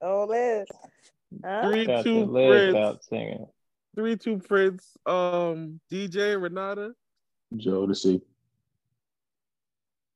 [0.00, 0.66] Oh, Liz.
[1.44, 1.62] Huh?
[1.62, 2.76] Three two legs Prince.
[2.76, 3.46] out singing.
[3.94, 4.96] Three two Prince.
[5.06, 6.92] Um, DJ Renata.
[7.54, 8.20] Jodeci.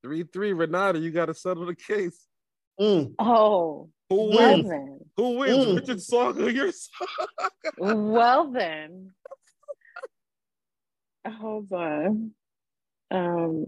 [0.02, 0.98] Three three Renata.
[0.98, 2.26] You got to settle the case.
[2.80, 4.68] Oh, Who wins?
[4.68, 5.00] then.
[5.16, 5.66] Who wins?
[5.66, 5.76] Mm.
[5.76, 7.08] Richard song or your song?
[7.78, 9.10] Well then.
[11.26, 12.30] Hold on.
[13.10, 13.66] Um,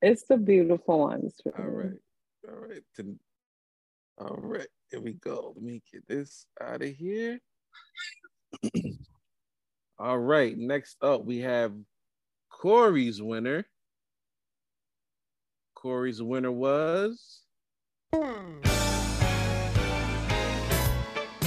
[0.00, 1.40] it's the beautiful ones.
[1.58, 1.92] All right.
[2.48, 2.82] All right.
[2.96, 3.18] Then-
[4.18, 4.66] All right.
[4.90, 5.52] Here we go.
[5.56, 7.40] Let me get this out of here.
[9.98, 10.56] All right.
[10.56, 11.72] Next up, we have
[12.50, 13.64] Corey's winner.
[15.74, 17.42] Corey's winner was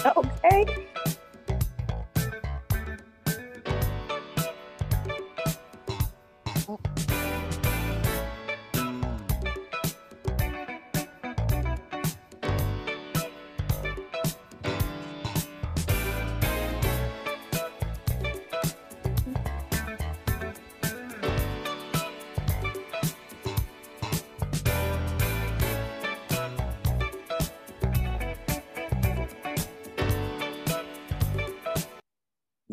[0.05, 0.87] Okay.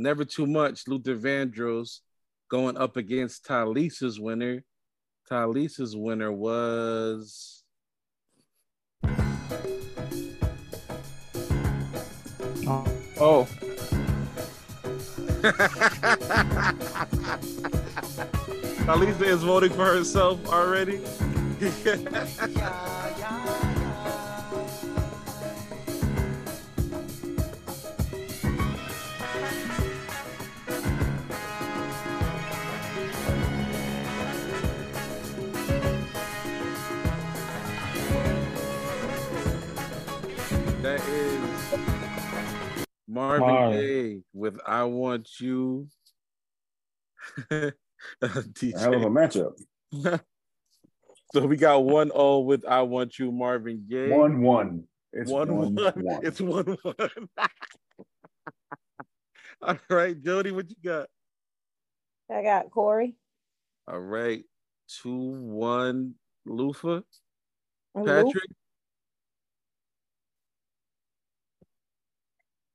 [0.02, 2.00] Never Too Much, Luther Vandross
[2.50, 4.64] going up against Talisa's winner.
[5.30, 7.62] Talisa's winner was
[13.24, 13.46] Oh.
[18.82, 21.00] Talisa is voting for herself already.
[43.12, 43.78] Marvin Marvin.
[43.78, 45.86] Gaye with I Want You.
[47.50, 48.78] DJ.
[48.78, 49.52] Hell of a matchup.
[51.34, 54.08] so we got 1 0 with I Want You, Marvin Gaye.
[54.10, 54.84] One one.
[55.12, 55.92] It's one, one, one.
[55.94, 56.20] one.
[56.24, 56.94] It's one one.
[59.62, 61.06] All right, Jody, what you got?
[62.34, 63.14] I got Corey.
[63.86, 64.42] All right,
[64.88, 66.14] two one,
[66.46, 67.04] Lufa.
[67.94, 68.48] Patrick,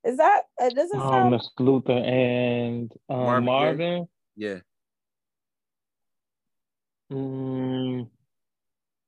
[0.08, 4.08] Is that it doesn't Um, sound Miss Luther and um, Marvin Marvin.
[4.38, 4.60] yeah,
[7.12, 8.10] Mm,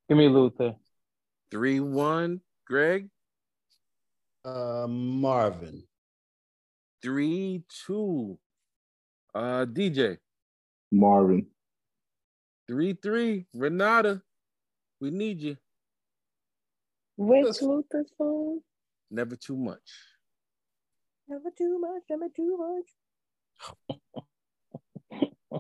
[0.08, 0.76] give me Luther.
[1.52, 3.10] three one, Greg.
[4.44, 5.84] Uh, Marvin.
[7.02, 8.38] Three two,
[9.34, 10.18] uh, DJ.
[10.92, 11.46] Marvin.
[12.68, 14.22] Three three, Renata.
[15.00, 15.58] We need you.
[17.18, 18.60] Which Luther song?
[19.12, 19.90] Never too much.
[21.30, 22.85] Never too much, never too much.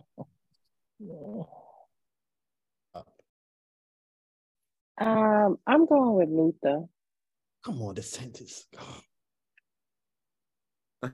[4.99, 6.83] Um, I'm going with Luther.
[7.63, 8.65] Come on, DeSantis.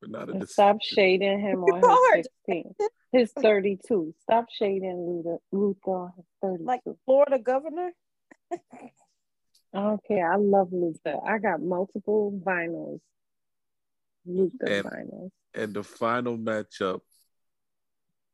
[0.00, 0.48] Renata And DeSantis.
[0.48, 2.74] Stop shading him on his 16.
[3.12, 4.14] His 32.
[4.22, 6.64] Stop shading Luther, Luther on his 32.
[6.64, 7.90] Like Florida governor.
[9.74, 10.20] I.
[10.20, 11.16] I love Luther.
[11.26, 13.00] I got multiple vinyls.
[14.26, 15.30] Luther And- vinyls.
[15.54, 17.00] And the final matchup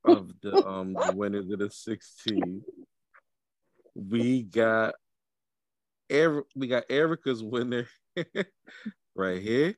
[0.04, 2.62] of the um the winners of the 16,
[3.94, 4.94] we got
[6.10, 7.88] Eric, we got Erica's winner
[9.14, 9.76] right here.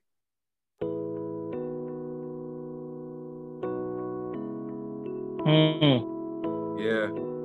[5.47, 6.79] Mm.
[6.79, 7.38] Yeah.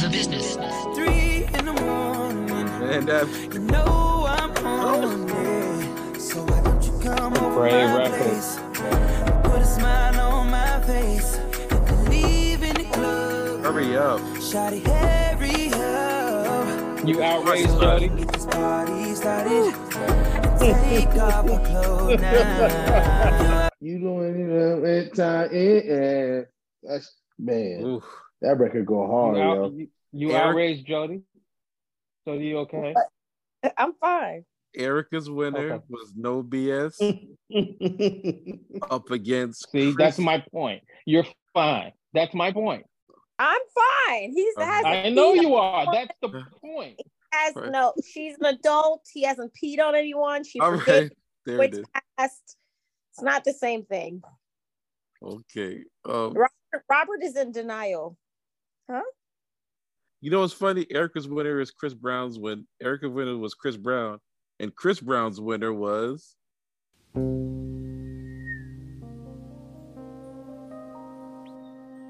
[0.00, 0.96] The business, business.
[0.96, 2.68] Three in the morning.
[2.92, 6.20] And that You know I'm on it.
[6.20, 8.18] So why don't you come over Brave my record.
[8.18, 8.58] place?
[9.44, 11.38] Put a smile on my face.
[11.70, 13.62] You can leave in the club.
[13.64, 14.20] hurry up.
[14.42, 17.06] Shawty, hurry up.
[17.08, 18.08] You outraged, Jody?
[18.08, 19.74] Get this party started.
[20.58, 23.68] Take off our clothes now.
[23.80, 25.48] You don't even know it time.
[25.52, 26.42] eh, eh.
[26.82, 28.00] That's man.
[28.44, 29.70] That record go hard, You, out, yo.
[29.74, 31.22] you, you Eric- outraged, Jody?
[32.28, 32.94] Jody, you okay?
[33.78, 34.44] I'm fine.
[34.76, 35.84] Erica's winner Okay.
[35.88, 36.96] was no BS
[38.90, 40.82] up against See, Chris- that's my point.
[41.06, 41.92] You're fine.
[42.12, 42.84] That's my point.
[43.38, 43.60] I'm
[44.08, 44.32] fine.
[44.34, 44.66] He's Okay.
[44.66, 45.92] hasn't I know you on- are.
[45.94, 47.00] That's the point.
[47.32, 47.70] Has Right.
[47.70, 47.92] no.
[48.06, 49.02] She's an adult.
[49.12, 50.44] He hasn't peed on anyone.
[50.44, 51.10] She All right,
[51.46, 51.84] there it
[52.18, 52.56] past.
[53.12, 54.22] It's not the same thing.
[55.22, 55.82] Okay.
[56.04, 58.16] Um, Robert, Robert is in denial.
[58.90, 59.00] Huh?
[60.20, 60.86] you know what's funny?
[60.90, 62.66] Erica's winner is Chris Brown's win.
[62.82, 64.18] Erica's winner was Chris Brown,
[64.60, 66.36] and Chris Brown's winner was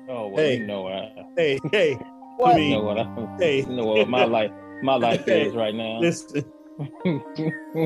[0.07, 0.59] Oh, well, Hey.
[0.59, 0.93] you know what?
[0.93, 1.95] I, Hey, hey.
[2.37, 2.57] What?
[2.57, 2.99] I you know mean, what?
[2.99, 3.61] I, hey.
[3.61, 4.51] you know what my life,
[4.83, 5.99] my life Hey, is right now.
[6.01, 6.45] listen,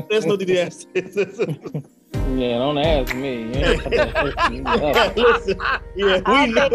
[0.09, 0.85] there's no DDS.
[2.13, 3.43] yeah, don't ask me.
[3.43, 5.59] You ain't got that shit yeah, listen,
[5.95, 6.69] yeah, we know.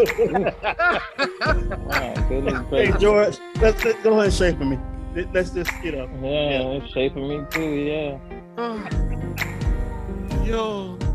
[1.91, 2.91] Oh, goodness hey.
[2.99, 4.79] George, let's, let's go ahead and shape for me.
[5.15, 6.09] Let- Let's just, you know.
[6.21, 7.61] Yeah, it's shaping me too.
[7.61, 8.19] Yeah.
[10.45, 10.97] yo.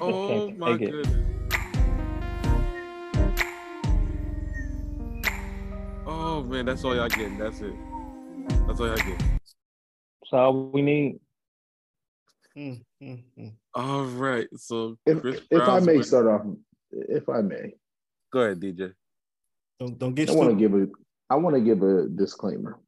[0.00, 1.08] Oh my goodness.
[6.06, 7.38] Oh man, that's all y'all getting.
[7.38, 7.74] That's it.
[8.66, 9.22] That's all y'all get.
[10.32, 11.20] That's all we need.
[12.56, 13.52] Mm, mm, mm.
[13.74, 14.48] All right.
[14.56, 16.46] So If, if I may winner- start off,
[16.90, 17.74] if I may,
[18.32, 18.94] Go ahead, DJ.
[19.78, 20.86] Don't, don't get I want to give a
[21.28, 22.78] I want to give a disclaimer.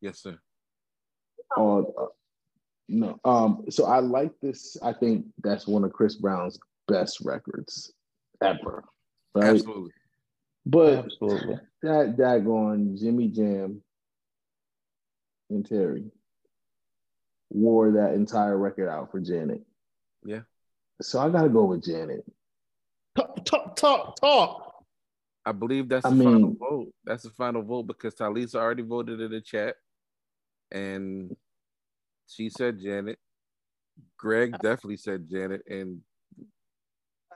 [0.00, 0.38] Yes, sir.
[1.56, 2.04] on uh,
[2.88, 6.56] no um so i like this i think that's one of chris brown's
[6.86, 7.92] best records
[8.42, 8.84] ever
[9.34, 9.90] right Absolutely.
[10.66, 11.56] but Absolutely.
[11.82, 13.82] that daggone jimmy jam
[15.50, 16.04] and terry
[17.50, 19.62] wore that entire record out for janet
[20.24, 20.40] Yeah.
[21.00, 22.24] so i gotta go with janet
[23.16, 24.84] Talk, talk, talk, talk.
[25.46, 26.92] I believe that's I the final vote.
[27.02, 29.76] That's the final vote because Talisa already voted in the chat,
[30.70, 31.34] and
[32.28, 33.18] she said Janet.
[34.18, 36.00] Greg definitely said Janet, and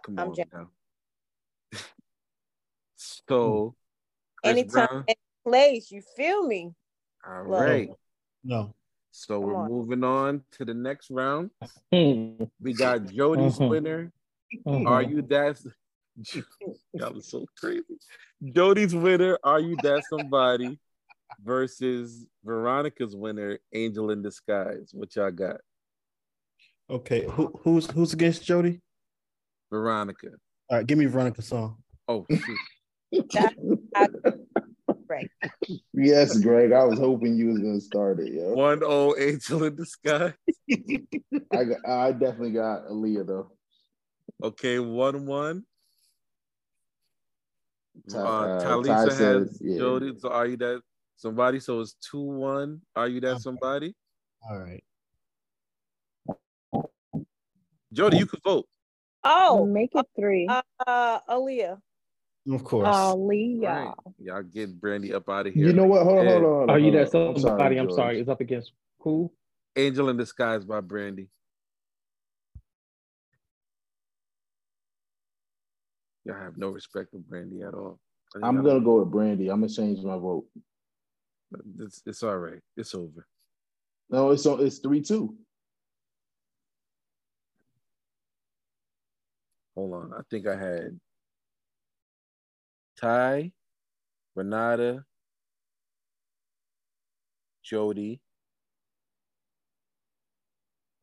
[0.05, 0.53] come I'm on Janet.
[0.53, 0.69] now.
[2.97, 3.75] so,
[4.45, 4.49] hmm.
[4.51, 5.17] Chris Anytime, Brown, any
[5.47, 6.75] place, you feel me?
[7.27, 7.61] all Look.
[7.63, 7.89] right.
[8.45, 8.75] No.
[9.13, 9.69] So Come we're on.
[9.69, 11.51] moving on to the next round.
[12.63, 13.69] We got Jody's Mhm.
[13.69, 14.13] winner.
[14.67, 14.87] Mhm.
[14.87, 15.61] Are you that?
[16.95, 17.85] Y'all are so crazy.
[18.43, 19.39] Jody's winner.
[19.43, 20.79] Are you that somebody?
[21.43, 24.91] Versus Veronica's winner, Angel in Disguise.
[24.93, 25.63] What y'all got?
[26.91, 28.81] Okay, who, who's who's against Jody?
[29.71, 30.29] Veronica.
[30.69, 31.83] All right, give me Veronica's song.
[32.09, 32.59] Oh shoot.
[35.11, 35.31] Right.
[35.93, 39.75] yes greg i was hoping you was gonna start it yo One oh Angel in
[39.75, 40.35] Disguise.
[40.71, 43.51] i got, i definitely got Aaliyah though
[44.43, 45.65] Okay, one one.
[48.15, 49.79] Uh, uh, Talisa Ty has said, yeah.
[49.79, 50.13] Jody.
[50.19, 50.81] So are you that
[51.17, 51.61] somebody?
[51.61, 52.81] So it's two one.
[52.97, 53.95] Are you that somebody?
[54.49, 54.83] All right.
[57.93, 58.67] Jody, you could vote.
[59.25, 60.47] Oh, Make it three.
[60.49, 61.79] uh, uh Aaliyah.
[62.51, 62.89] Of course.
[62.89, 63.63] Aaliyah.
[63.63, 63.95] Right.
[64.19, 65.67] Y'all get Brandy up out of here.
[65.67, 67.29] you know what hold on hold on, oh, hold on Are you that on.
[67.29, 67.77] I'm somebody?
[67.77, 68.21] I'm sorry.
[68.21, 69.31] Is up against who?
[69.77, 71.29] Angel in Disguise by Brandy.
[76.25, 77.99] Y'all have no respect for Brandy at all.
[78.35, 80.45] I think i'm gonna go with brandy i'm gonna change my vote
[81.81, 82.61] It's, it's all right.
[82.77, 83.27] It's over.
[84.09, 84.65] No, it's on.
[84.65, 85.37] It's three two.
[89.77, 90.13] Hold on.
[90.17, 90.99] I think I had
[93.01, 93.53] Ty,
[94.35, 95.05] Renata,
[97.65, 98.21] Jody.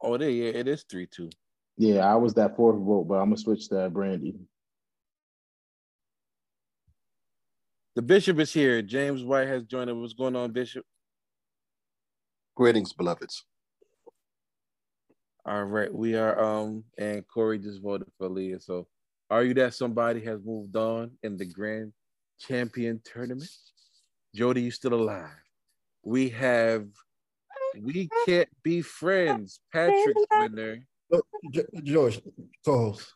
[0.02, 1.30] Oh, there, yeah, it is 3 2.
[1.78, 4.36] Yeah, I was that fourth vote, but I'm gonna switch to Brandy.
[7.96, 8.82] The bishop is here.
[8.84, 9.96] James White has joined us.
[9.96, 10.86] What's going on, Bishop?
[12.56, 13.44] Greetings, beloveds.
[15.46, 18.62] All right, we are um and Corey just voted for Aaliyah.
[18.62, 18.88] So
[19.30, 21.94] are you that somebody has moved on in the grand
[22.40, 23.50] champion tournament?
[24.34, 25.30] Jody, you still alive.
[26.04, 26.88] We have
[27.82, 29.60] we can't be friends.
[29.72, 30.80] Patrick's winner.
[31.12, 31.22] Oh,
[31.84, 32.22] George,
[32.66, 33.14] co-host.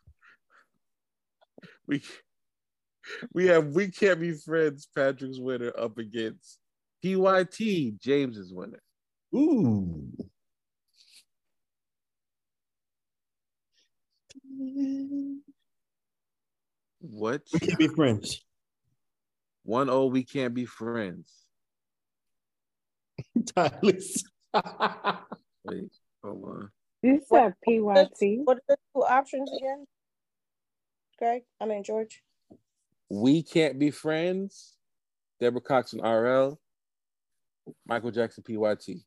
[1.87, 2.01] We
[3.33, 4.87] we have we can't be friends.
[4.95, 6.59] Patrick's winner up against
[7.03, 8.81] PYT James's winner.
[9.35, 10.11] Ooh.
[14.61, 15.50] Mm-hmm.
[17.01, 17.41] What?
[17.51, 18.43] We can't be friends.
[19.63, 21.31] One oh, we can't be friends.
[23.55, 24.23] Timeless.
[25.63, 25.91] Wait,
[26.23, 26.69] hold on.
[27.01, 28.41] You said PYT.
[28.43, 29.85] What are the two options again?
[31.17, 32.21] Greg, I mean George.
[33.09, 34.77] We can't be friends.
[35.39, 36.59] Deborah Cox and RL.
[37.87, 39.01] Michael Jackson PYT.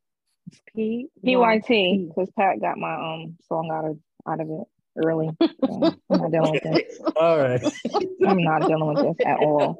[0.74, 4.66] P PYT, because Pat got my um song out of out of it
[4.96, 5.30] early.
[5.64, 7.00] So I'm not dealing with this.
[7.16, 7.62] All right.
[8.26, 9.78] I'm not dealing with this at all.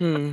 [0.00, 0.32] Hmm.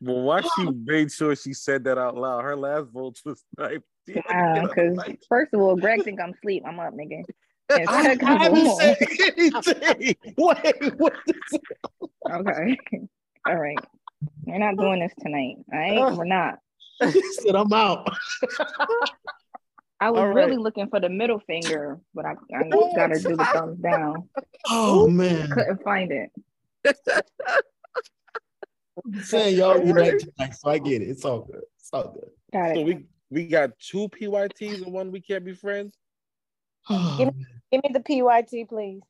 [0.00, 2.42] Well, why she made sure she said that out loud?
[2.42, 3.84] Her last vote was typed.
[4.06, 4.98] Because
[5.28, 6.62] first of all, Greg think I'm asleep.
[6.66, 7.22] I'm up, nigga.
[7.70, 8.96] And I, I of haven't all- said
[9.36, 10.16] anything.
[10.36, 11.14] Wait, what?
[12.30, 12.78] Okay.
[13.48, 13.78] All right.
[14.44, 15.56] We're not doing this tonight.
[15.72, 16.16] All right.
[16.16, 16.58] We're not.
[17.00, 18.08] said I'm out.
[20.02, 20.46] I was All right.
[20.46, 24.28] really looking for the middle finger, but I, I gotta do the thumbs down.
[24.68, 25.48] Oh man.
[25.50, 26.32] Couldn't find it.
[29.04, 31.08] I'm saying y'all unite tonight, so I get it.
[31.08, 31.62] It's all good.
[31.78, 32.30] It's all good.
[32.52, 35.94] Got So we we got two PYTs and one we can't be friends.
[36.90, 39.02] Oh, give me, give me the PYT, please.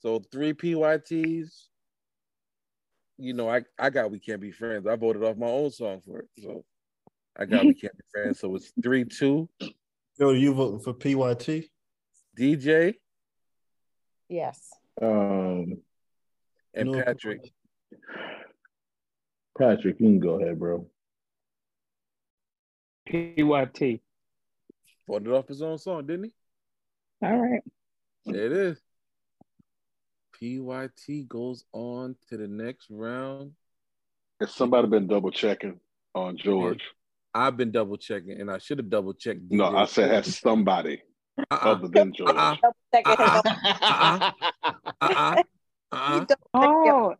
[0.00, 1.66] So three PYTs.
[3.18, 4.86] You know, I I got we can't be friends.
[4.86, 6.28] I voted off my own song for it.
[6.38, 6.64] So
[7.38, 8.40] I got we can't be friends.
[8.40, 9.46] So it's three two.
[10.20, 11.70] Yo, you voting for PYT?
[12.38, 12.92] DJ
[14.28, 14.68] Yes.
[15.00, 15.78] Um,
[16.74, 17.02] and No.
[17.02, 17.50] Patrick.
[19.58, 20.86] Patrick, you can go ahead, bro.
[23.06, 24.02] PYT.
[25.08, 26.34] Voted off his own song, didn't he?
[27.22, 27.62] All right.
[28.26, 28.78] There it is.
[30.38, 33.52] PYT goes on to the next round.
[34.38, 35.80] Has somebody been double checking
[36.14, 36.82] on George?
[37.34, 39.40] I've been double checking, and I should have double checked.
[39.50, 41.02] No, I said has somebody
[41.38, 41.56] Uh-uh.
[41.70, 42.30] other than George.
[42.36, 42.56] Uh-uh.
[43.04, 44.30] Uh-uh.
[45.02, 45.42] Uh-uh.
[45.92, 46.24] Uh-uh.
[46.54, 47.14] Oh,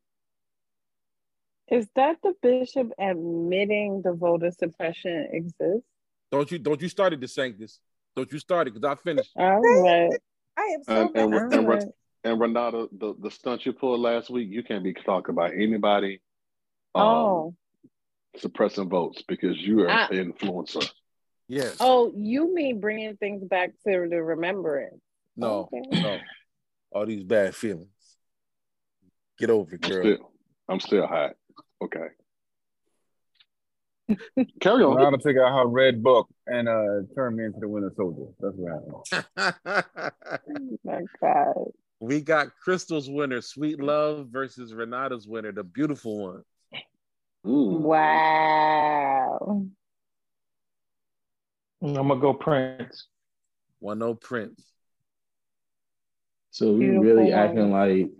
[1.70, 5.87] is that the bishop admitting the voter suppression exists?
[6.32, 7.78] Don't you don't you start it DeSantis.
[8.16, 9.31] Don't you start it because I finished.
[9.37, 10.11] All right.
[10.57, 11.53] I am so And and, mad.
[11.53, 11.93] and, Ren-
[12.24, 16.20] and Renata, the, the stunt you pulled last week, you can't be talking about anybody
[16.95, 17.55] um, Oh.
[18.39, 20.89] Suppressing votes because you are I- an influencer.
[21.48, 21.77] Yes.
[21.81, 25.01] Oh, you mean bringing things back to the remembrance?
[25.36, 26.01] No, Okay.
[26.01, 26.19] no.
[26.93, 27.89] All these bad feelings.
[29.39, 30.02] Get over it, I'm girl.
[30.05, 30.32] still,
[30.69, 31.32] I'm still hot.
[31.82, 32.07] Okay.
[34.61, 34.98] Carry on.
[34.98, 38.27] How to figure out how red book and uh turn me into the winter soldier.
[38.40, 40.15] That's what happened.
[40.85, 41.55] My God.
[42.01, 46.43] we got Crystal's winner, Sweet Love, versus Renata's winner, the beautiful one.
[47.43, 49.39] Wow.
[51.83, 53.07] I'm gonna go Prince.
[53.79, 54.62] One no Prince.
[56.51, 57.39] So we Beautiful really woman.
[57.39, 58.11] acting like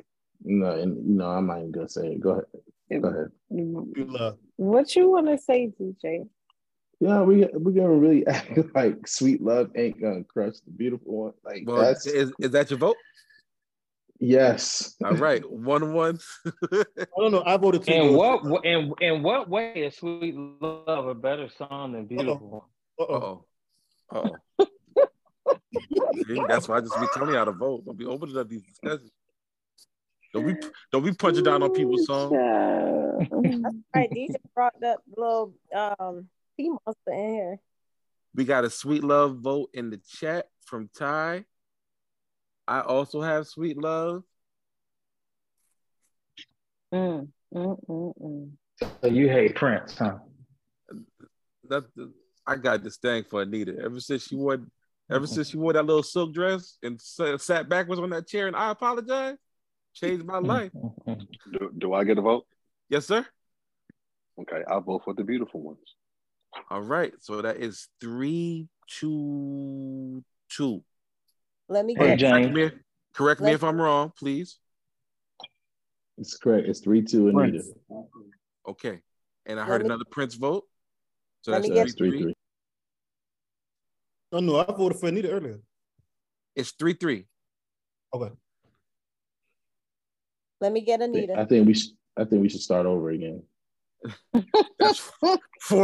[0.45, 2.21] you know, and you know, I'm not even gonna say it.
[2.21, 3.03] Go ahead.
[3.03, 3.31] Go ahead.
[3.51, 4.39] You love.
[4.57, 6.29] What you want to say, DJ?
[7.01, 11.33] Yeah, we we're gonna really act like sweet love ain't gonna crush the beautiful one.
[11.45, 12.97] Like Well, that's is, is that your vote?
[14.21, 14.95] Yes.
[15.05, 16.19] All right, one one.
[16.73, 16.85] I
[17.19, 17.43] don't know.
[17.45, 21.15] I voted to In go- what wa- in in what way is Sweet Love a
[21.15, 22.69] better song than Beautiful?
[22.99, 23.45] Uh-oh.
[24.13, 24.37] Uh-oh.
[26.49, 27.85] That's why I just be telling you how to vote.
[27.87, 29.11] Don't be opening up these discussions.
[30.33, 30.55] Don't be
[30.93, 32.33] don't be punching down on people's songs.
[32.33, 33.33] That's
[33.95, 34.11] right.
[34.11, 37.61] DJ brought that little um sea monster in here.
[38.35, 41.47] We got a sweet love vote in the chat from Ty.
[42.71, 44.23] I also have sweet love.
[46.95, 48.51] Mm, mm, mm, mm.
[49.03, 50.19] So you hate Prince, huh?
[51.69, 51.83] That
[52.47, 53.77] I got this thing for Anita.
[53.85, 54.61] Ever since she wore,
[55.11, 58.47] ever since she wore that little silk dress and sa- sat backwards on that chair,
[58.47, 59.37] and I apologize,
[59.93, 60.71] changed my life.
[61.53, 62.47] Do, do I get a vote?
[62.89, 63.27] Yes, sir.
[64.43, 65.97] Okay, I'll vote for the beautiful ones.
[66.71, 70.85] All right, so that is three, two, two.
[71.71, 72.71] Let me Hey, get Correct me,
[73.15, 74.59] correct me if I'm wrong, please.
[76.19, 76.69] It's correct.
[76.69, 77.63] It's three two Anita.
[77.63, 77.71] Prince.
[78.69, 79.01] Okay,
[79.47, 80.65] and I heard me- another Prince vote.
[81.43, 82.23] So that's me three, get- Three three.
[82.23, 82.35] three.
[84.33, 85.61] Oh no, I voted for Anita earlier.
[86.57, 87.27] It's three, three.
[88.13, 88.31] Okay.
[90.61, 91.33] let me get Anita.
[91.33, 91.49] I Anita.
[91.49, 91.93] think we should.
[92.17, 93.45] I think we should start over again.
[94.79, 95.39] That's four,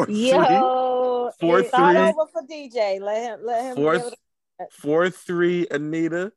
[0.07, 3.01] three, Yo, four, Start three, over for DJ.
[3.01, 4.15] Let him let him four, give it
[4.71, 5.67] four, three.
[5.71, 6.33] Anita.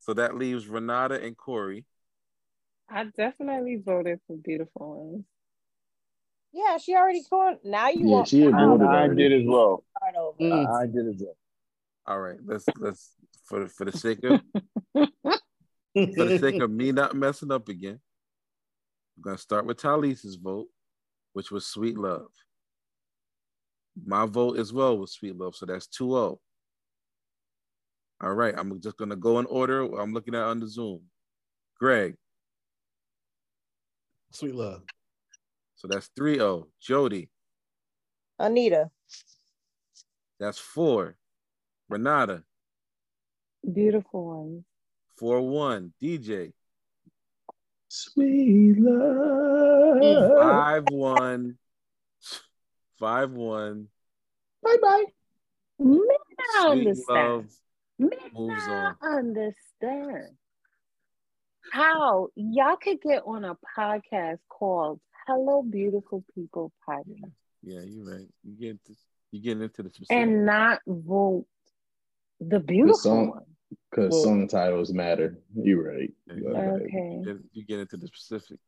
[0.00, 1.84] So that leaves Renata and Corey.
[2.88, 5.24] I definitely voted for beautiful ones.
[6.52, 7.58] Yeah, she already called.
[7.64, 9.84] Now you Yeah, want she had voted I did as well.
[9.96, 10.14] start.
[10.16, 10.92] I mm.
[10.94, 11.36] did as well.
[12.06, 13.10] All right, let's let's
[13.44, 14.40] for for the sake of
[14.94, 18.00] for the sake of me not messing up again.
[19.16, 20.68] I'm gonna start with Talisa's vote,
[21.32, 22.30] which was Sweet Love.
[24.04, 26.38] My vote as well was Sweet Love, so that's 2-0.
[28.22, 29.82] All right, I'm just gonna go in order.
[29.98, 31.02] I'm looking at on the Zoom.
[31.78, 32.14] Greg,
[34.32, 34.82] Sweet love.
[35.76, 36.66] so that's 3-0.
[36.80, 37.30] Jody,
[38.38, 38.90] Anita.
[40.40, 41.16] that's four.
[41.88, 42.42] Renata,
[43.72, 44.64] Beautiful ones.
[45.20, 45.92] 4-1.
[46.02, 46.52] DJ,
[47.88, 50.00] Sweet love.
[53.00, 53.86] 5-1.
[53.86, 53.86] 5-1.
[54.62, 55.04] Bye bye.
[55.78, 56.00] Man,
[56.58, 57.50] I understand.
[57.98, 59.16] Love moves I on.
[59.18, 60.36] understand.
[61.72, 67.32] How y'all could get on a podcast called Hello Beautiful People Podcast
[67.62, 68.28] Yeah, you're right.
[68.44, 68.94] You get into,
[69.32, 70.16] you getting into the specific.
[70.16, 71.46] and not vote
[72.40, 73.42] the The beautiful song, one.
[73.90, 75.38] because Well- song titles matter.
[75.54, 76.12] You're right.
[76.28, 76.82] You you, are right.
[76.82, 77.22] Okay.
[77.24, 78.58] get, you get into the specific.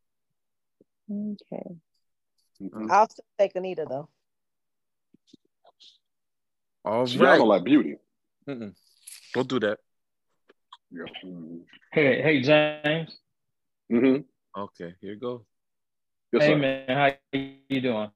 [1.11, 1.77] Okay.
[2.61, 2.91] Mm-hmm.
[2.91, 4.09] I'll still take Anita though.
[6.89, 7.37] All So y'all right.
[7.39, 7.97] don't like beauty.
[8.49, 8.75] Mm-mm.
[9.35, 9.79] Don't do that.
[10.91, 11.03] Yeah.
[11.23, 11.59] Mm-hmm.
[11.93, 13.15] Hey, hey, James.
[13.93, 14.23] Mm-hmm.
[14.59, 15.45] Okay, here you go.
[16.33, 16.59] Yes, hey, sir.
[16.59, 17.13] man, how
[17.69, 18.11] you doing?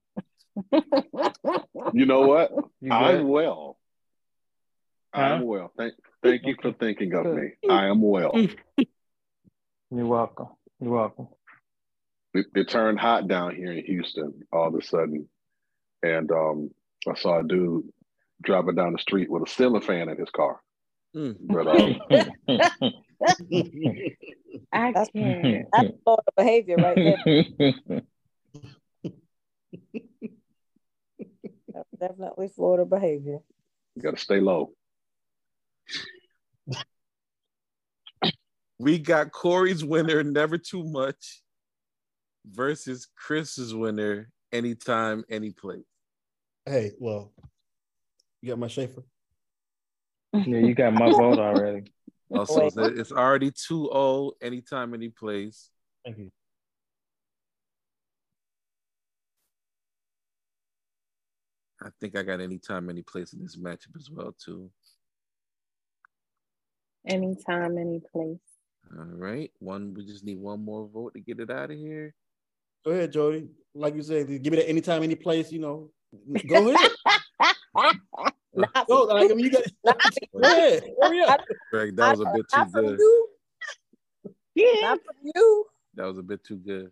[1.93, 2.51] You know what?
[2.81, 3.27] You I'm good?
[3.27, 3.79] well.
[5.13, 5.71] I'm well.
[5.77, 5.93] Thank,
[6.23, 7.51] thank you for thinking of me.
[7.69, 8.33] I am well.
[9.91, 10.49] You're welcome.
[10.81, 11.29] You're welcome.
[12.33, 15.29] It, it turned hot down here in Houston all of a sudden,
[16.03, 16.71] and um,
[17.07, 17.85] I saw a dude
[18.43, 20.61] driving down the street with a ceiling fan in his car.
[21.15, 21.37] Mm.
[21.41, 21.75] But uh,
[24.73, 25.67] I can't.
[25.73, 28.03] that's Florida behavior right there.
[31.73, 33.39] That's definitely Florida behavior.
[33.95, 34.73] you got to stay low.
[38.79, 41.41] We got Corey's winner, never too much,
[42.45, 45.85] versus Chris's winner, anytime, any place.
[46.67, 47.33] Hey, well,
[48.43, 49.03] you got my Schaefer.
[50.35, 51.93] Yeah, you got my vote already.
[52.35, 55.69] Also, it's, it's already 2-0, anytime, any place.
[56.03, 56.31] Thank you.
[61.83, 64.71] I think I got anytime, any place in this matchup as well, too.
[67.07, 68.39] Anytime, any place.
[68.99, 69.51] All right.
[69.59, 72.15] One, we just need one more vote to get it out of here.
[72.83, 73.49] Go ahead, Jody.
[73.75, 75.53] Like you said, give me that anytime, any place.
[75.53, 75.91] You know,
[76.49, 76.91] go ahead.
[78.89, 79.63] go, like, I mean, you got.
[80.33, 80.83] Go ahead.
[81.01, 81.41] Hurry up.
[81.71, 82.99] Greg, that was a bit too good.
[84.55, 84.81] you.
[84.83, 85.67] Not from you.
[85.95, 86.91] That was a bit too good.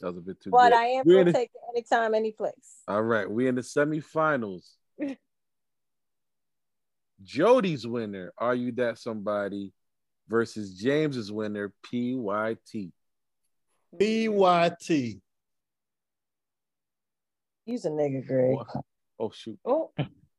[0.00, 0.78] That was a bit too But good.
[0.78, 2.82] I am We're in gonna the- take it anytime, any place.
[2.88, 4.72] All right, we in the semifinals.
[7.22, 9.72] Jody's winner, Are You That Somebody,
[10.28, 12.92] versus James's winner, PYT.
[13.98, 15.20] PYT.
[17.64, 18.56] He's a nigga, Greg.
[19.18, 19.58] Oh shoot.
[19.64, 19.90] Oh.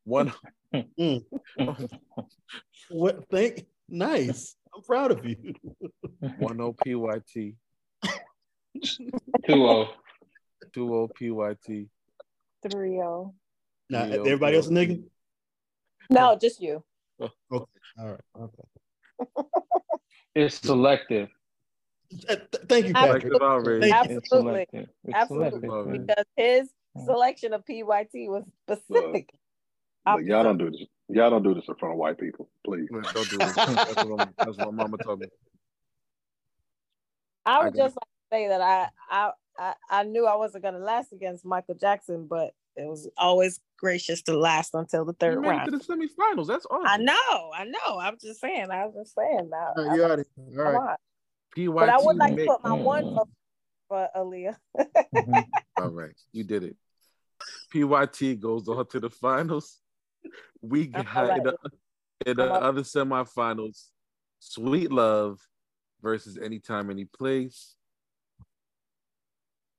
[0.05, 0.31] One
[0.73, 1.23] Mm.
[2.89, 3.29] What?
[3.29, 4.55] Think nice.
[4.75, 5.53] I'm proud of you.
[6.37, 7.55] one O PYT.
[8.77, 9.87] 2-0.
[10.73, 11.87] Two O PYT.
[12.63, 13.33] 3 0.
[13.89, 15.03] Now, Three O everybody else a nigga.
[16.09, 16.83] No, just you.
[17.21, 17.31] Okay.
[17.51, 17.65] All
[17.99, 18.19] right.
[18.39, 18.63] Okay.
[20.35, 21.29] It's selective.
[22.11, 23.21] Th- Thank you, Patrick.
[23.23, 23.81] Selective outrage.
[23.81, 24.17] Thank you.
[24.17, 24.61] Absolutely.
[24.63, 24.89] It's selective.
[25.05, 25.99] It's Absolutely.
[25.99, 26.69] Because his
[27.05, 29.29] selection of PYT was specific.
[30.07, 30.81] Look, y'all don't do this.
[31.09, 32.87] Y'all don't do this in front of white people, please.
[32.91, 33.55] Man, Don't do this.
[33.55, 35.27] That's what, I'm- that's what mama told me.
[37.45, 40.35] I I would got just like to say that I, I I, I knew I
[40.35, 45.11] wasn't gonna last against Michael Jackson, but it was always gracious to last until the
[45.13, 45.71] You third made it round.
[45.71, 46.47] to the semifinals.
[46.47, 46.85] That's awesome.
[46.87, 47.99] I know, I know.
[47.99, 48.69] I'm just saying.
[48.69, 49.73] I was just saying now.
[49.77, 50.59] All right, you out of here.
[50.59, 50.89] All Come right.
[50.91, 50.95] on.
[51.55, 52.83] PYT But I would like to put my mm.
[52.83, 53.29] one vote
[53.87, 54.57] for Aaliyah.
[55.13, 55.39] Mm-hmm.
[55.77, 56.75] All right, you did it.
[57.73, 59.79] PYT goes on to the finals.
[60.61, 61.37] We got right.
[61.37, 61.57] in the,
[62.25, 63.89] in the other semifinals,
[64.39, 65.39] Sweet Love
[66.01, 67.75] versus Anytime, Any Place.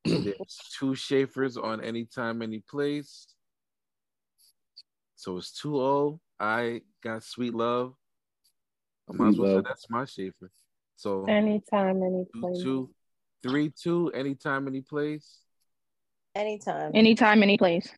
[0.05, 3.27] There's two Schaefers on Anytime, Any Place.
[5.17, 6.21] So it's 2 0.
[6.39, 7.95] I got Sweet Love.
[9.11, 9.65] I might as Sweet well say Love.
[9.65, 10.51] that's my Schaefer.
[10.97, 12.63] So Anytime, any place.
[12.63, 12.91] two,
[13.43, 15.41] three, two, anytime, any place.
[16.35, 16.91] Anytime.
[16.95, 17.89] Anytime, any place.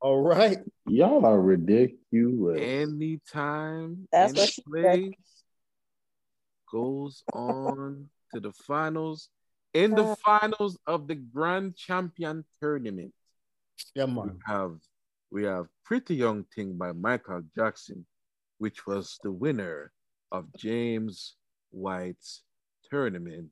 [0.00, 0.58] All right.
[0.86, 2.60] Y'all are ridiculous.
[2.60, 4.82] Anytime, That's any what she said.
[4.82, 5.14] place
[6.70, 9.30] goes on to the finals.
[9.74, 10.16] In the Uh.
[10.24, 13.14] finals of the Grand Champion Tournament,
[13.94, 14.40] Yeah, we man.
[14.46, 14.80] have
[15.30, 18.06] we have Pretty Young Thing by Michael Jackson,
[18.58, 19.92] which was the winner
[20.30, 21.36] of James
[21.70, 22.42] White's
[22.90, 23.50] tournament,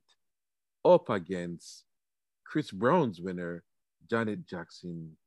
[0.85, 1.83] up against
[2.45, 3.63] Chris Brown's winner,
[4.09, 5.17] Janet Jackson,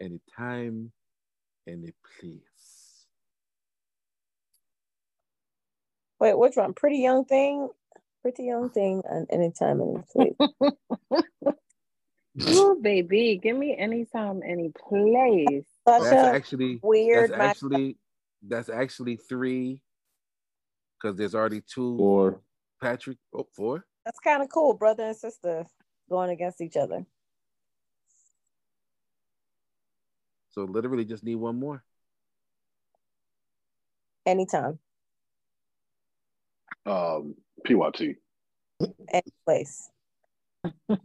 [0.00, 0.92] anytime,
[1.66, 3.06] any place.
[6.20, 6.74] Wait, which one?
[6.74, 7.68] Pretty young thing.
[8.22, 9.02] Pretty young thing.
[9.08, 10.34] And any anytime, any place.
[12.48, 15.66] Ooh, baby, give me anytime, any place.
[15.86, 17.30] Such That's actually weird.
[17.30, 17.96] That's actually
[18.46, 19.82] that's actually three,
[21.00, 21.96] because there's already two.
[21.98, 22.40] Or
[22.80, 23.84] Patrick, oh, four.
[24.04, 25.66] That's kind of cool, brother and sister
[26.08, 27.04] going against each other.
[30.58, 31.84] So literally just need one more.
[34.26, 34.80] Anytime,
[36.84, 38.16] Um, PYT.
[39.12, 39.88] any place.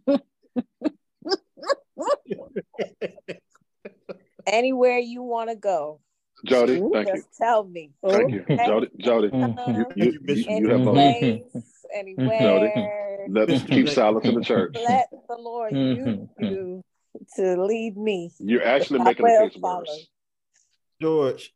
[4.47, 5.99] Anywhere you want to go.
[6.47, 7.23] Jody, thank you.
[7.37, 7.91] Tell me.
[8.03, 8.43] Thank you.
[8.65, 9.71] Jody, Jody, mm-hmm.
[9.71, 11.61] you, you, you, you have a Any place,
[11.93, 12.43] mm-hmm.
[12.43, 12.71] Jody.
[12.73, 13.27] anywhere.
[13.29, 13.93] Let us keep mm-hmm.
[13.93, 14.75] silence in the church.
[14.83, 16.83] Let the Lord use you
[17.35, 18.31] to lead me.
[18.39, 19.79] You're actually I making the will case follow.
[19.79, 20.07] worse.
[21.01, 21.53] George,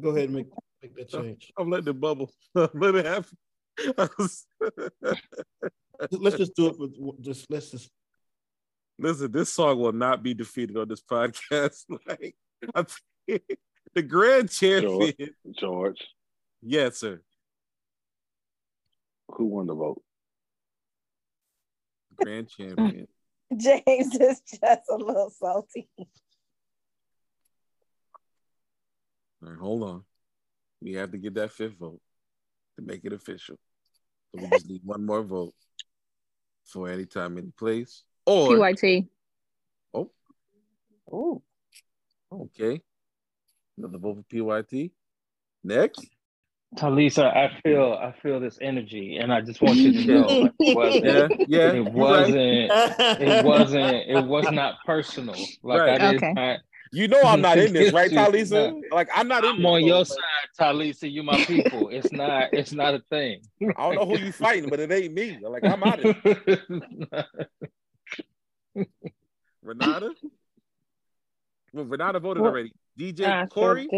[0.00, 0.46] go ahead and make,
[0.82, 1.52] make that change.
[1.58, 2.30] I'm letting it bubble.
[2.54, 3.36] Let it happen.
[6.10, 7.90] Let's just do it with just let's just
[8.98, 11.84] Listen, this song will not be defeated on this podcast.
[12.06, 12.34] like
[12.74, 12.84] I
[13.26, 13.42] think
[13.94, 15.12] the grand champion.
[15.58, 16.02] George,
[16.62, 17.20] Yes, sir.
[19.32, 20.02] who won the vote?
[22.16, 23.06] Grand champion.
[23.56, 25.88] James is just a little salty.
[29.42, 30.04] All right, hold on.
[30.80, 32.00] We have to get that fifth vote
[32.76, 33.56] to make it official.
[34.34, 35.54] So we just need one more vote
[36.64, 38.02] for any time, any place.
[38.24, 39.06] Or PYT.
[39.94, 40.10] oh,
[41.12, 41.42] Ooh.
[42.32, 42.82] okay.
[43.78, 44.90] Another vote for PYT.
[45.62, 46.15] Next.
[46.76, 50.52] Talisa, I feel I feel this energy, and I just want you to know like,
[50.60, 51.04] it wasn't.
[51.04, 51.92] Yeah, yeah, It you're right.
[51.94, 52.40] wasn't.
[53.22, 54.10] It wasn't.
[54.10, 55.36] It was not personal.
[55.62, 56.00] Like Right.
[56.00, 56.32] I did Okay.
[56.34, 56.60] not.
[56.92, 58.72] You know I'm not in this, right, Talisa?
[58.72, 59.86] not- Like I'm not in I'm on though.
[59.86, 60.18] your Like, side,
[60.60, 61.10] Talisa.
[61.10, 61.88] You my people.
[61.88, 62.50] It's not.
[62.52, 63.40] It's not a thing.
[63.62, 65.38] I don't know who you fighting, but it ain't me.
[65.42, 67.26] Like I'm out of it.
[69.62, 70.10] Renata?
[71.72, 72.72] Well, Renata voted Well, already.
[72.98, 73.88] DJ I sure Corey?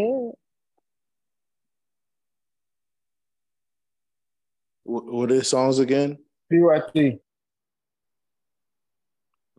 [4.88, 6.18] What, what are the songs again?
[6.50, 7.20] PYT.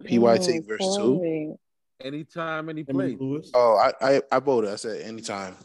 [0.06, 1.18] PYT versus who?
[1.18, 1.54] Sorry.
[2.02, 3.18] Anytime, any place.
[3.54, 4.72] Oh, I, I I voted.
[4.72, 5.58] I said anytime.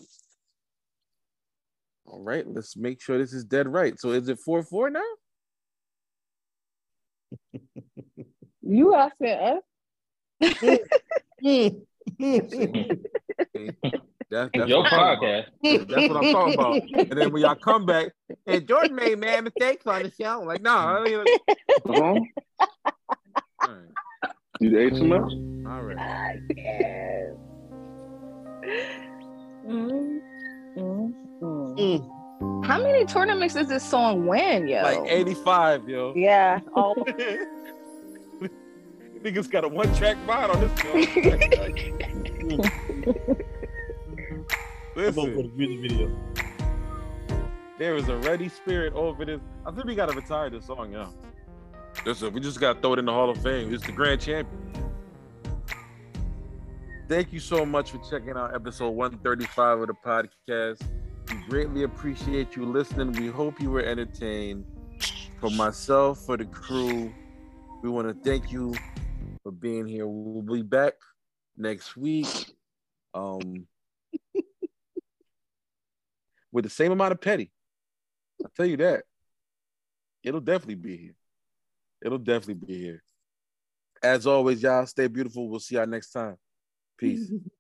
[2.07, 3.99] All right, let's make sure this is dead right.
[3.99, 5.03] So is it 4 4 now?
[8.67, 9.63] You asking us?
[11.43, 11.69] Hmm.
[12.19, 12.39] Hmm.
[13.55, 13.69] Hmm.
[14.35, 15.47] See, that, that's Your what I'm talking podcast.
[15.77, 15.89] about.
[15.89, 16.75] That's what I'm talking about.
[17.11, 18.13] And then when y'all come back,
[18.47, 20.41] and Jordan made mad mistakes on the show.
[20.45, 21.29] Like, no, I mean, like,
[21.89, 22.03] Uh-huh.
[22.03, 24.31] all right.
[24.61, 25.33] You ate too much?
[25.71, 25.99] All right.
[25.99, 26.39] I.
[29.67, 30.21] Mm,
[30.77, 32.65] mm, mm.
[32.67, 34.83] How many tournaments does this song win, yo?
[34.83, 36.13] Like 85, yo.
[36.17, 36.61] Yeah.
[36.75, 36.95] All
[39.23, 40.93] Niggas got a one track mind on this show.
[44.97, 46.17] I vote for the music video.
[47.79, 49.41] there is a ready spirit over this.
[49.67, 51.09] I think we gotta retire this song, yo.
[52.07, 53.73] Listen, we just gotta throw it in the Hall of Fame.
[53.73, 54.61] It's the grand champion.
[57.09, 60.81] Thank you so much for checking out episode 135 of the podcast.
[61.31, 63.13] We greatly appreciate you listening.
[63.13, 64.65] We hope you were entertained.
[65.41, 67.13] For myself, for the crew,
[67.83, 68.75] We want to thank you
[69.43, 70.07] for being here.
[70.07, 70.95] We'll be back
[71.59, 72.27] next week.
[73.13, 73.67] Um
[76.55, 77.51] with the same amount of petty.
[78.43, 79.03] I'll tell you that.
[80.23, 81.17] It'll definitely be here.
[82.03, 83.03] It'll definitely be here.
[84.03, 85.49] As always, y'all stay beautiful.
[85.49, 86.37] We'll see y'all next time.
[86.97, 87.31] Peace.